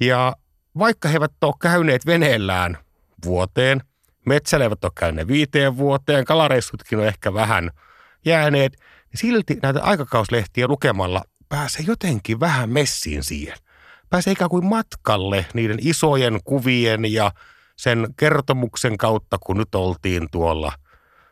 Ja 0.00 0.36
vaikka 0.78 1.08
he 1.08 1.14
eivät 1.14 1.32
ole 1.42 1.54
käyneet 1.60 2.06
veneellään 2.06 2.78
vuoteen, 3.24 3.80
metsällä 4.26 4.64
eivät 4.64 4.84
ole 4.84 4.92
käyneet 4.94 5.28
viiteen 5.28 5.76
vuoteen, 5.76 6.24
kalareissutkin 6.24 6.98
on 6.98 7.06
ehkä 7.06 7.34
vähän 7.34 7.70
jääneet, 8.24 8.72
niin 8.72 9.18
silti 9.18 9.58
näitä 9.62 9.82
aikakauslehtiä 9.82 10.66
lukemalla 10.66 11.22
pääsee 11.48 11.84
jotenkin 11.86 12.40
vähän 12.40 12.70
messiin 12.70 13.24
siihen 13.24 13.56
pääsee 14.10 14.32
ikään 14.32 14.50
kuin 14.50 14.64
matkalle 14.64 15.46
niiden 15.54 15.78
isojen 15.80 16.40
kuvien 16.44 17.12
ja 17.12 17.32
sen 17.76 18.06
kertomuksen 18.16 18.98
kautta, 18.98 19.38
kun 19.38 19.56
nyt 19.56 19.74
oltiin 19.74 20.26
tuolla 20.30 20.72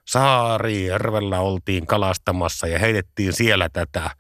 Saarijärvellä 0.05 1.41
oltiin 1.41 1.87
kalastamassa 1.87 2.67
ja 2.67 2.79
heitettiin 2.79 3.33
siellä 3.33 3.69
tätä 3.69 4.11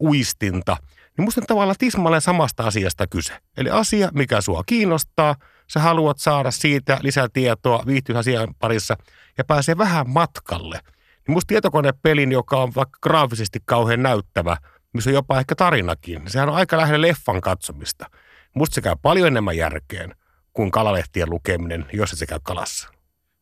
uistinta. 0.00 0.76
Niin 1.16 1.24
musta 1.24 1.40
on 1.40 1.46
tavallaan 1.46 1.76
tismalleen 1.78 2.22
samasta 2.22 2.62
asiasta 2.62 3.06
kyse. 3.06 3.38
Eli 3.56 3.70
asia, 3.70 4.08
mikä 4.14 4.40
sua 4.40 4.62
kiinnostaa, 4.66 5.36
sä 5.72 5.80
haluat 5.80 6.18
saada 6.18 6.50
siitä 6.50 6.98
lisätietoa, 7.02 7.82
viihtyä 7.86 8.18
asian 8.18 8.54
parissa 8.58 8.96
ja 9.38 9.44
pääsee 9.44 9.78
vähän 9.78 10.10
matkalle. 10.10 10.80
Niin 11.28 11.34
musta 11.34 11.48
tietokonepelin, 11.48 12.32
joka 12.32 12.62
on 12.62 12.72
vaikka 12.74 12.98
graafisesti 13.02 13.58
kauhean 13.66 14.02
näyttävä– 14.02 14.56
missä 14.96 15.10
on 15.10 15.14
jopa 15.14 15.38
ehkä 15.40 15.54
tarinakin. 15.54 16.22
Sehän 16.26 16.48
on 16.48 16.54
aika 16.54 16.76
lähellä 16.76 17.06
leffan 17.08 17.40
katsomista. 17.40 18.06
Musta 18.54 18.74
se 18.74 18.80
käy 18.80 18.94
paljon 19.02 19.26
enemmän 19.26 19.56
järkeen 19.56 20.14
kuin 20.52 20.70
kalalehtien 20.70 21.30
lukeminen, 21.30 21.86
jos 21.92 22.10
se 22.10 22.26
käy 22.26 22.38
kalassa. 22.42 22.88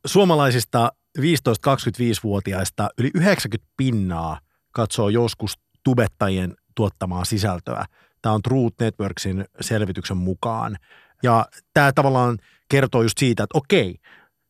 Suomalaisista 0.05 0.91
15-25-vuotiaista 1.19 2.89
yli 2.97 3.11
90 3.15 3.73
pinnaa 3.77 4.39
katsoo 4.71 5.09
joskus 5.09 5.59
tubettajien 5.83 6.55
tuottamaa 6.75 7.25
sisältöä. 7.25 7.85
Tämä 8.21 8.35
on 8.35 8.41
Truth 8.41 8.75
Networksin 8.79 9.45
selvityksen 9.61 10.17
mukaan. 10.17 10.77
Ja 11.23 11.45
tämä 11.73 11.91
tavallaan 11.91 12.37
kertoo 12.69 13.03
just 13.03 13.17
siitä, 13.17 13.43
että 13.43 13.57
okei, 13.57 13.97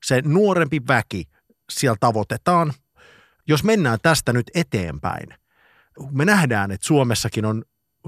se 0.05 0.21
nuorempi 0.25 0.81
väki 0.87 1.23
siellä 1.71 1.97
tavoitetaan. 1.99 2.73
Jos 3.47 3.63
mennään 3.63 3.99
tästä 4.01 4.33
nyt 4.33 4.51
eteenpäin– 4.53 5.27
me 6.11 6.25
nähdään, 6.25 6.71
että 6.71 6.87
Suomessakin 6.87 7.45
on, 7.45 7.63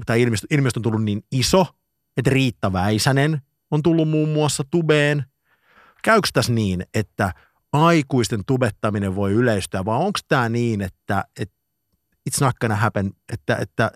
tämä 0.06 0.16
ilmiö, 0.16 0.70
on 0.76 0.82
tullut 0.82 1.04
niin 1.04 1.22
iso, 1.32 1.66
että 2.16 2.30
Riitta 2.30 2.72
Väisänen 2.72 3.42
on 3.70 3.82
tullut 3.82 4.08
muun 4.08 4.28
muassa 4.28 4.64
tubeen. 4.70 5.24
Käykö 6.02 6.28
tässä 6.32 6.52
niin, 6.52 6.86
että 6.94 7.34
aikuisten 7.72 8.40
tubettaminen 8.46 9.16
voi 9.16 9.32
yleistyä, 9.32 9.84
vai 9.84 9.96
onko 9.98 10.18
tämä 10.28 10.48
niin, 10.48 10.80
että, 10.80 11.24
että 11.40 11.54
it's 12.28 12.44
not 12.44 12.58
gonna 12.60 12.76
happen, 12.76 13.12
että, 13.32 13.56
että 13.56 13.90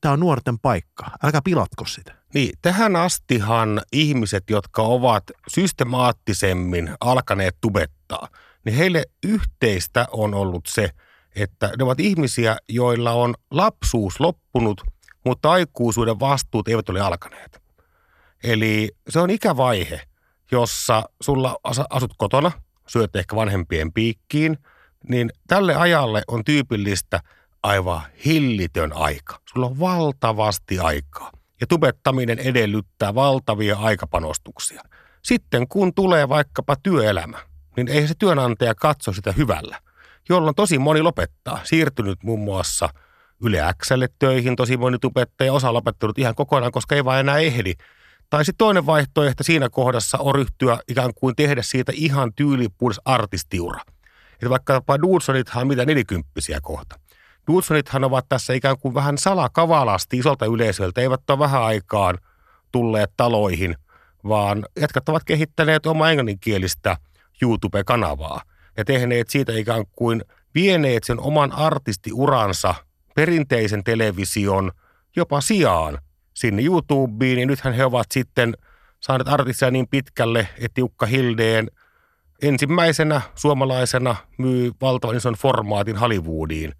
tämä 0.00 0.12
on 0.12 0.20
nuorten 0.20 0.58
paikka. 0.58 1.04
Älkää 1.24 1.40
pilatko 1.44 1.84
sitä. 1.84 2.14
Niin, 2.34 2.58
tähän 2.62 2.96
astihan 2.96 3.82
ihmiset, 3.92 4.44
jotka 4.50 4.82
ovat 4.82 5.24
systemaattisemmin 5.48 6.90
alkaneet 7.00 7.56
tubettaa, 7.60 8.28
niin 8.64 8.76
heille 8.76 9.04
yhteistä 9.24 10.06
on 10.12 10.34
ollut 10.34 10.66
se– 10.66 10.90
että 11.36 11.72
ne 11.78 11.84
ovat 11.84 12.00
ihmisiä, 12.00 12.56
joilla 12.68 13.12
on 13.12 13.34
lapsuus 13.50 14.20
loppunut, 14.20 14.80
mutta 15.24 15.50
aikuisuuden 15.50 16.20
vastuut 16.20 16.68
eivät 16.68 16.88
ole 16.88 17.00
alkaneet. 17.00 17.62
Eli 18.44 18.90
se 19.08 19.20
on 19.20 19.30
ikävaihe, 19.30 20.00
jossa 20.52 21.02
sulla 21.22 21.56
asut 21.90 22.14
kotona, 22.18 22.52
syöt 22.86 23.16
ehkä 23.16 23.36
vanhempien 23.36 23.92
piikkiin, 23.92 24.58
niin 25.08 25.30
tälle 25.46 25.74
ajalle 25.74 26.22
on 26.28 26.44
tyypillistä 26.44 27.20
aivan 27.66 28.00
hillitön 28.24 28.92
aika. 28.92 29.40
Sulla 29.52 29.66
on 29.66 29.78
valtavasti 29.80 30.78
aikaa. 30.78 31.30
Ja 31.60 31.66
tubettaminen 31.66 32.38
edellyttää 32.38 33.14
valtavia 33.14 33.76
aikapanostuksia. 33.76 34.82
Sitten 35.22 35.68
kun 35.68 35.94
tulee 35.94 36.28
vaikkapa 36.28 36.76
työelämä, 36.82 37.38
niin 37.76 37.88
ei 37.88 38.08
se 38.08 38.14
työnantaja 38.18 38.74
katso 38.74 39.12
sitä 39.12 39.32
hyvällä 39.32 39.78
jolloin 40.28 40.54
tosi 40.54 40.78
moni 40.78 41.02
lopettaa. 41.02 41.60
Siirtynyt 41.64 42.22
muun 42.22 42.40
muassa 42.40 42.88
Yle 43.42 43.74
Xlle 43.82 44.08
töihin, 44.18 44.56
tosi 44.56 44.76
moni 44.76 44.98
tubettaja, 44.98 45.52
osa 45.52 45.72
lopettanut 45.72 46.18
ihan 46.18 46.34
kokonaan, 46.34 46.72
koska 46.72 46.94
ei 46.94 47.04
vaan 47.04 47.20
enää 47.20 47.38
ehdi. 47.38 47.74
Tai 48.30 48.44
sitten 48.44 48.58
toinen 48.58 48.86
vaihtoehto 48.86 49.44
siinä 49.44 49.68
kohdassa 49.68 50.18
on 50.18 50.34
ryhtyä 50.34 50.78
ikään 50.88 51.14
kuin 51.14 51.36
tehdä 51.36 51.62
siitä 51.62 51.92
ihan 51.94 52.34
tyylipuhdas 52.34 53.00
artistiura. 53.04 53.80
Että 54.32 54.50
vaikka 54.50 54.82
Dudesonithan 55.02 55.60
on 55.60 55.66
mitä 55.68 55.84
nelikymppisiä 55.84 56.58
kohta. 56.62 56.98
Dudesonithan 57.46 58.04
ovat 58.04 58.26
tässä 58.28 58.52
ikään 58.52 58.78
kuin 58.78 58.94
vähän 58.94 59.18
salakavalasti 59.18 60.18
isolta 60.18 60.46
yleisöltä, 60.46 61.00
eivät 61.00 61.30
ole 61.30 61.38
vähän 61.38 61.62
aikaan 61.62 62.18
tulleet 62.72 63.10
taloihin, 63.16 63.76
vaan 64.28 64.66
jätkät 64.80 65.08
ovat 65.08 65.24
kehittäneet 65.24 65.86
oma 65.86 66.10
englanninkielistä 66.10 66.96
YouTube-kanavaa– 67.42 68.40
ja 68.76 68.84
tehneet 68.84 69.30
siitä 69.30 69.52
ikään 69.52 69.84
kuin 69.92 70.24
vieneet 70.54 71.04
sen 71.04 71.20
oman 71.20 71.52
artistiuransa 71.52 72.74
perinteisen 73.14 73.84
television 73.84 74.72
jopa 75.16 75.40
sijaan 75.40 75.98
sinne 76.34 76.62
YouTubeen. 76.62 77.38
Ja 77.38 77.46
nythän 77.46 77.74
he 77.74 77.84
ovat 77.84 78.06
sitten 78.10 78.56
saaneet 79.00 79.28
artistia 79.28 79.70
niin 79.70 79.88
pitkälle, 79.88 80.48
että 80.58 80.80
Jukka 80.80 81.06
Hildeen 81.06 81.70
ensimmäisenä 82.42 83.20
suomalaisena 83.34 84.16
myy 84.38 84.72
valtavan 84.80 85.16
ison 85.16 85.34
formaatin 85.34 85.96
Hollywoodiin. 85.96 86.74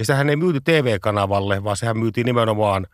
Ja 0.00 0.04
sehän 0.04 0.30
ei 0.30 0.36
myyty 0.36 0.60
TV-kanavalle, 0.60 1.64
vaan 1.64 1.76
sehän 1.76 1.98
myytiin 1.98 2.24
nimenomaan 2.24 2.86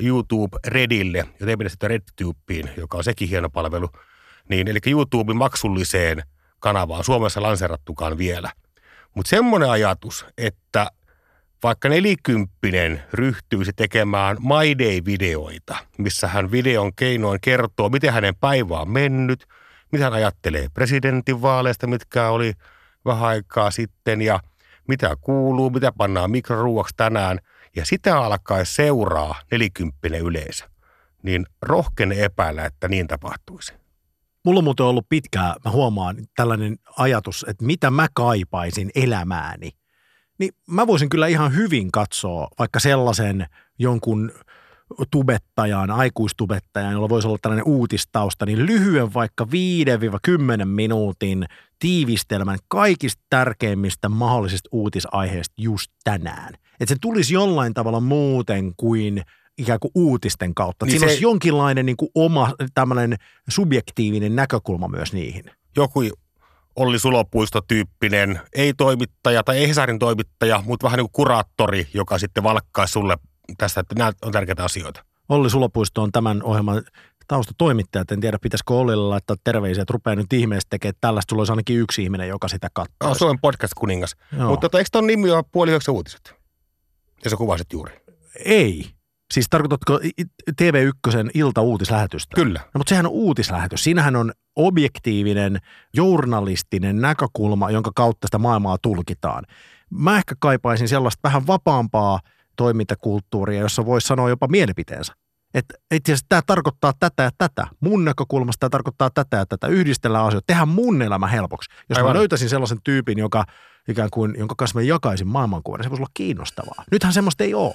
YouTube 0.00 0.58
Redille, 0.66 1.18
ja 1.18 1.46
ei 1.46 1.70
sitä 1.70 1.88
RedTubeen, 1.88 2.70
joka 2.76 2.98
on 2.98 3.04
sekin 3.04 3.28
hieno 3.28 3.50
palvelu. 3.50 3.88
Niin, 4.48 4.68
eli 4.68 4.78
YouTuben 4.86 5.36
maksulliseen– 5.36 6.22
kanavaa 6.64 7.02
Suomessa 7.02 7.42
lanserattukaan 7.42 8.18
vielä. 8.18 8.50
Mutta 9.14 9.30
semmoinen 9.30 9.70
ajatus, 9.70 10.26
että 10.38 10.86
vaikka 11.62 11.88
nelikymppinen 11.88 13.02
ryhtyisi 13.12 13.72
tekemään 13.76 14.36
My 14.40 14.78
Day-videoita, 14.78 15.76
missä 15.98 16.28
hän 16.28 16.50
videon 16.50 16.94
keinoin 16.96 17.38
kertoo, 17.40 17.88
miten 17.88 18.12
hänen 18.12 18.34
päivä 18.36 18.80
on 18.80 18.90
mennyt, 18.90 19.46
mitä 19.92 20.04
hän 20.04 20.12
ajattelee 20.12 20.68
presidentinvaaleista, 20.74 21.86
mitkä 21.86 22.28
oli 22.28 22.52
vähän 23.04 23.28
aikaa 23.28 23.70
sitten 23.70 24.22
ja 24.22 24.40
mitä 24.88 25.16
kuuluu, 25.20 25.70
mitä 25.70 25.92
pannaan 25.92 26.30
mikroruuaksi 26.30 26.94
tänään. 26.96 27.38
Ja 27.76 27.86
sitä 27.86 28.18
alkaa 28.20 28.64
seuraa 28.64 29.34
nelikymppinen 29.50 30.20
yleisö. 30.20 30.64
niin 31.22 31.46
rohken 31.62 32.12
epäillä, 32.12 32.64
että 32.64 32.88
niin 32.88 33.06
tapahtuisi. 33.06 33.72
Mulla 34.44 34.58
on 34.58 34.64
muuten 34.64 34.86
ollut 34.86 35.08
pitkään, 35.08 35.54
mä 35.64 35.70
huomaan 35.70 36.16
tällainen 36.36 36.78
ajatus, 36.96 37.46
että 37.48 37.64
mitä 37.64 37.90
mä 37.90 38.06
kaipaisin 38.14 38.90
elämääni. 38.94 39.70
Niin 40.38 40.50
mä 40.66 40.86
voisin 40.86 41.08
kyllä 41.08 41.26
ihan 41.26 41.54
hyvin 41.54 41.92
katsoa 41.92 42.48
vaikka 42.58 42.80
sellaisen 42.80 43.46
jonkun 43.78 44.32
tubettajan, 45.10 45.90
aikuistubettajan, 45.90 46.92
jolla 46.92 47.08
voisi 47.08 47.28
olla 47.28 47.38
tällainen 47.42 47.66
uutistausta, 47.66 48.46
niin 48.46 48.66
lyhyen 48.66 49.14
vaikka 49.14 49.46
5-10 50.62 50.64
minuutin 50.64 51.46
tiivistelmän 51.84 52.58
kaikista 52.68 53.22
tärkeimmistä 53.30 54.08
mahdollisista 54.08 54.68
uutisaiheista 54.72 55.54
just 55.58 55.90
tänään. 56.04 56.54
Että 56.80 56.94
se 56.94 56.96
tulisi 57.00 57.34
jollain 57.34 57.74
tavalla 57.74 58.00
muuten 58.00 58.72
kuin 58.76 59.22
ikään 59.58 59.80
kuin 59.80 59.90
uutisten 59.94 60.54
kautta. 60.54 60.86
Niin 60.86 60.90
Siinä 60.90 61.06
se... 61.06 61.10
olisi 61.10 61.22
jonkinlainen 61.22 61.86
niin 61.86 61.96
kuin 61.96 62.10
oma 62.14 62.52
tämmöinen 62.74 63.16
subjektiivinen 63.48 64.36
näkökulma 64.36 64.88
myös 64.88 65.12
niihin. 65.12 65.44
Joku 65.76 66.00
Olli 66.76 66.98
Sulopuisto-tyyppinen, 66.98 68.40
ei 68.54 68.74
toimittaja 68.74 69.42
tai 69.42 69.58
ei 69.58 69.68
Hesarin 69.68 69.98
toimittaja, 69.98 70.62
mutta 70.66 70.84
vähän 70.84 70.96
niin 70.96 71.04
kuin 71.04 71.12
kuraattori, 71.12 71.86
joka 71.94 72.18
sitten 72.18 72.42
valkkaa 72.42 72.86
sulle 72.86 73.16
tästä, 73.58 73.80
että 73.80 73.94
nämä 73.98 74.12
on 74.22 74.32
tärkeitä 74.32 74.64
asioita. 74.64 75.04
Olli 75.28 75.50
Sulopuisto 75.50 76.02
on 76.02 76.12
tämän 76.12 76.42
ohjelman 76.42 76.82
taustatoimittaja. 77.28 78.04
En 78.12 78.20
tiedä, 78.20 78.38
pitäisikö 78.42 78.74
Ollille 78.74 79.08
laittaa 79.08 79.36
terveisiä, 79.44 79.82
että 79.82 79.92
rupeaa 79.92 80.16
nyt 80.16 80.32
ihmeessä 80.32 80.66
tekemään 80.70 80.94
tällaista. 81.00 81.30
Sulla 81.30 81.40
olisi 81.40 81.52
ainakin 81.52 81.78
yksi 81.78 82.02
ihminen, 82.02 82.28
joka 82.28 82.48
sitä 82.48 82.68
katsoo. 82.72 83.08
No, 83.08 83.14
Suomen 83.14 83.38
podcast-kuningas. 83.38 84.16
Joo. 84.38 84.48
Mutta 84.48 84.60
tota, 84.60 84.78
eikö 84.78 84.88
tuon 84.92 85.06
nimi 85.06 85.30
ole 85.30 85.44
puoli 85.52 85.70
yhdeksän 85.70 85.94
uutiset? 85.94 86.34
Ja 87.24 87.30
sä 87.30 87.36
kuvasit 87.36 87.72
juuri. 87.72 88.00
Ei. 88.44 88.86
Siis 89.34 89.46
tarkoitatko 89.50 89.98
TV1 90.62 91.30
ilta-uutislähetystä? 91.34 92.34
Kyllä. 92.34 92.60
No, 92.60 92.78
mutta 92.78 92.88
sehän 92.88 93.06
on 93.06 93.12
uutislähetys. 93.12 93.84
Siinähän 93.84 94.16
on 94.16 94.32
objektiivinen, 94.56 95.58
journalistinen 95.94 97.00
näkökulma, 97.00 97.70
jonka 97.70 97.90
kautta 97.94 98.26
sitä 98.26 98.38
maailmaa 98.38 98.78
tulkitaan. 98.82 99.44
Mä 99.90 100.16
ehkä 100.16 100.34
kaipaisin 100.40 100.88
sellaista 100.88 101.20
vähän 101.22 101.46
vapaampaa 101.46 102.20
toimintakulttuuria, 102.56 103.60
jossa 103.60 103.86
voisi 103.86 104.06
sanoa 104.06 104.28
jopa 104.28 104.48
mielipiteensä. 104.48 105.12
Että 105.54 105.74
itse 105.94 106.12
asiassa 106.12 106.26
tämä 106.28 106.42
tarkoittaa 106.46 106.92
tätä 107.00 107.22
ja 107.22 107.30
tätä. 107.38 107.66
Mun 107.80 108.04
näkökulmasta 108.04 108.60
tämä 108.60 108.70
tarkoittaa 108.70 109.10
tätä 109.10 109.36
ja 109.36 109.46
tätä. 109.46 109.66
Yhdistellään 109.66 110.26
asioita. 110.26 110.46
Tehdään 110.46 110.68
mun 110.68 111.02
elämä 111.02 111.26
helpoksi. 111.26 111.70
Jos 111.88 111.98
Aivan. 111.98 112.12
mä 112.12 112.18
löytäisin 112.18 112.48
sellaisen 112.48 112.78
tyypin, 112.84 113.18
joka 113.18 113.44
ikään 113.88 114.10
kuin, 114.10 114.34
jonka 114.38 114.54
kanssa 114.58 114.78
mä 114.78 114.82
jakaisin 114.82 115.28
maailmankuvan, 115.28 115.78
niin 115.78 115.84
se 115.84 115.90
voisi 115.90 116.02
olla 116.02 116.10
kiinnostavaa. 116.14 116.84
Nythän 116.90 117.12
semmoista 117.12 117.44
ei 117.44 117.54
ole. 117.54 117.74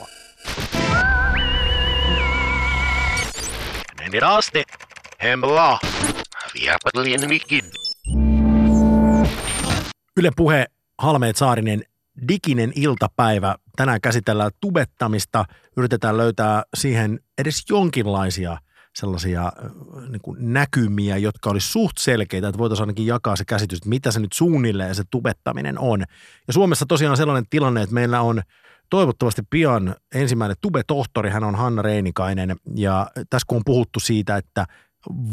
Men 4.00 4.24
asti, 4.24 4.64
hemla, 5.24 5.80
mikin. 7.28 7.66
Yle 10.18 10.32
Puhe, 10.36 10.66
Halmeet 10.98 11.36
Saarinen, 11.36 11.84
diginen 12.28 12.72
iltapäivä. 12.76 13.56
Tänään 13.80 14.02
käsitellään 14.02 14.52
tubettamista. 14.62 15.46
Yritetään 15.78 16.18
löytää 16.18 16.64
siihen 16.78 17.20
edes 17.38 17.64
jonkinlaisia 17.70 18.58
sellaisia 18.96 19.52
niin 20.10 20.22
kuin 20.22 20.54
näkymiä, 20.54 21.18
jotka 21.18 21.50
olisi 21.50 21.68
suht 21.68 21.98
selkeitä, 21.98 22.48
että 22.48 22.58
voitaisiin 22.58 22.84
ainakin 22.84 23.06
jakaa 23.06 23.36
se 23.36 23.46
käsitys, 23.46 23.78
että 23.78 23.90
mitä 23.90 24.12
se 24.12 24.20
nyt 24.20 24.34
suunnilleen 24.34 24.96
se 24.96 25.04
tubettaminen 25.12 25.80
on. 25.80 26.00
Ja 26.48 26.54
Suomessa 26.54 26.86
tosiaan 26.86 27.18
sellainen 27.18 27.50
tilanne, 27.50 27.82
että 27.82 27.94
meillä 27.94 28.22
on 28.22 28.42
toivottavasti 28.90 29.42
pian 29.50 29.96
ensimmäinen 30.16 30.58
tube-tohtori, 30.62 31.30
hän 31.30 31.44
on 31.44 31.56
Hanna 31.56 31.82
Reinikainen, 31.82 32.56
ja 32.76 33.12
tässä 33.30 33.46
kun 33.48 33.58
on 33.58 33.64
puhuttu 33.66 34.00
siitä, 34.00 34.38
että 34.38 34.66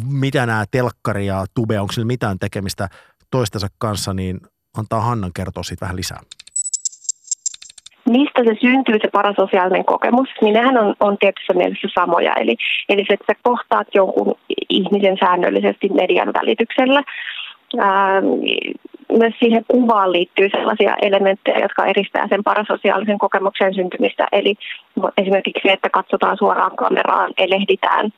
mitä 0.04 0.46
nämä 0.46 0.64
telkkari 0.70 1.26
ja 1.26 1.46
tube, 1.54 1.80
onko 1.80 1.92
sillä 1.92 2.06
mitään 2.06 2.38
tekemistä 2.38 2.88
toistensa 3.30 3.68
kanssa, 3.78 4.14
niin 4.14 4.40
antaa 4.76 5.00
Hannan 5.00 5.32
kertoa 5.34 5.62
siitä 5.62 5.84
vähän 5.84 5.96
lisää 5.96 6.20
mistä 8.10 8.44
se 8.44 8.56
syntyy 8.60 8.98
se 9.02 9.08
parasosiaalinen 9.12 9.84
kokemus, 9.84 10.28
niin 10.40 10.54
nehän 10.54 10.78
on, 10.78 10.94
on 11.00 11.18
tietyssä 11.18 11.52
mielessä 11.52 11.88
samoja. 11.94 12.34
Eli, 12.34 12.56
eli 12.88 13.04
se, 13.08 13.14
että 13.14 13.32
sä 13.32 13.40
kohtaat 13.42 13.86
jonkun 13.94 14.34
ihmisen 14.68 15.16
säännöllisesti 15.20 15.88
median 15.88 16.32
välityksellä. 16.32 17.02
Ää, 17.78 18.22
myös 19.18 19.34
siihen 19.38 19.64
kuvaan 19.68 20.12
liittyy 20.12 20.48
sellaisia 20.48 20.96
elementtejä, 21.02 21.58
jotka 21.58 21.86
eristää 21.86 22.28
sen 22.28 22.44
parasosiaalisen 22.44 23.18
kokemuksen 23.18 23.74
syntymistä. 23.74 24.26
Eli 24.32 24.54
esimerkiksi 25.18 25.60
se, 25.66 25.72
että 25.72 25.90
katsotaan 25.90 26.36
suoraan 26.38 26.76
kameraan, 26.76 27.32
elehditään. 27.38 28.10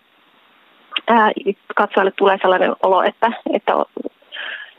Ää, 1.09 1.33
katsojalle 1.75 2.13
tulee 2.17 2.39
sellainen 2.43 2.77
olo, 2.83 3.03
että, 3.03 3.33
että, 3.53 3.73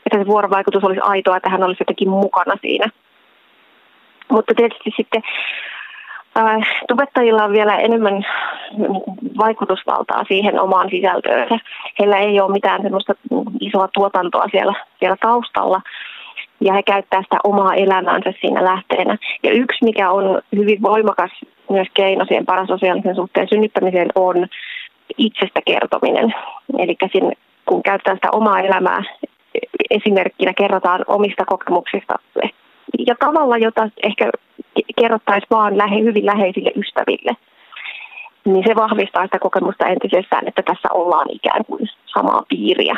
että 0.06 0.18
se 0.18 0.26
vuorovaikutus 0.26 0.84
olisi 0.84 1.00
aitoa, 1.00 1.36
että 1.36 1.50
hän 1.50 1.62
olisi 1.62 1.82
jotenkin 1.82 2.08
mukana 2.08 2.54
siinä– 2.62 2.86
mutta 4.30 4.54
tietysti 4.56 4.90
sitten 4.96 5.22
äh, 6.38 6.56
tubettajilla 6.88 7.44
on 7.44 7.52
vielä 7.52 7.76
enemmän 7.76 8.26
vaikutusvaltaa 9.38 10.24
siihen 10.28 10.60
omaan 10.60 10.90
sisältöönsä. 10.90 11.58
Heillä 11.98 12.18
ei 12.18 12.40
ole 12.40 12.52
mitään 12.52 12.82
semmoista 12.82 13.14
isoa 13.60 13.88
tuotantoa 13.88 14.46
siellä, 14.50 14.74
siellä 14.98 15.16
taustalla 15.20 15.80
ja 16.60 16.72
he 16.72 16.82
käyttää 16.82 17.22
sitä 17.22 17.36
omaa 17.44 17.74
elämäänsä 17.74 18.32
siinä 18.40 18.64
lähteenä. 18.64 19.16
Ja 19.42 19.52
yksi, 19.52 19.84
mikä 19.84 20.10
on 20.10 20.42
hyvin 20.56 20.82
voimakas 20.82 21.30
myös 21.70 21.88
keino 21.94 22.24
siihen 22.24 22.46
parasosiaalisen 22.46 23.14
suhteen 23.14 23.48
synnyttämiseen, 23.48 24.08
on 24.14 24.46
itsestä 25.18 25.60
kertominen. 25.66 26.34
Eli 26.78 26.96
kun 27.66 27.82
käyttää 27.82 28.14
sitä 28.14 28.28
omaa 28.32 28.60
elämää 28.60 29.02
esimerkkinä, 29.90 30.52
kerrotaan 30.54 31.04
omista 31.06 31.44
kokemuksista, 31.44 32.14
ja 33.06 33.14
tavalla, 33.20 33.56
jota 33.56 33.90
ehkä 34.02 34.30
kerrottaisiin 35.00 35.48
vaan 35.50 35.78
lähe, 35.78 36.00
hyvin 36.00 36.26
läheisille 36.26 36.72
ystäville. 36.76 37.36
Niin 38.44 38.64
se 38.66 38.74
vahvistaa 38.76 39.24
sitä 39.24 39.38
kokemusta 39.38 39.86
entisestään, 39.86 40.48
että 40.48 40.62
tässä 40.62 40.88
ollaan 40.94 41.26
ikään 41.30 41.64
kuin 41.64 41.88
samaa 42.06 42.42
piiriä. 42.48 42.96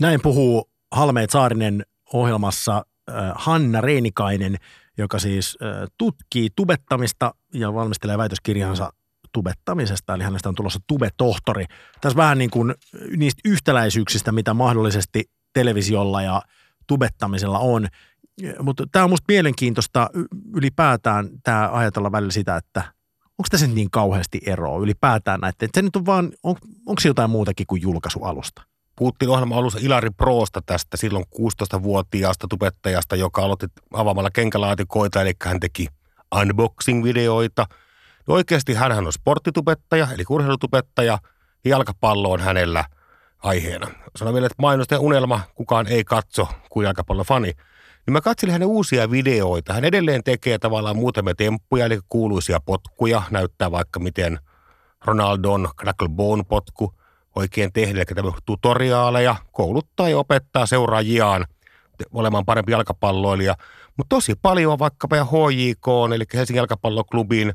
Näin 0.00 0.20
puhuu 0.22 0.64
Halmeet 0.92 1.30
Saarinen 1.30 1.82
ohjelmassa 2.12 2.76
äh, 2.76 3.32
Hanna 3.34 3.80
Reinikainen, 3.80 4.56
joka 4.98 5.18
siis 5.18 5.58
äh, 5.62 5.88
tutkii 5.98 6.48
tubettamista 6.56 7.34
ja 7.54 7.74
valmistelee 7.74 8.18
väitöskirjansa 8.18 8.90
tubettamisesta, 9.32 10.14
eli 10.14 10.22
hänestä 10.22 10.48
on 10.48 10.54
tulossa 10.54 10.80
tubetohtori. 10.86 11.64
Tässä 12.00 12.16
vähän 12.16 12.38
niin 12.38 12.50
kuin 12.50 12.74
niistä 13.16 13.40
yhtäläisyyksistä, 13.44 14.32
mitä 14.32 14.54
mahdollisesti 14.54 15.24
televisiolla 15.54 16.22
ja 16.22 16.42
tubettamisella 16.86 17.58
on. 17.58 17.86
Mutta 18.62 18.84
tämä 18.92 19.04
on 19.04 19.10
musta 19.10 19.24
mielenkiintoista 19.28 20.10
ylipäätään 20.54 21.28
tämä 21.42 21.70
ajatella 21.72 22.12
välillä 22.12 22.32
sitä, 22.32 22.56
että 22.56 22.80
onko 23.38 23.46
tässä 23.50 23.66
niin 23.66 23.90
kauheasti 23.90 24.40
eroa 24.46 24.78
ylipäätään 24.78 25.40
näitä. 25.40 25.66
Se 25.74 25.82
nyt 25.82 25.96
on 25.96 26.06
vaan, 26.06 26.32
on, 26.42 26.56
onko 26.86 27.00
se 27.00 27.08
jotain 27.08 27.30
muutakin 27.30 27.66
kuin 27.66 27.82
julkaisualusta? 27.82 28.62
Puhuttiin 28.96 29.28
ohjelman 29.28 29.58
alussa 29.58 29.78
Ilari 29.82 30.10
Proosta 30.10 30.62
tästä 30.66 30.96
silloin 30.96 31.24
16-vuotiaasta 31.36 32.46
tubettajasta, 32.48 33.16
joka 33.16 33.42
aloitti 33.42 33.66
avaamalla 33.92 34.30
kenkälaatikoita, 34.30 35.22
eli 35.22 35.32
hän 35.44 35.60
teki 35.60 35.88
unboxing-videoita. 36.34 37.66
No 38.28 38.34
oikeasti 38.34 38.74
hän 38.74 39.06
on 39.06 39.12
sporttitubettaja, 39.12 40.08
eli 40.14 40.24
urheilutubettaja, 40.28 41.18
ja 41.64 41.70
jalkapallo 41.70 42.30
on 42.30 42.40
hänellä 42.40 42.84
aiheena. 43.44 43.86
Sanoin 44.16 44.34
vielä, 44.34 44.46
että 44.46 44.62
mainosta 44.62 44.94
ja 44.94 45.00
unelma 45.00 45.40
kukaan 45.54 45.86
ei 45.86 46.04
katso 46.04 46.48
kuin 46.70 46.86
fani. 47.26 47.52
Niin 48.06 48.12
mä 48.12 48.20
katselin 48.20 48.52
hänen 48.52 48.68
uusia 48.68 49.10
videoita. 49.10 49.72
Hän 49.72 49.84
edelleen 49.84 50.24
tekee 50.24 50.58
tavallaan 50.58 50.96
muutamia 50.96 51.34
temppuja, 51.34 51.86
eli 51.86 51.98
kuuluisia 52.08 52.60
potkuja. 52.66 53.22
Näyttää 53.30 53.70
vaikka 53.70 54.00
miten 54.00 54.38
Ronaldon 55.04 55.68
Crackle 55.80 56.08
potku 56.48 56.94
oikein 57.36 57.72
tehdä, 57.72 57.98
eli 57.98 58.04
tämmöisiä 58.04 58.40
tutoriaaleja, 58.46 59.36
kouluttaa 59.52 60.08
ja 60.08 60.18
opettaa 60.18 60.66
seuraajiaan 60.66 61.46
olemaan 62.12 62.44
parempi 62.44 62.72
jalkapalloilija. 62.72 63.56
Mutta 63.96 64.16
tosi 64.16 64.34
paljon 64.42 64.78
vaikkapa 64.78 65.16
HJK, 65.16 65.86
eli 66.14 66.24
Helsingin 66.34 66.58
jalkapalloklubin 66.58 67.52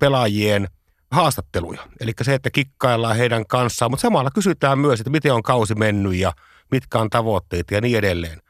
pelaajien– 0.00 0.68
haastatteluja. 1.12 1.86
Eli 2.00 2.12
se, 2.22 2.34
että 2.34 2.50
kikkaillaan 2.50 3.16
heidän 3.16 3.46
kanssaan, 3.46 3.90
mutta 3.90 4.02
samalla 4.02 4.30
kysytään 4.30 4.78
myös, 4.78 5.00
että 5.00 5.10
miten 5.10 5.34
on 5.34 5.42
kausi 5.42 5.74
mennyt 5.74 6.14
ja 6.14 6.32
mitkä 6.70 6.98
on 6.98 7.10
tavoitteet 7.10 7.70
ja 7.70 7.80
niin 7.80 7.98
edelleen. 7.98 8.42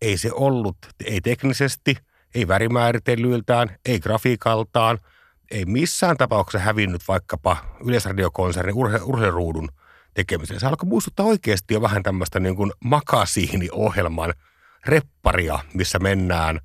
Ei 0.00 0.16
se 0.16 0.30
ollut, 0.32 0.76
ei 1.04 1.20
teknisesti, 1.20 1.96
ei 2.34 2.48
värimääritellyiltään, 2.48 3.76
ei 3.86 4.00
grafiikaltaan, 4.00 4.98
ei 5.50 5.64
missään 5.64 6.16
tapauksessa 6.16 6.64
hävinnyt 6.64 7.02
vaikkapa 7.08 7.56
Yleisradiokonsernin 7.84 8.74
urhe, 8.74 9.00
urheiluruudun 9.02 9.68
tekemiseen. 10.14 10.60
Se 10.60 10.66
alkoi 10.66 10.88
muistuttaa 10.88 11.26
oikeasti 11.26 11.74
jo 11.74 11.82
vähän 11.82 12.02
tämmöistä 12.02 12.40
niin 12.40 12.56
kuin 12.56 12.72
makasiini-ohjelman 12.84 14.34
repparia, 14.86 15.58
missä 15.74 15.98
mennään 15.98 16.60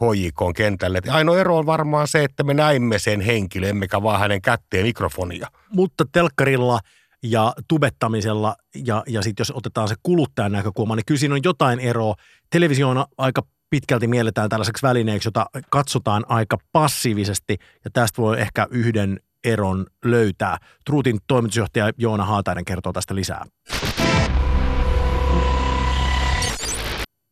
HJK 0.00 0.56
kentälle. 0.56 1.00
Ainoa 1.10 1.38
ero 1.38 1.56
on 1.56 1.66
varmaan 1.66 2.08
se, 2.08 2.24
että 2.24 2.44
me 2.44 2.54
näimme 2.54 2.98
sen 2.98 3.20
henkilön, 3.20 3.70
emmekä 3.70 4.02
vaan 4.02 4.20
hänen 4.20 4.42
kätteen 4.42 4.86
mikrofonia. 4.86 5.48
Mutta 5.72 6.04
telkkarilla 6.12 6.80
ja 7.22 7.52
tubettamisella 7.68 8.56
ja, 8.86 9.02
ja 9.06 9.22
sitten 9.22 9.40
jos 9.40 9.52
otetaan 9.56 9.88
se 9.88 9.94
kuluttajan 10.02 10.52
näkökulma, 10.52 10.96
niin 10.96 11.06
kyllä 11.06 11.18
siinä 11.18 11.34
on 11.34 11.40
jotain 11.44 11.80
eroa. 11.80 12.14
Televisio 12.50 12.88
on 12.88 13.04
aika 13.18 13.42
pitkälti 13.70 14.06
mielletään 14.06 14.48
tällaiseksi 14.48 14.82
välineeksi, 14.82 15.26
jota 15.26 15.46
katsotaan 15.70 16.24
aika 16.28 16.58
passiivisesti 16.72 17.56
ja 17.84 17.90
tästä 17.92 18.22
voi 18.22 18.40
ehkä 18.40 18.66
yhden 18.70 19.20
eron 19.44 19.86
löytää. 20.04 20.56
Truutin 20.84 21.18
toimitusjohtaja 21.26 21.90
Joona 21.98 22.24
Haatainen 22.24 22.64
kertoo 22.64 22.92
tästä 22.92 23.14
lisää. 23.14 23.44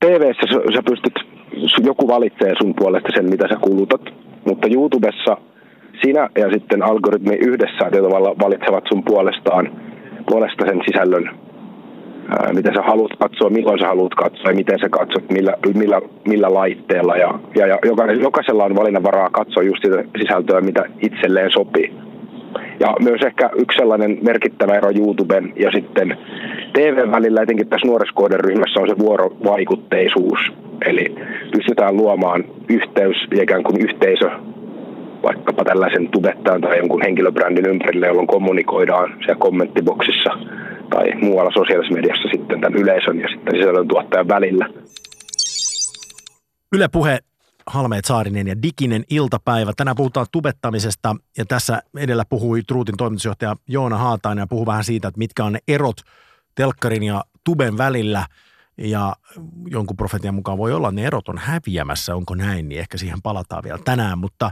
TV-ssä 0.01 0.47
sä, 0.51 0.77
sä 0.77 0.83
pystyt, 0.83 1.15
joku 1.85 2.09
valitsee 2.09 2.53
sun 2.63 2.75
puolesta 2.75 3.09
sen, 3.15 3.31
mitä 3.31 3.49
sä 3.49 3.57
kulutat, 3.61 4.01
mutta 4.45 4.69
YouTubessa 4.75 5.37
sinä 6.03 6.29
ja 6.39 6.51
sitten 6.53 6.83
algoritmi 6.83 7.35
yhdessä 7.35 7.91
tavalla 7.91 8.35
valitsevat 8.45 8.85
sun 8.89 9.03
puolestaan 9.05 9.71
puolesta 10.31 10.67
sen 10.67 10.81
sisällön, 10.87 11.31
mitä 12.53 12.71
sä 12.75 12.83
haluat 12.83 13.11
katsoa, 13.19 13.51
milloin 13.51 13.79
sä 13.79 13.87
haluat 13.87 14.15
katsoa 14.15 14.51
ja 14.51 14.55
miten 14.55 14.79
sä 14.79 14.89
katsot, 14.89 15.31
millä, 15.31 15.55
millä, 15.75 16.01
millä 16.29 16.55
laitteella. 16.55 17.17
Ja, 17.17 17.39
ja, 17.55 17.67
ja 17.67 17.79
jokaisella 18.21 18.65
on 18.65 18.77
valinnanvaraa 18.77 19.31
katsoa 19.31 19.63
just 19.63 19.83
sitä 19.85 20.05
sisältöä, 20.19 20.61
mitä 20.61 20.85
itselleen 21.01 21.51
sopii. 21.51 21.93
Ja 22.81 22.95
myös 23.05 23.21
ehkä 23.27 23.51
yksi 23.57 23.77
sellainen 23.77 24.19
merkittävä 24.23 24.75
ero 24.75 24.91
YouTuben 24.99 25.53
ja 25.57 25.71
sitten 25.71 26.19
TV 26.73 27.11
välillä, 27.11 27.43
etenkin 27.43 27.69
tässä 27.69 27.87
nuoressa 27.87 28.15
kohderyhmässä, 28.15 28.81
on 28.81 28.89
se 28.89 28.99
vuorovaikutteisuus. 28.99 30.64
Eli 30.87 31.15
pystytään 31.53 31.97
luomaan 31.97 32.45
yhteys 32.69 33.17
ja 33.37 33.43
ikään 33.43 33.63
kuin 33.63 33.81
yhteisö 33.81 34.31
vaikkapa 35.23 35.65
tällaisen 35.65 36.09
tubettajan 36.09 36.61
tai 36.61 36.79
jonkun 36.79 37.03
henkilöbrändin 37.03 37.67
ympärille, 37.67 38.07
jolloin 38.07 38.27
kommunikoidaan 38.27 39.11
siellä 39.19 39.41
kommenttiboksissa 39.41 40.31
tai 40.91 41.15
muualla 41.15 41.51
sosiaalisessa 41.55 41.95
mediassa 41.95 42.29
sitten 42.33 42.61
tämän 42.61 42.81
yleisön 42.81 43.21
ja 43.21 43.29
sitten 43.29 43.55
sisällöntuottajan 43.57 44.29
välillä. 44.29 44.69
Yle 46.73 46.89
Puhe 46.89 47.19
Halmeet 47.67 48.05
Saarinen 48.05 48.47
ja 48.47 48.63
Diginen 48.63 49.05
iltapäivä. 49.11 49.73
Tänään 49.77 49.97
puhutaan 49.97 50.27
tubettamisesta 50.33 51.17
ja 51.39 51.45
tässä 51.45 51.83
edellä 51.99 52.25
puhui 52.29 52.63
Truutin 52.63 52.97
toimitusjohtaja 52.97 53.57
Joona 53.69 53.99
Haatainen 53.99 54.43
ja 54.43 54.47
puhui 54.47 54.67
vähän 54.67 54.85
siitä, 54.85 55.09
että 55.09 55.19
mitkä 55.19 55.45
on 55.45 55.53
ne 55.53 55.59
erot 55.69 55.97
telkkarin 56.55 57.03
ja 57.03 57.25
tuben 57.45 57.79
välillä. 57.79 58.27
Ja 58.79 59.17
jonkun 59.67 59.97
profetian 59.97 60.35
mukaan 60.35 60.59
voi 60.59 60.73
olla, 60.73 60.91
ne 60.91 61.07
erot 61.07 61.29
on 61.29 61.39
häviämässä, 61.39 62.17
onko 62.17 62.35
näin, 62.35 62.69
niin 62.69 62.81
ehkä 62.81 62.99
siihen 62.99 63.23
palataan 63.23 63.65
vielä 63.65 63.79
tänään. 63.85 64.19
Mutta 64.19 64.51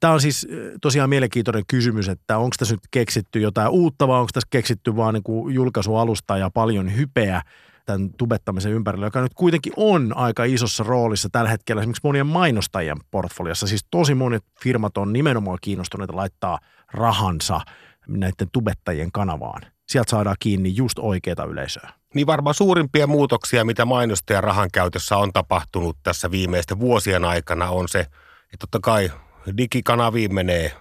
tämä 0.00 0.12
on 0.12 0.20
siis 0.20 0.48
tosiaan 0.82 1.10
mielenkiintoinen 1.10 1.64
kysymys, 1.68 2.08
että 2.08 2.38
onko 2.38 2.54
tässä 2.58 2.74
nyt 2.74 2.88
keksitty 2.90 3.40
jotain 3.40 3.68
uutta 3.68 4.08
vai 4.08 4.20
onko 4.20 4.30
tässä 4.32 4.48
keksitty 4.50 4.96
vaan 4.96 5.14
niin 5.14 5.54
julkaisualusta 5.54 6.38
ja 6.38 6.50
paljon 6.50 6.96
hypeä 6.96 7.42
tämän 7.86 8.10
tubettamisen 8.18 8.72
ympärillä, 8.72 9.06
joka 9.06 9.20
nyt 9.20 9.34
kuitenkin 9.34 9.72
on 9.76 10.16
aika 10.16 10.44
isossa 10.44 10.84
roolissa 10.84 11.28
tällä 11.32 11.50
hetkellä 11.50 11.82
esimerkiksi 11.82 12.00
monien 12.04 12.26
mainostajien 12.26 12.96
portfoliossa. 13.10 13.66
Siis 13.66 13.86
tosi 13.90 14.14
monet 14.14 14.44
firmat 14.62 14.98
on 14.98 15.12
nimenomaan 15.12 15.58
kiinnostuneita 15.62 16.16
laittaa 16.16 16.58
rahansa 16.92 17.60
näiden 18.08 18.48
tubettajien 18.52 19.12
kanavaan. 19.12 19.62
Sieltä 19.88 20.10
saadaan 20.10 20.36
kiinni 20.40 20.76
just 20.76 20.98
oikeita 20.98 21.44
yleisöä. 21.44 21.90
Niin 22.14 22.26
varmaan 22.26 22.54
suurimpia 22.54 23.06
muutoksia, 23.06 23.64
mitä 23.64 23.84
mainostajan 23.84 24.44
rahan 24.44 24.68
käytössä 24.72 25.16
on 25.16 25.32
tapahtunut 25.32 25.96
tässä 26.02 26.30
viimeisten 26.30 26.80
vuosien 26.80 27.24
aikana, 27.24 27.70
on 27.70 27.88
se, 27.88 28.00
että 28.00 28.56
totta 28.58 28.78
kai 28.82 29.12
digikanaviin 29.56 30.34
menee 30.34 30.72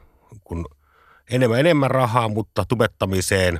kun 0.43 0.65
enemmän 1.31 1.59
enemmän 1.59 1.91
rahaa, 1.91 2.27
mutta 2.27 2.65
tubettamiseen 2.67 3.59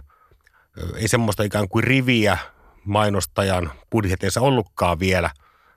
ei 0.95 1.07
semmoista 1.07 1.43
ikään 1.43 1.69
kuin 1.69 1.83
riviä 1.83 2.37
mainostajan 2.85 3.71
budjeteissa 3.91 4.41
ollutkaan 4.41 4.99
vielä 4.99 5.29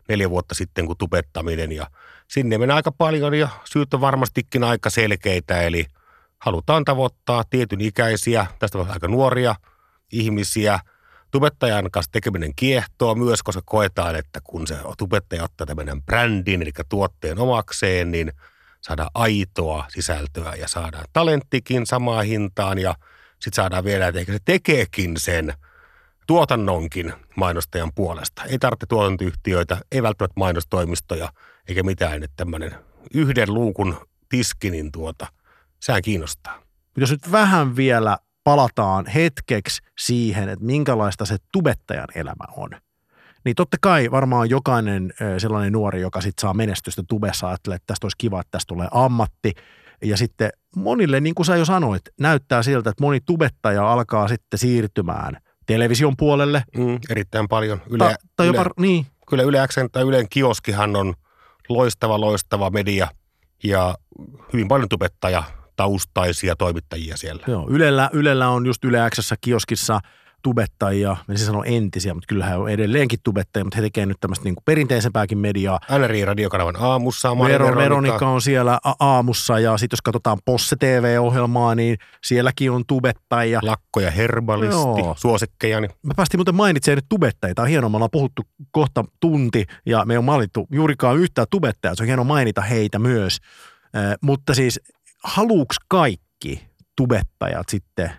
neljä 0.09 0.31
vuotta 0.31 0.55
sitten 0.55 0.87
kuin 0.87 0.99
tubettaminen 0.99 1.73
ja 1.73 1.87
sinne 2.29 2.59
menee 2.59 2.77
aika 2.77 2.93
paljon 2.93 3.35
ja 3.35 3.49
syyt 3.65 3.95
on 3.95 4.01
varmastikin 4.01 4.65
aika 4.65 4.91
selkeitä, 4.91 5.63
eli 5.63 5.87
halutaan 6.39 6.85
tavoittaa 6.85 7.45
tietyn 7.51 7.81
ikäisiä, 7.81 8.47
tästä 8.59 8.79
on 8.79 8.91
aika 8.91 9.09
nuoria 9.09 9.55
ihmisiä. 10.13 10.81
Tubettajan 11.31 11.91
kanssa 11.91 12.13
tekeminen 12.13 12.53
kiehtoo 12.57 13.15
myös, 13.15 13.43
koska 13.43 13.63
koetaan, 13.65 14.17
että 14.17 14.41
kun 14.45 14.67
se 14.67 14.77
tubettaja 14.99 15.45
ottaa 15.45 15.67
tämmöinen 15.67 16.03
brändin, 16.03 16.63
eli 16.63 16.73
tuotteen 16.89 17.39
omakseen, 17.39 18.11
niin 18.11 18.33
saadaan 18.81 19.11
aitoa 19.15 19.85
sisältöä 19.89 20.55
ja 20.55 20.69
saadaan 20.69 21.05
talenttikin 21.13 21.87
samaan 21.87 22.25
hintaan 22.25 22.79
ja 22.79 22.95
sitten 23.33 23.57
saadaan 23.57 23.85
vielä, 23.85 24.09
että 24.09 24.21
ehkä 24.21 24.33
se 24.33 24.39
tekeekin 24.45 25.17
sen– 25.17 25.53
tuotannonkin 26.27 27.13
mainostajan 27.37 27.93
puolesta. 27.95 28.45
Ei 28.45 28.59
tarvitse 28.59 28.87
tuotantoyhtiöitä, 28.87 29.79
ei 29.93 30.03
välttämättä 30.03 30.41
mainostoimistoja 30.41 31.29
eikä 31.69 31.83
mitään, 31.83 32.23
että 32.23 32.37
tämmöinen 32.37 32.75
yhden 33.15 33.55
luukun 33.55 33.97
tiski, 34.29 34.71
niin 34.71 34.93
tuota, 34.93 35.27
sehän 35.81 36.03
kiinnostaa. 36.03 36.63
Jos 36.97 37.11
nyt 37.11 37.33
vähän 37.33 37.77
vielä 37.77 38.19
palataan 38.47 39.07
hetkeksi 39.07 39.83
siihen, 39.99 40.49
että 40.49 40.65
minkälaista 40.65 41.25
se 41.25 41.37
tubettajan 41.53 42.09
elämä 42.15 42.45
on. 42.57 42.71
Niin 43.45 43.55
totta 43.55 43.77
kai 43.81 44.11
varmaan 44.11 44.51
jokainen 44.51 45.13
sellainen 45.39 45.73
nuori, 45.73 46.01
joka 46.01 46.21
sitten 46.21 46.43
saa 46.43 46.55
menestystä 46.55 47.03
tubessa, 47.09 47.49
ajattelee, 47.49 47.77
että 47.77 47.87
tästä 47.87 48.05
olisi 48.05 48.17
kiva, 48.19 48.41
että 48.41 48.51
tästä 48.51 48.69
tulee 48.69 48.89
ammatti. 48.91 49.53
Ja 50.05 50.17
sitten 50.17 50.51
monille, 50.77 51.21
niin 51.21 51.35
kuin 51.35 51.47
sä 51.47 51.57
jo 51.57 51.65
sanoit, 51.65 52.03
näyttää 52.21 52.63
siltä, 52.63 52.91
että 52.91 53.05
moni 53.05 53.21
tubettaja 53.21 53.93
alkaa 53.93 54.29
sitten 54.29 54.59
siirtymään 54.59 55.37
television 55.67 56.17
puolelle. 56.17 56.63
Mm, 56.77 56.99
erittäin 57.11 57.49
paljon. 57.49 57.83
Yle, 57.91 58.05
Ta, 58.05 58.15
tai 58.37 58.47
jopa, 58.47 58.61
yle, 58.61 58.71
niin. 58.79 59.07
Kyllä 59.29 59.43
Yle 59.43 59.69
Xn 59.69 59.89
tai 59.93 60.03
Ylen 60.03 60.27
kioskihan 60.31 60.97
on 60.97 61.15
loistava, 61.69 62.21
loistava 62.21 62.71
media 62.71 63.09
ja 63.65 63.95
hyvin 64.53 64.69
paljon 64.69 64.89
tubettaja 64.89 65.45
taustaisia 65.77 66.57
toimittajia 66.57 67.17
siellä. 67.17 67.45
Joo, 67.47 67.67
Ylellä, 67.71 68.11
Ylellä 68.13 68.49
on 68.49 68.67
just 68.67 68.85
Yle 68.85 68.99
Xssä 69.11 69.37
kioskissa– 69.41 70.01
tubettajia, 70.47 71.17
en 71.29 71.37
siis 71.37 71.47
sano 71.47 71.63
entisiä, 71.65 72.15
mutta 72.15 72.27
kyllä 72.27 72.47
he 72.47 72.57
on 72.57 72.71
edelleenkin 72.71 73.19
tubettajia, 73.25 73.65
mutta 73.65 73.77
he 73.77 73.83
tekevät 73.83 74.09
nyt 74.09 74.17
tämmöistä 74.21 74.45
niin 74.45 74.55
perinteisempääkin 74.65 75.39
mediaa. 75.39 75.81
NRI-radiokanavan 75.99 76.77
aamussa. 76.79 77.39
Vero, 77.39 77.77
Veronika 77.77 78.29
on 78.29 78.43
siellä 78.43 78.79
aamussa 79.01 79.59
ja 79.59 79.79
sitten 79.79 79.97
jos 79.97 80.03
katsotaan 80.03 80.39
Posse 80.45 80.77
TV-ohjelmaa, 80.77 81.75
niin 81.75 81.97
sielläkin 82.25 82.71
on 82.71 82.85
tubettajia. 82.87 83.61
Lakko 83.63 84.01
ja 84.01 84.11
herbalisti, 84.11 85.01
Joo. 85.01 85.15
suosikkejani. 85.19 85.89
Mä 86.03 86.13
päästin 86.17 86.39
muuten 86.39 86.55
mainitsemaan 86.55 86.97
nyt 86.97 87.07
tubettajia. 87.09 87.55
Tämä 87.55 87.65
on 87.65 87.71
hienoa, 87.71 87.91
me 87.91 87.97
ollaan 87.97 88.11
puhuttu 88.13 88.43
kohta 88.71 89.05
tunti 89.21 89.65
ja 89.87 90.05
me 90.05 90.19
on 90.19 90.25
mainittu 90.25 90.67
juurikaan 90.71 91.17
yhtään 91.17 91.47
tubettajaa. 91.51 91.95
Se 91.95 92.03
on 92.03 92.07
hienoa 92.07 92.25
mainita 92.25 92.61
heitä 92.61 92.99
myös. 92.99 93.39
Eh, 93.95 94.19
mutta 94.21 94.55
siis 94.55 94.81
haluuks 95.25 95.77
kaikki 95.89 96.61
tubettajat 96.97 97.69
sitten 97.69 98.11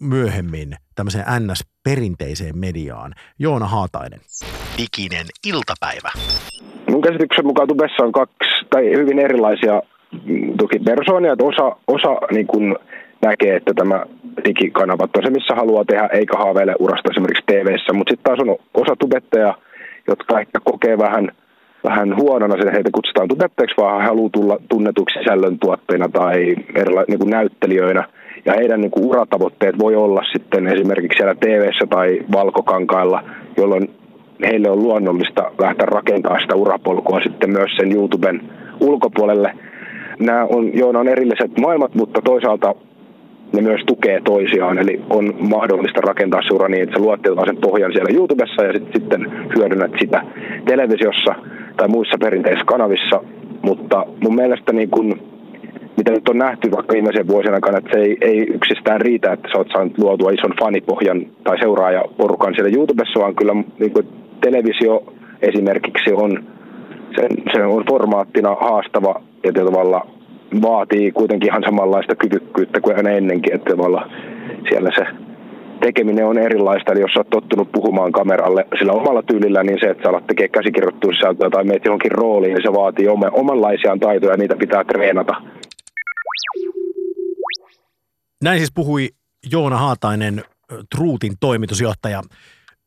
myöhemmin 0.00 0.74
tämmöiseen 0.94 1.24
NS-perinteiseen 1.24 2.58
mediaan. 2.58 3.12
Joona 3.38 3.66
Haatainen. 3.66 4.20
Diginen 4.78 5.26
iltapäivä. 5.46 6.10
Mun 6.90 7.00
käsityksen 7.00 7.46
mukaan 7.46 7.68
Tubessa 7.68 8.02
on 8.02 8.12
kaksi 8.12 8.66
tai 8.70 8.84
hyvin 8.84 9.18
erilaisia 9.18 9.82
mm, 10.24 10.56
toki 10.58 10.78
persoonia, 10.78 11.32
että 11.32 11.44
osa, 11.44 11.76
osa 11.86 12.26
niin 12.30 12.46
kun 12.46 12.78
näkee, 13.22 13.56
että 13.56 13.74
tämä 13.74 14.06
digikanavat 14.44 15.16
on 15.16 15.22
se, 15.22 15.30
missä 15.30 15.54
haluaa 15.54 15.84
tehdä, 15.84 16.06
eikä 16.12 16.36
haaveile 16.38 16.74
urasta 16.78 17.10
esimerkiksi 17.10 17.44
tv 17.46 17.66
mutta 17.92 18.10
sitten 18.10 18.24
taas 18.24 18.40
on 18.40 18.56
osa 18.74 18.96
tubetteja, 18.96 19.54
jotka 20.08 20.40
ehkä 20.40 20.58
kokee 20.64 20.98
vähän, 20.98 21.32
vähän 21.84 22.16
huonona 22.16 22.56
sen, 22.56 22.72
heitä 22.72 22.90
kutsutaan 22.94 23.28
tubetteiksi, 23.28 23.76
vaan 23.76 24.00
he 24.00 24.06
haluaa 24.06 24.30
tulla 24.32 24.58
tunnetuksi 24.68 25.18
sisällöntuotteina 25.18 26.08
tai 26.08 26.56
erila- 26.74 27.04
niin 27.08 27.18
kuin 27.18 27.30
näyttelijöinä– 27.30 28.04
ja 28.44 28.52
heidän 28.56 28.80
niin 28.80 28.90
kuin 28.90 29.06
uratavoitteet 29.06 29.78
voi 29.78 29.96
olla 29.96 30.22
sitten 30.32 30.66
esimerkiksi 30.66 31.16
siellä 31.16 31.34
tv 31.34 31.70
tai 31.90 32.18
valkokankailla, 32.32 33.24
jolloin 33.56 33.90
heille 34.46 34.70
on 34.70 34.82
luonnollista 34.82 35.52
lähteä 35.58 35.86
rakentamaan 35.86 36.40
sitä 36.40 36.54
urapolkua 36.54 37.20
sitten 37.20 37.50
myös 37.50 37.70
sen 37.76 37.92
YouTuben 37.92 38.40
ulkopuolelle. 38.80 39.52
Nämä 40.18 40.44
on, 40.44 40.78
joo, 40.78 40.90
on 40.90 41.08
erilliset 41.08 41.58
maailmat, 41.60 41.94
mutta 41.94 42.20
toisaalta 42.24 42.74
ne 43.52 43.60
myös 43.62 43.80
tukee 43.86 44.20
toisiaan, 44.24 44.78
eli 44.78 45.00
on 45.10 45.34
mahdollista 45.38 46.00
rakentaa 46.00 46.42
se 46.42 46.54
ura 46.54 46.68
niin, 46.68 46.82
että 46.82 46.98
sä 46.98 47.02
luot 47.04 47.20
sen 47.46 47.56
pohjan 47.56 47.92
siellä 47.92 48.14
YouTubessa 48.14 48.64
ja 48.64 48.72
sit, 48.72 48.88
sitten 48.94 49.32
hyödynnät 49.56 49.92
sitä 50.00 50.22
televisiossa 50.64 51.34
tai 51.76 51.88
muissa 51.88 52.18
perinteisissä 52.20 52.64
kanavissa, 52.64 53.20
mutta 53.62 54.06
mun 54.22 54.34
mielestä 54.34 54.72
niin 54.72 54.90
kun 54.90 55.20
mitä 55.96 56.12
nyt 56.12 56.28
on 56.28 56.38
nähty 56.38 56.70
vaikka 56.70 56.92
viimeisen 56.92 57.28
vuosien 57.28 57.54
aikana, 57.54 57.78
että 57.78 57.90
se 57.92 57.98
ei, 57.98 58.16
ei 58.20 58.38
yksistään 58.54 59.00
riitä, 59.00 59.32
että 59.32 59.48
sä 59.52 59.58
oot 59.58 59.68
saanut 59.72 59.98
luotua 59.98 60.30
ison 60.30 60.54
fanipohjan 60.60 61.26
tai 61.44 61.58
seuraajaporukan 61.58 62.54
siellä 62.54 62.76
YouTubessa, 62.76 63.20
vaan 63.20 63.34
kyllä 63.34 63.54
niin 63.54 63.92
kuin 63.92 64.08
televisio 64.40 65.02
esimerkiksi 65.42 66.12
on 66.12 66.44
se, 67.16 67.28
se 67.52 67.64
on 67.64 67.84
formaattina 67.90 68.56
haastava 68.60 69.14
ja 69.44 69.52
tavalla 69.52 70.06
vaatii 70.62 71.12
kuitenkin 71.12 71.48
ihan 71.48 71.62
samanlaista 71.66 72.14
kyvykkyyttä 72.14 72.80
kuin 72.80 73.06
ennenkin, 73.08 73.54
että 73.54 73.74
siellä 74.68 74.90
se 74.94 75.29
tekeminen 75.80 76.26
on 76.26 76.38
erilaista, 76.38 76.92
eli 76.92 77.00
jos 77.00 77.16
olet 77.16 77.30
tottunut 77.30 77.72
puhumaan 77.72 78.12
kameralle 78.12 78.66
sillä 78.78 78.92
omalla 78.92 79.22
tyylillä, 79.22 79.62
niin 79.62 79.78
se, 79.80 79.86
että 79.90 80.02
sä 80.02 80.08
alat 80.08 80.26
tekemään 80.26 80.50
käsikirjoittua 80.50 81.12
sisältöä 81.12 81.50
tai 81.50 81.64
meet 81.64 81.84
johonkin 81.84 82.12
rooliin, 82.12 82.54
niin 82.54 82.62
se 82.62 82.72
vaatii 82.72 83.08
omanlaisiaan 83.32 84.00
taitoja 84.00 84.32
ja 84.32 84.36
niitä 84.36 84.56
pitää 84.56 84.84
treenata. 84.84 85.34
Näin 88.44 88.58
siis 88.58 88.72
puhui 88.74 89.08
Joona 89.52 89.76
Haatainen, 89.76 90.42
Truutin 90.96 91.32
toimitusjohtaja. 91.40 92.22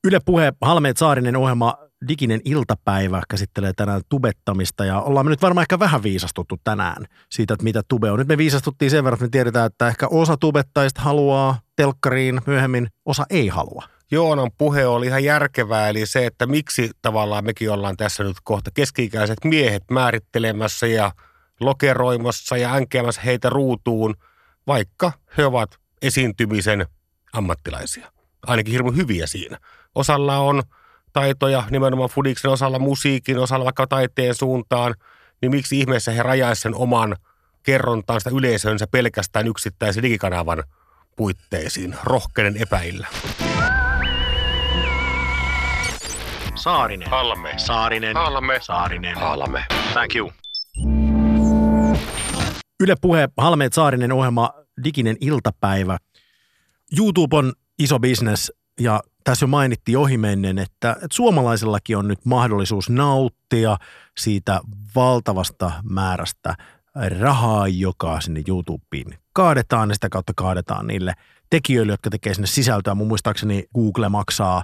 Yle 0.08 0.20
Puhe 0.26 0.54
Halmeet 0.62 0.98
Saarinen 0.98 1.36
ohjelma 1.36 1.74
Diginen 2.08 2.42
iltapäivä 2.46 3.22
käsittelee 3.30 3.74
tänään 3.74 4.02
tubettamista 4.10 4.86
ja 4.86 5.02
ollaan 5.02 5.26
me 5.26 5.30
nyt 5.30 5.42
varmaan 5.42 5.64
ehkä 5.64 5.80
vähän 5.80 6.04
viisastuttu 6.04 6.60
tänään 6.64 7.06
siitä, 7.30 7.54
että 7.54 7.64
mitä 7.64 7.82
tube 7.88 8.12
on. 8.12 8.20
Nyt 8.20 8.28
me 8.28 8.38
viisastuttiin 8.38 8.92
sen 8.92 9.04
verran, 9.04 9.16
että 9.16 9.26
me 9.26 9.30
tiedetään, 9.30 9.66
että 9.66 9.88
ehkä 9.88 10.08
osa 10.08 10.38
tubettajista 10.38 11.02
haluaa 11.02 11.60
telkkariin 11.76 12.42
myöhemmin, 12.48 12.88
osa 13.06 13.26
ei 13.30 13.48
halua. 13.48 13.84
Joonan 14.12 14.52
puhe 14.58 14.86
oli 14.86 15.08
ihan 15.08 15.24
järkevää, 15.24 15.90
eli 15.90 16.06
se, 16.06 16.26
että 16.26 16.46
miksi 16.46 16.92
tavallaan 17.02 17.46
mekin 17.46 17.72
ollaan 17.72 17.98
tässä 17.98 18.24
nyt 18.24 18.38
kohta 18.44 18.72
keski-ikäiset 18.74 19.46
miehet 19.46 19.84
määrittelemässä 19.92 20.88
ja 20.88 21.12
lokeroimassa 21.60 22.58
ja 22.58 22.74
änkeämässä 22.74 23.22
heitä 23.22 23.50
ruutuun, 23.50 24.16
vaikka 24.68 25.12
he 25.38 25.46
ovat 25.46 25.78
esiintymisen 26.02 26.88
ammattilaisia. 27.34 28.12
Ainakin 28.48 28.72
hirveän 28.72 28.96
hyviä 28.96 29.28
siinä. 29.28 29.58
Osalla 29.96 30.38
on 30.38 30.64
taitoja 31.14 31.64
nimenomaan 31.70 32.10
Fudiksen 32.10 32.52
osalla 32.52 32.80
musiikin, 32.80 33.40
osalla 33.40 33.66
vaikka 33.66 33.88
taiteen 33.88 34.36
suuntaan, 34.36 34.96
niin 35.42 35.52
miksi 35.52 35.80
ihmeessä 35.80 36.12
he 36.12 36.24
rajaisivat 36.24 36.64
sen 36.64 36.76
oman 36.76 37.16
kerrontaansa 37.64 38.30
yleisönsä 38.30 38.88
pelkästään 38.92 39.48
yksittäisen 39.48 40.04
digikanavan 40.04 40.64
puitteisiin? 41.16 41.96
Rohkeinen 42.04 42.58
epäillä. 42.58 43.08
Saarinen. 46.56 47.10
Halme. 47.10 47.54
Saarinen. 47.58 48.16
Halme. 48.16 48.60
Saarinen. 48.62 49.16
Halme. 49.18 49.66
Thank 49.94 50.16
you. 50.16 50.32
Yle 52.80 52.96
Puhe 53.02 53.30
Halmeet 53.38 53.74
Saarinen 53.74 54.12
ohjelma 54.12 54.54
Diginen 54.84 55.18
iltapäivä. 55.22 55.98
YouTube 56.98 57.38
on 57.38 57.54
iso 57.80 58.00
bisnes 58.00 58.52
ja 58.80 59.02
tässä 59.24 59.44
jo 59.44 59.48
mainittiin 59.48 59.98
ohimennen, 59.98 60.60
että, 60.60 60.92
että 60.92 61.08
suomalaisillakin 61.12 61.98
on 61.98 62.08
nyt 62.08 62.26
mahdollisuus 62.26 62.90
nauttia 62.90 63.78
siitä 64.18 64.62
valtavasta 64.96 65.72
määrästä 65.84 66.56
rahaa, 67.20 67.68
joka 67.68 68.22
sinne 68.22 68.44
YouTubeen 68.48 69.20
kaadetaan 69.34 69.90
ja 69.90 69.94
sitä 69.94 70.10
kautta 70.10 70.34
kaadetaan 70.36 70.88
niille 70.88 71.14
tekijöille, 71.50 71.94
jotka 71.94 72.10
tekee 72.10 72.34
sinne 72.34 72.48
sisältöä. 72.48 72.96
Mun 72.96 73.08
muistaakseni 73.08 73.64
Google 73.76 74.10
maksaa 74.10 74.64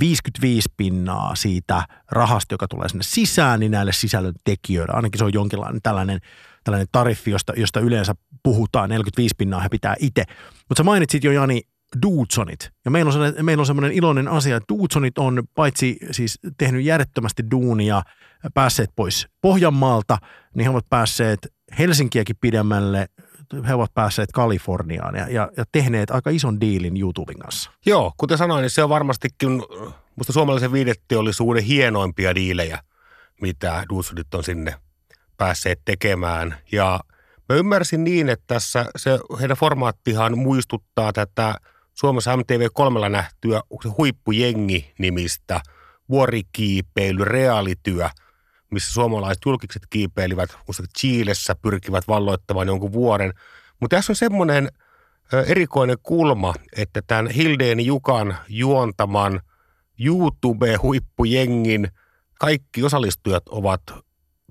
55 0.00 0.68
pinnaa 0.76 1.34
siitä 1.34 1.86
rahasta, 2.10 2.54
joka 2.54 2.68
tulee 2.68 2.88
sinne 2.88 3.02
sisään, 3.02 3.60
niin 3.60 3.72
näille 3.72 3.92
sisällön 3.92 4.34
tekijöille. 4.44 4.94
Ainakin 4.94 5.18
se 5.18 5.24
on 5.24 5.32
jonkinlainen 5.32 5.82
tällainen, 5.82 6.20
tällainen 6.64 6.88
tariffi, 6.92 7.30
josta, 7.30 7.52
josta 7.56 7.80
yleensä 7.80 8.14
puhutaan. 8.42 8.88
45 8.88 9.34
pinnaa 9.38 9.60
he 9.60 9.68
pitää 9.68 9.94
itse. 9.98 10.24
Mutta 10.68 10.80
sä 10.80 10.84
mainitsit 10.84 11.24
jo 11.24 11.32
Jani 11.32 11.62
Duutsonit. 12.02 12.70
Ja 12.84 12.90
meillä 12.90 13.08
on, 13.08 13.12
sellainen, 13.12 13.44
meillä 13.44 13.60
on 13.60 13.66
sellainen 13.66 13.92
iloinen 13.92 14.28
asia, 14.28 14.56
että 14.56 14.74
Duutsonit 14.74 15.18
on 15.18 15.42
paitsi 15.54 15.96
siis 16.10 16.38
tehnyt 16.58 16.84
järjettömästi 16.84 17.42
duunia, 17.50 18.02
päässeet 18.54 18.90
pois 18.96 19.28
Pohjanmaalta, 19.40 20.18
niin 20.54 20.64
he 20.64 20.70
ovat 20.70 20.88
päässeet 20.90 21.38
Helsinkiäkin 21.78 22.36
pidemmälle, 22.40 23.08
he 23.68 23.74
ovat 23.74 23.94
päässeet 23.94 24.32
Kaliforniaan 24.32 25.16
ja, 25.16 25.28
ja, 25.28 25.50
ja 25.56 25.64
tehneet 25.72 26.10
aika 26.10 26.30
ison 26.30 26.60
diilin 26.60 26.96
YouTuben 27.00 27.38
kanssa. 27.38 27.70
Joo, 27.86 28.12
kuten 28.16 28.38
sanoin, 28.38 28.62
niin 28.62 28.70
se 28.70 28.82
on 28.82 28.88
varmastikin 28.88 29.62
musta 30.16 30.32
suomalaisen 30.32 30.72
viideteollisuuden 30.72 31.64
hienoimpia 31.64 32.34
diilejä, 32.34 32.78
mitä 33.40 33.84
Duutsonit 33.88 34.34
on 34.34 34.44
sinne 34.44 34.74
päässeet 35.36 35.80
tekemään. 35.84 36.56
Ja 36.72 37.00
mä 37.48 37.56
ymmärsin 37.56 38.04
niin, 38.04 38.28
että 38.28 38.44
tässä 38.46 38.86
se, 38.96 39.18
heidän 39.40 39.56
formaattihan 39.56 40.38
muistuttaa 40.38 41.12
tätä– 41.12 41.54
Suomessa 41.94 42.36
MTV3 42.36 43.08
nähtyä 43.08 43.60
huippujengi-nimistä 43.98 45.60
vuorikiipeily, 46.08 47.24
reaalityö, 47.24 48.08
missä 48.70 48.92
suomalaiset 48.92 49.42
julkiset 49.46 49.82
kiipeilivät, 49.90 50.50
muista 50.66 50.82
Chiilessä 50.98 51.54
pyrkivät 51.54 52.08
valloittamaan 52.08 52.66
jonkun 52.66 52.92
vuoren. 52.92 53.34
Mutta 53.80 53.96
tässä 53.96 54.12
on 54.12 54.16
semmoinen 54.16 54.68
erikoinen 55.46 55.96
kulma, 56.02 56.54
että 56.76 57.02
tämän 57.06 57.30
Hildeen 57.30 57.80
Jukan 57.80 58.36
juontaman 58.48 59.40
YouTube-huippujengin 59.98 61.88
kaikki 62.38 62.82
osallistujat 62.82 63.48
ovat 63.48 63.82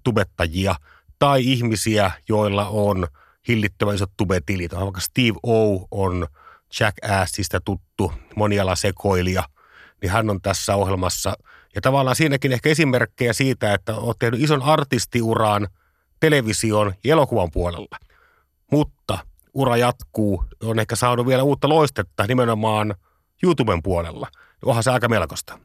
tubettajia 0.04 0.76
tai 1.20 1.42
ihmisiä, 1.46 2.12
joilla 2.30 2.68
on 2.68 3.08
hillittömän 3.48 3.96
isot 3.96 4.12
tubetilit. 4.18 4.76
Vaikka 4.76 5.02
Steve 5.02 5.40
O 5.44 5.88
on– 5.92 6.28
Jackassista 6.80 7.60
tuttu 7.60 8.14
monialasekoilija, 8.36 9.44
niin 10.02 10.12
hän 10.12 10.30
on 10.30 10.42
tässä 10.42 10.76
ohjelmassa. 10.76 11.34
Ja 11.76 11.82
tavallaan 11.82 12.16
siinäkin 12.16 12.52
ehkä 12.52 12.70
esimerkkejä 12.70 13.34
siitä, 13.34 13.74
että 13.74 13.96
olet 13.96 14.20
tehnyt 14.20 14.42
ison 14.42 14.62
artistiuraan 14.62 15.68
television 16.20 16.94
ja 17.04 17.12
elokuvan 17.12 17.52
puolella. 17.52 17.98
Mutta 18.72 19.18
ura 19.54 19.78
jatkuu, 19.78 20.46
on 20.64 20.80
ehkä 20.80 20.96
saanut 20.96 21.28
vielä 21.28 21.44
uutta 21.44 21.70
loistetta 21.70 22.28
nimenomaan 22.28 22.96
YouTuben 23.44 23.84
puolella. 23.84 24.28
Onhan 24.66 24.84
se 24.84 24.92
aika 24.92 25.10
melkoista. 25.10 25.60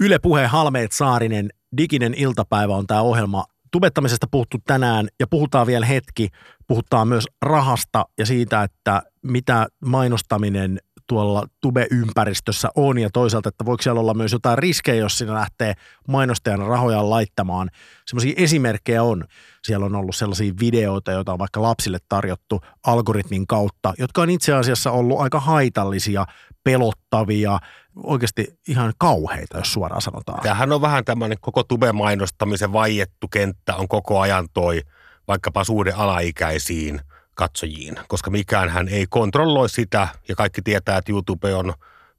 Yle 0.00 0.18
Puhe 0.18 0.46
Halmeet 0.46 0.92
Saarinen, 0.92 1.50
diginen 1.76 2.14
iltapäivä 2.14 2.74
on 2.74 2.86
tämä 2.86 3.00
ohjelma, 3.00 3.44
tubettamisesta 3.74 4.26
puhuttu 4.30 4.58
tänään 4.66 5.08
ja 5.20 5.26
puhutaan 5.26 5.66
vielä 5.66 5.86
hetki. 5.86 6.28
Puhutaan 6.66 7.08
myös 7.08 7.24
rahasta 7.42 8.04
ja 8.18 8.26
siitä, 8.26 8.62
että 8.62 9.02
mitä 9.22 9.66
mainostaminen 9.84 10.78
tuolla 11.06 11.46
tube-ympäristössä 11.60 12.68
on 12.74 12.98
ja 12.98 13.10
toisaalta, 13.12 13.48
että 13.48 13.64
voiko 13.64 13.82
siellä 13.82 14.00
olla 14.00 14.14
myös 14.14 14.32
jotain 14.32 14.58
riskejä, 14.58 15.00
jos 15.00 15.18
sinä 15.18 15.34
lähtee 15.34 15.74
mainostajan 16.08 16.58
rahoja 16.58 17.10
laittamaan. 17.10 17.70
Sellaisia 18.06 18.34
esimerkkejä 18.36 19.02
on. 19.02 19.24
Siellä 19.64 19.86
on 19.86 19.94
ollut 19.94 20.16
sellaisia 20.16 20.52
videoita, 20.60 21.12
joita 21.12 21.32
on 21.32 21.38
vaikka 21.38 21.62
lapsille 21.62 21.98
tarjottu 22.08 22.60
algoritmin 22.86 23.46
kautta, 23.46 23.94
jotka 23.98 24.22
on 24.22 24.30
itse 24.30 24.52
asiassa 24.52 24.90
ollut 24.90 25.20
aika 25.20 25.40
haitallisia, 25.40 26.26
pelottavia, 26.64 27.58
oikeasti 27.96 28.58
ihan 28.68 28.92
kauheita, 28.98 29.58
jos 29.58 29.72
suoraan 29.72 30.02
sanotaan. 30.02 30.42
Tämähän 30.42 30.72
on 30.72 30.80
vähän 30.80 31.04
tämmöinen 31.04 31.38
koko 31.40 31.62
tube-mainostamisen 31.62 32.72
vaiettu 32.72 33.28
kenttä 33.28 33.76
on 33.76 33.88
koko 33.88 34.20
ajan 34.20 34.48
toi 34.52 34.82
vaikkapa 35.28 35.64
suhde 35.64 35.92
alaikäisiin 35.92 37.00
katsojiin, 37.34 37.96
koska 38.08 38.30
mikään 38.30 38.68
hän 38.68 38.88
ei 38.88 39.06
kontrolloi 39.10 39.68
sitä 39.68 40.08
ja 40.28 40.34
kaikki 40.34 40.62
tietää, 40.62 40.98
että 40.98 41.12
YouTube 41.12 41.54
on 41.54 41.74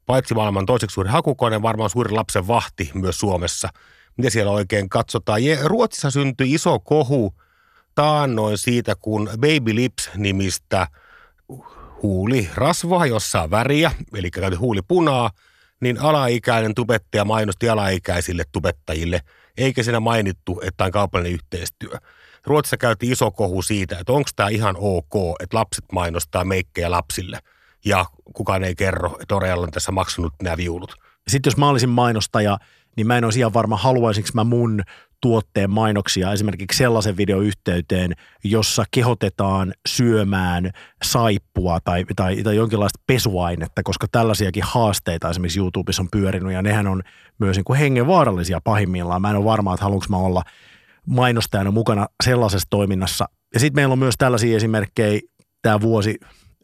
paitsi 0.06 0.34
maailman 0.34 0.66
toiseksi 0.66 0.94
suuri 0.94 1.10
hakukone, 1.10 1.62
varmaan 1.62 1.90
suuri 1.90 2.10
lapsen 2.10 2.48
vahti 2.48 2.90
myös 2.94 3.18
Suomessa. 3.20 3.68
Mitä 4.16 4.30
siellä 4.30 4.52
oikein 4.52 4.88
katsotaan? 4.88 5.40
Ruotsissa 5.64 6.10
syntyi 6.10 6.54
iso 6.54 6.80
kohu 6.80 7.34
taannoin 7.94 8.58
siitä, 8.58 8.94
kun 9.00 9.30
Baby 9.32 9.74
Lips-nimistä 9.74 10.86
huuli 12.02 12.50
rasvaa, 12.54 13.06
jossa 13.06 13.42
on 13.42 13.50
väriä, 13.50 13.90
eli 14.14 14.30
käyty 14.30 14.56
huuli 14.56 14.80
punaa, 14.88 15.30
niin 15.80 16.00
alaikäinen 16.00 16.74
tubettaja 16.74 17.24
mainosti 17.24 17.68
alaikäisille 17.68 18.44
tubettajille, 18.52 19.20
eikä 19.56 19.82
siinä 19.82 20.00
mainittu, 20.00 20.60
että 20.64 20.84
on 20.84 20.90
kaupallinen 20.90 21.32
yhteistyö. 21.32 21.98
Ruotsissa 22.46 22.76
käytiin 22.76 23.12
iso 23.12 23.30
kohu 23.30 23.62
siitä, 23.62 23.98
että 23.98 24.12
onko 24.12 24.30
tämä 24.36 24.48
ihan 24.48 24.76
ok, 24.78 25.36
että 25.40 25.56
lapset 25.56 25.84
mainostaa 25.92 26.44
meikkejä 26.44 26.90
lapsille 26.90 27.38
ja 27.84 28.06
kukaan 28.34 28.64
ei 28.64 28.74
kerro, 28.74 29.16
että 29.20 29.34
Orealla 29.34 29.62
on 29.62 29.70
tässä 29.70 29.92
maksanut 29.92 30.32
nämä 30.42 30.56
viulut. 30.56 30.96
Sitten 31.28 31.50
jos 31.50 31.56
mä 31.56 31.68
olisin 31.68 31.88
mainostaja, 31.88 32.58
niin 32.96 33.06
mä 33.06 33.18
en 33.18 33.24
olisi 33.24 33.38
ihan 33.38 33.54
varma, 33.54 33.76
haluaisinko 33.76 34.28
mä 34.34 34.44
mun 34.44 34.82
tuotteen 35.20 35.70
mainoksia 35.70 36.32
esimerkiksi 36.32 36.78
sellaisen 36.78 37.16
videoyhteyteen, 37.16 38.12
jossa 38.44 38.84
kehotetaan 38.90 39.74
syömään 39.88 40.70
saippua 41.04 41.78
tai, 41.84 42.04
tai, 42.16 42.42
tai 42.42 42.56
jonkinlaista 42.56 43.00
pesuainetta, 43.06 43.82
koska 43.82 44.06
tällaisiakin 44.12 44.62
haasteita 44.66 45.30
esimerkiksi 45.30 45.58
YouTubessa 45.58 46.02
on 46.02 46.08
pyörinyt 46.12 46.52
ja 46.52 46.62
nehän 46.62 46.86
on 46.86 47.02
myös 47.38 47.56
niin 47.56 47.64
kuin 47.64 47.78
hengenvaarallisia 47.78 48.60
pahimmillaan. 48.64 49.22
Mä 49.22 49.30
en 49.30 49.36
ole 49.36 49.44
varma, 49.44 49.74
että 49.74 49.84
haluanko 49.84 50.06
mä 50.08 50.16
olla 50.16 50.42
mainostajana 51.06 51.70
mukana 51.70 52.06
sellaisessa 52.24 52.66
toiminnassa. 52.70 53.28
Ja 53.54 53.60
sitten 53.60 53.78
meillä 53.78 53.92
on 53.92 53.98
myös 53.98 54.14
tällaisia 54.18 54.56
esimerkkejä, 54.56 55.20
tämä 55.62 55.80
vuosi 55.80 56.16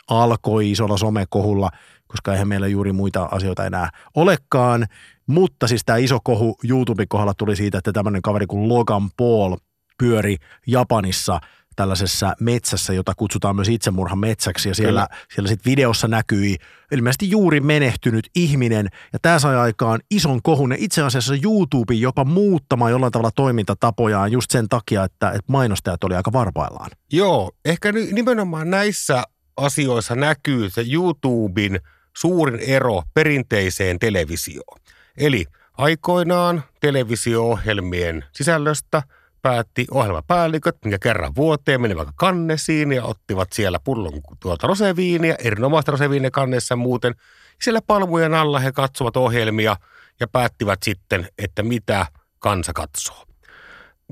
alkoi 0.09 0.71
isolla 0.71 0.97
somekohulla, 0.97 1.71
koska 2.13 2.33
eihän 2.33 2.49
meillä 2.49 2.67
juuri 2.67 2.93
muita 2.93 3.29
asioita 3.31 3.67
enää 3.67 3.91
olekaan. 4.15 4.87
Mutta 5.27 5.69
siis 5.69 5.83
tämä 5.85 5.97
iso 5.97 6.19
kohu 6.25 6.57
YouTuben 6.69 7.09
kohdalla 7.09 7.35
tuli 7.35 7.57
siitä, 7.57 7.79
että 7.79 7.93
tämmöinen 7.93 8.23
kaveri 8.23 8.47
kuin 8.47 8.69
Logan 8.69 9.11
Paul 9.17 9.57
pyöri 9.99 10.37
Japanissa 10.67 11.41
tällaisessa 11.77 12.35
metsässä, 12.41 12.93
jota 12.93 13.13
kutsutaan 13.17 13.57
myös 13.57 13.69
itsemurhan 13.69 14.19
metsäksi. 14.19 14.69
Ja 14.69 14.75
siellä, 14.75 15.09
siellä 15.35 15.49
sitten 15.49 15.71
videossa 15.71 16.09
näkyi 16.09 16.57
ilmeisesti 16.93 17.31
juuri 17.31 17.61
menehtynyt 17.61 18.31
ihminen. 18.37 18.89
Ja 19.13 19.19
tämä 19.23 19.39
sai 19.39 19.57
aikaan 19.57 20.01
ison 20.11 20.43
kohun. 20.43 20.71
Ja 20.71 20.77
itse 20.81 21.03
asiassa 21.03 21.35
YouTube 21.43 21.95
jopa 21.95 22.25
muuttamaan 22.25 22.91
jollain 22.91 23.13
tavalla 23.13 23.31
toimintatapojaan 23.31 24.33
just 24.33 24.51
sen 24.51 24.69
takia, 24.69 25.05
että, 25.05 25.29
että 25.29 25.53
mainostajat 25.53 26.05
oli 26.05 26.15
aika 26.15 26.33
varpaillaan. 26.33 26.91
Joo, 27.13 27.51
ehkä 27.65 27.93
ni- 27.93 28.13
nimenomaan 28.13 28.71
näissä 28.71 29.23
asioissa 29.57 30.15
näkyy 30.15 30.71
se 30.71 30.85
YouTuben 30.93 31.81
suurin 32.17 32.61
ero 32.61 33.03
perinteiseen 33.15 33.99
televisioon. 33.99 34.81
Eli 35.17 35.45
aikoinaan 35.79 36.65
televisio-ohjelmien 36.81 38.25
sisällöstä 38.33 39.03
päätti 39.43 39.87
ohjelmapäälliköt, 39.91 40.77
minkä 40.85 40.99
kerran 40.99 41.35
vuoteen 41.37 41.81
meni 41.81 41.97
vaikka 41.97 42.15
kannesiin 42.17 42.93
ja 42.93 43.05
ottivat 43.05 43.49
siellä 43.53 43.79
pullon 43.85 44.13
tuolta 44.41 44.67
roseviiniä, 44.67 45.37
erinomaista 45.39 45.93
roseviiniä 45.93 46.31
kannessa 46.31 46.77
muuten. 46.77 47.15
Siellä 47.63 47.81
palmujen 47.87 48.35
alla 48.35 48.59
he 48.59 48.73
katsovat 48.73 49.17
ohjelmia 49.17 49.77
ja 50.21 50.29
päättivät 50.29 50.83
sitten, 50.83 51.29
että 51.39 51.63
mitä 51.63 52.07
kansa 52.39 52.73
katsoo. 52.73 53.25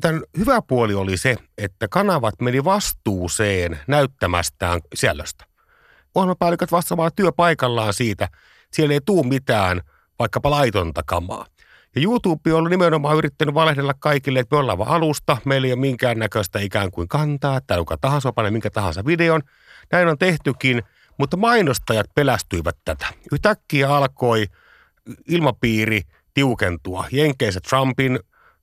Tämän 0.00 0.22
hyvä 0.38 0.62
puoli 0.62 0.94
oli 0.94 1.16
se, 1.16 1.36
että 1.58 1.88
kanavat 1.88 2.34
meni 2.40 2.64
vastuuseen 2.64 3.78
näyttämästään 3.86 4.80
sisällöstä. 4.94 5.49
Ohjelmapäälliköt 6.14 6.72
vastaamaan 6.72 7.10
työpaikallaan 7.16 7.92
siitä, 7.92 8.28
siellä 8.72 8.94
ei 8.94 9.00
tuu 9.04 9.24
mitään 9.24 9.80
vaikkapa 10.18 10.50
laitonta 10.50 11.02
kamaa. 11.06 11.46
Ja 11.96 12.02
YouTube 12.02 12.54
on 12.54 12.70
nimenomaan 12.70 13.16
yrittänyt 13.16 13.54
valehdella 13.54 13.94
kaikille, 13.94 14.38
että 14.38 14.56
me 14.56 14.60
ollaan 14.60 14.78
vaan 14.78 14.90
alusta, 14.90 15.36
meillä 15.44 15.66
ei 15.66 15.72
ole 15.72 15.80
minkäännäköistä 15.80 16.58
ikään 16.58 16.90
kuin 16.90 17.08
kantaa, 17.08 17.56
että 17.56 17.76
kuka 17.76 17.96
tahansa 17.96 18.32
on 18.36 18.52
minkä 18.52 18.70
tahansa 18.70 19.04
videon. 19.06 19.42
Näin 19.92 20.08
on 20.08 20.18
tehtykin, 20.18 20.82
mutta 21.18 21.36
mainostajat 21.36 22.06
pelästyivät 22.14 22.76
tätä. 22.84 23.06
Yhtäkkiä 23.32 23.96
alkoi 23.96 24.46
ilmapiiri 25.28 26.02
tiukentua. 26.34 27.04
Jenkeissä 27.12 27.60
Trumpin 27.60 28.18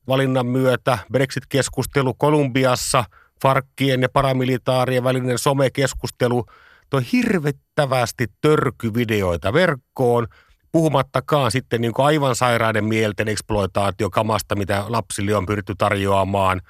valinnan 0.07 0.45
myötä, 0.45 0.97
Brexit-keskustelu 1.11 2.13
Kolumbiassa, 2.13 3.03
farkkien 3.41 4.01
ja 4.01 4.09
paramilitaarien 4.09 5.03
välinen 5.03 5.37
somekeskustelu 5.37 6.45
toi 6.89 7.01
hirvettävästi 7.11 8.27
törkyvideoita 8.41 9.53
verkkoon, 9.53 10.27
puhumattakaan 10.71 11.51
sitten 11.51 11.81
niin 11.81 11.93
aivan 11.97 12.35
sairaiden 12.35 12.85
mielten 12.85 13.27
eksploitaatiokamasta, 13.27 14.55
mitä 14.55 14.83
lapsille 14.87 15.35
on 15.35 15.45
pyritty 15.45 15.73
tarjoamaan. 15.77 16.61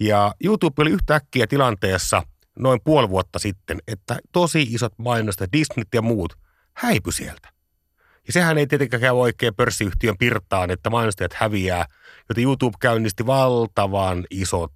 Ja 0.00 0.34
YouTube 0.44 0.82
oli 0.82 0.90
yhtäkkiä 0.90 1.46
tilanteessa 1.46 2.22
noin 2.58 2.80
puoli 2.84 3.08
vuotta 3.08 3.38
sitten, 3.38 3.78
että 3.88 4.18
tosi 4.32 4.62
isot 4.62 4.92
mainostajat, 4.98 5.52
Disney 5.52 5.84
ja 5.94 6.02
muut, 6.02 6.32
häipy 6.76 7.12
sieltä. 7.12 7.48
Ja 8.26 8.32
sehän 8.32 8.58
ei 8.58 8.66
tietenkään 8.66 9.00
käy 9.00 9.10
oikein 9.10 9.54
pörssiyhtiön 9.54 10.18
pirtaan, 10.18 10.70
että 10.70 10.90
mainostajat 10.90 11.32
häviää, 11.32 11.86
joten 12.28 12.44
YouTube 12.44 12.76
käynnisti 12.80 13.26
valtavan 13.26 14.26
isot 14.30 14.72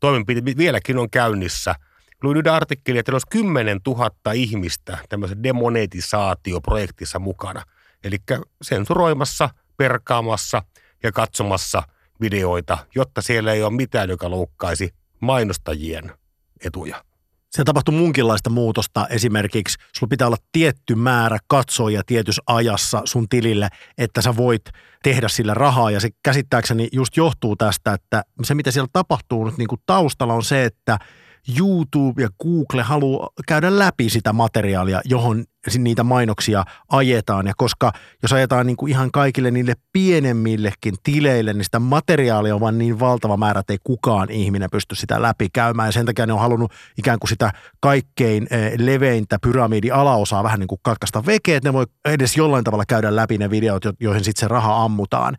toimenpiteet, 0.00 0.56
vieläkin 0.56 0.98
on 0.98 1.10
käynnissä. 1.10 1.74
Luin 2.22 2.36
yhden 2.36 2.52
artikkelin, 2.52 3.00
että 3.00 3.12
olisi 3.12 3.26
10 3.30 3.80
000 3.86 4.10
ihmistä 4.34 4.98
tämmöisessä 5.08 5.42
demonetisaatioprojektissa 5.42 7.18
mukana. 7.18 7.62
Eli 8.04 8.16
sensuroimassa, 8.62 9.50
perkaamassa 9.76 10.62
ja 11.02 11.12
katsomassa 11.12 11.82
videoita, 12.20 12.78
jotta 12.94 13.22
siellä 13.22 13.52
ei 13.52 13.62
ole 13.62 13.72
mitään, 13.72 14.08
joka 14.08 14.30
loukkaisi 14.30 14.94
mainostajien 15.20 16.12
etuja. 16.64 17.04
Se 17.50 17.64
tapahtui 17.64 17.94
munkinlaista 17.94 18.50
muutosta. 18.50 19.06
Esimerkiksi 19.10 19.78
sulla 19.96 20.10
pitää 20.10 20.26
olla 20.26 20.36
tietty 20.52 20.94
määrä 20.94 21.38
katsoja 21.46 22.02
tietyssä 22.06 22.42
ajassa 22.46 23.02
sun 23.04 23.28
tilille, 23.28 23.68
että 23.98 24.22
sä 24.22 24.36
voit 24.36 24.62
tehdä 25.02 25.28
sillä 25.28 25.54
rahaa. 25.54 25.90
Ja 25.90 26.00
se 26.00 26.10
käsittääkseni 26.22 26.88
just 26.92 27.16
johtuu 27.16 27.56
tästä, 27.56 27.92
että 27.92 28.22
se 28.42 28.54
mitä 28.54 28.70
siellä 28.70 28.88
tapahtuu 28.92 29.44
nyt 29.44 29.58
niin 29.58 29.68
kuin 29.68 29.80
taustalla 29.86 30.34
on 30.34 30.44
se, 30.44 30.64
että 30.64 30.98
YouTube 31.58 32.22
ja 32.22 32.28
Google 32.42 32.82
haluaa 32.82 33.28
käydä 33.48 33.78
läpi 33.78 34.10
sitä 34.10 34.32
materiaalia, 34.32 35.00
johon 35.04 35.44
niitä 35.78 36.04
mainoksia 36.04 36.64
ajetaan. 36.88 37.46
Ja 37.46 37.52
koska 37.56 37.92
jos 38.22 38.32
ajetaan 38.32 38.66
niin 38.66 38.76
kuin 38.76 38.90
ihan 38.90 39.10
kaikille 39.10 39.50
niille 39.50 39.74
pienemmillekin 39.92 40.94
tileille, 41.02 41.52
niin 41.52 41.64
sitä 41.64 41.78
materiaalia 41.78 42.54
on 42.54 42.60
vaan 42.60 42.78
niin 42.78 43.00
valtava 43.00 43.36
määrä, 43.36 43.60
että 43.60 43.72
ei 43.72 43.78
kukaan 43.84 44.30
ihminen 44.30 44.70
pysty 44.70 44.94
sitä 44.94 45.22
läpi 45.22 45.48
käymään. 45.52 45.88
Ja 45.88 45.92
sen 45.92 46.06
takia 46.06 46.26
ne 46.26 46.32
on 46.32 46.40
halunnut 46.40 46.72
ikään 46.98 47.18
kuin 47.18 47.28
sitä 47.28 47.52
kaikkein 47.80 48.46
leveintä 48.78 49.38
pyramidi 49.42 49.90
alaosaa 49.90 50.44
vähän 50.44 50.60
niin 50.60 50.68
kuin 50.68 50.80
katkaista 50.82 51.26
vekeä, 51.26 51.56
että 51.56 51.68
ne 51.68 51.72
voi 51.72 51.86
edes 52.04 52.36
jollain 52.36 52.64
tavalla 52.64 52.84
käydä 52.88 53.16
läpi 53.16 53.38
ne 53.38 53.50
videot, 53.50 53.82
joihin 54.00 54.24
sitten 54.24 54.40
se 54.40 54.48
raha 54.48 54.84
ammutaan. 54.84 55.36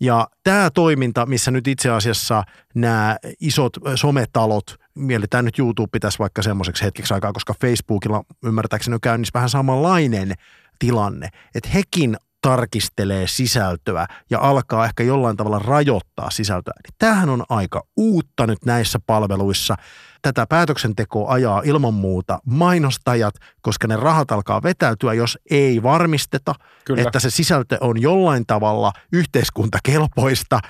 Ja 0.00 0.28
tämä 0.44 0.70
toiminta, 0.70 1.26
missä 1.26 1.50
nyt 1.50 1.66
itse 1.66 1.90
asiassa 1.90 2.42
nämä 2.74 3.16
isot 3.40 3.72
sometalot, 3.94 4.76
mielletään 4.98 5.44
nyt 5.44 5.58
YouTube 5.58 5.98
tässä 5.98 6.18
vaikka 6.18 6.42
semmoiseksi 6.42 6.84
hetkeksi 6.84 7.14
aikaa, 7.14 7.32
koska 7.32 7.54
Facebookilla 7.60 8.22
ymmärtääkseni 8.44 8.94
on 8.94 9.00
käynnissä 9.00 9.34
vähän 9.34 9.50
samanlainen 9.50 10.34
tilanne, 10.78 11.28
että 11.54 11.68
hekin 11.74 12.16
tarkistelee 12.40 13.26
sisältöä 13.26 14.06
ja 14.30 14.38
alkaa 14.40 14.84
ehkä 14.84 15.02
jollain 15.02 15.36
tavalla 15.36 15.58
rajoittaa 15.58 16.30
sisältöä. 16.30 16.74
Niin 16.84 16.94
tämähän 16.98 17.28
on 17.28 17.44
aika 17.48 17.82
uutta 17.96 18.46
nyt 18.46 18.64
näissä 18.64 18.98
palveluissa. 19.06 19.74
Tätä 20.22 20.46
päätöksentekoa 20.46 21.32
ajaa 21.32 21.62
ilman 21.64 21.94
muuta 21.94 22.38
mainostajat, 22.44 23.34
koska 23.60 23.88
ne 23.88 23.96
rahat 23.96 24.32
alkaa 24.32 24.62
vetäytyä, 24.62 25.14
jos 25.14 25.38
ei 25.50 25.82
varmisteta, 25.82 26.54
Kyllä. 26.84 27.02
että 27.02 27.20
se 27.20 27.30
sisältö 27.30 27.78
on 27.80 28.02
jollain 28.02 28.46
tavalla 28.46 28.92
yhteiskuntakelpoista. 29.12 30.60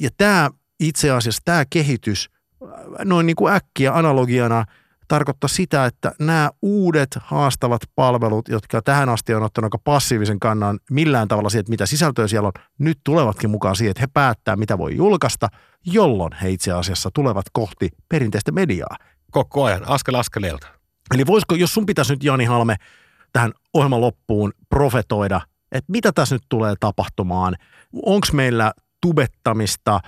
Ja 0.00 0.10
tämä 0.16 0.50
itse 0.80 1.10
asiassa, 1.10 1.42
tämä 1.44 1.64
kehitys 1.70 2.30
noin 3.04 3.26
niin 3.26 3.36
kuin 3.36 3.54
äkkiä 3.54 3.94
analogiana– 3.94 4.64
tarkoittaa 5.08 5.48
sitä, 5.48 5.86
että 5.86 6.12
nämä 6.18 6.50
uudet 6.62 7.18
haastavat 7.20 7.80
palvelut, 7.94 8.48
jotka 8.48 8.82
tähän 8.82 9.08
asti 9.08 9.34
on 9.34 9.42
ottanut 9.42 9.66
aika 9.66 9.78
passiivisen 9.84 10.40
kannan 10.40 10.78
millään 10.90 11.28
tavalla 11.28 11.50
siihen, 11.50 11.60
että 11.60 11.70
mitä 11.70 11.86
sisältöä 11.86 12.26
siellä 12.26 12.46
on, 12.46 12.52
nyt 12.78 12.98
tulevatkin 13.04 13.50
mukaan 13.50 13.76
siihen, 13.76 13.90
että 13.90 14.00
he 14.00 14.06
päättää, 14.14 14.56
mitä 14.56 14.78
voi 14.78 14.96
julkaista, 14.96 15.48
jolloin 15.84 16.32
he 16.42 16.50
itse 16.50 16.72
asiassa 16.72 17.10
tulevat 17.14 17.46
kohti 17.52 17.90
perinteistä 18.08 18.52
mediaa. 18.52 18.96
Koko 19.30 19.64
ajan, 19.64 19.88
askel 19.88 20.14
askeleelta. 20.14 20.66
Eli 21.14 21.26
voisiko, 21.26 21.54
jos 21.54 21.74
sun 21.74 21.86
pitäisi 21.86 22.12
nyt 22.12 22.24
Jani 22.24 22.44
Halme 22.44 22.76
tähän 23.32 23.52
ohjelman 23.74 24.00
loppuun 24.00 24.52
profetoida, 24.68 25.40
että 25.72 25.92
mitä 25.92 26.12
tässä 26.12 26.34
nyt 26.34 26.46
tulee 26.48 26.74
tapahtumaan? 26.80 27.56
Onko 28.06 28.26
meillä 28.32 28.72
tubettamista 29.02 30.00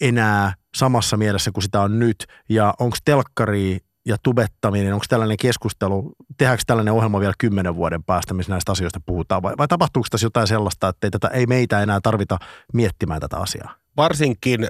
enää 0.00 0.52
samassa 0.74 1.16
mielessä 1.16 1.50
kuin 1.52 1.64
sitä 1.64 1.80
on 1.80 1.98
nyt, 1.98 2.26
ja 2.48 2.74
onko 2.78 2.96
telkkari 3.04 3.78
ja 4.06 4.16
tubettaminen, 4.22 4.94
onko 4.94 5.06
tällainen 5.08 5.36
keskustelu, 5.36 6.12
tehdäänkö 6.38 6.64
tällainen 6.66 6.94
ohjelma 6.94 7.20
vielä 7.20 7.32
kymmenen 7.38 7.76
vuoden 7.76 8.04
päästä, 8.04 8.34
missä 8.34 8.52
näistä 8.52 8.72
asioista 8.72 9.00
puhutaan, 9.06 9.42
vai, 9.42 9.54
vai 9.58 9.68
tapahtuuko 9.68 10.06
tässä 10.10 10.26
jotain 10.26 10.46
sellaista, 10.46 10.88
että 10.88 11.06
ei, 11.06 11.10
tätä, 11.10 11.28
ei 11.28 11.46
meitä 11.46 11.82
enää 11.82 12.00
tarvita 12.02 12.38
miettimään 12.72 13.20
tätä 13.20 13.36
asiaa? 13.36 13.74
Varsinkin 13.96 14.66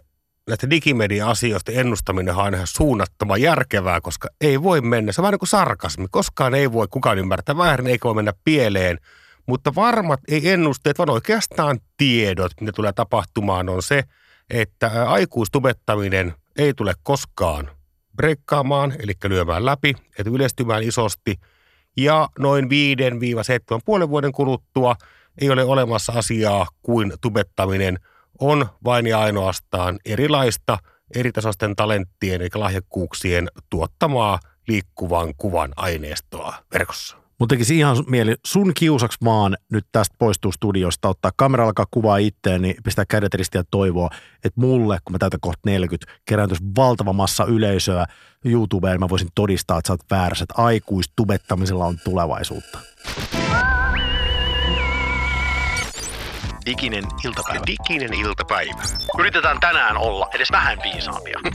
näistä 0.49 0.71
digimedia-asioista 0.71 1.73
ennustaminen 1.73 2.35
on 2.35 2.55
ihan 2.55 2.67
suunnattoman 2.67 3.43
järkevää, 3.43 4.01
koska 4.01 4.29
ei 4.41 4.63
voi 4.63 4.81
mennä, 4.81 5.13
se 5.13 5.21
on 5.21 5.23
vähän 5.23 5.33
niin 5.33 5.39
kuin 5.39 5.49
sarkasmi, 5.49 6.07
koskaan 6.11 6.55
ei 6.55 6.73
voi 6.73 6.87
kukaan 6.91 7.19
ymmärtää 7.19 7.57
väärin, 7.57 7.87
eikä 7.87 8.05
voi 8.05 8.15
mennä 8.15 8.33
pieleen, 8.45 8.99
mutta 9.47 9.75
varmat 9.75 10.21
ei 10.29 10.51
ennusteet, 10.51 10.99
vaan 10.99 11.11
oikeastaan 11.11 11.81
tiedot, 11.97 12.53
mitä 12.61 12.73
tulee 12.73 12.93
tapahtumaan, 12.93 13.69
on 13.69 13.83
se, 13.83 14.05
että 14.51 15.11
aikuistubettaminen 15.11 16.35
ei 16.59 16.75
tule 16.75 16.95
koskaan 17.03 17.71
breikkaamaan, 18.17 18.95
eli 18.99 19.13
lyömään 19.25 19.67
läpi, 19.67 19.95
että 20.19 20.31
yleistymään 20.31 20.83
isosti. 20.83 21.35
Ja 21.97 22.29
noin 22.39 22.65
5-7 22.65 22.69
puolen 23.85 24.09
vuoden 24.09 24.33
kuluttua 24.33 24.97
ei 25.41 25.51
ole 25.51 25.65
olemassa 25.65 26.13
asiaa 26.13 26.67
kuin 26.83 27.13
tubettaminen 27.21 27.99
on 28.41 28.67
vain 28.85 29.07
ja 29.07 29.21
ainoastaan 29.21 29.99
erilaista 30.05 30.79
eritasoisten 31.15 31.77
talenttien 31.77 32.41
eli 32.41 32.49
lahjakkuuksien 32.55 33.49
tuottamaa 33.71 34.39
liikkuvan 34.69 35.35
kuvan 35.37 35.73
aineistoa 35.77 36.55
verkossa. 36.75 37.17
Mutta 37.39 37.53
tekisi 37.53 37.79
ihan 37.79 38.05
mieli 38.07 38.35
sun 38.47 38.73
kiusaksi 38.75 39.19
maan 39.25 39.57
nyt 39.73 39.87
tästä 39.93 40.17
poistuu 40.19 40.53
studiosta, 40.53 41.09
ottaa 41.09 41.31
kamera 41.37 41.65
alkaa 41.65 41.87
kuvaa 41.91 42.17
itteen, 42.17 42.63
niin 42.63 42.75
pistää 42.85 43.05
kädet 43.09 43.35
ristiä 43.35 43.65
toivoa, 43.71 44.11
että 44.45 44.61
mulle, 44.61 44.99
kun 45.05 45.13
mä 45.13 45.19
täytän 45.19 45.41
kohta 45.41 45.61
40, 45.65 46.13
kerääntyisi 46.29 46.65
valtava 46.77 47.13
massa 47.13 47.45
yleisöä 47.45 48.07
YouTubeen, 48.45 48.93
niin 48.93 49.01
mä 49.01 49.09
voisin 49.09 49.29
todistaa, 49.35 49.79
että 49.79 49.87
sä 49.87 49.93
oot 49.93 50.11
väärässä, 50.11 50.43
että 50.43 50.63
aikuistubettamisella 50.63 51.87
on 51.87 51.99
tulevaisuutta. 52.05 52.79
Diginen 56.67 57.05
iltapäivä. 57.25 57.61
Diginen 57.67 58.15
iltapäivä. 58.15 58.83
Yritetään 59.19 59.61
tänään 59.61 59.97
olla 59.97 60.29
edes 60.35 60.53
vähän 60.53 60.79
viisaampia. 60.83 61.39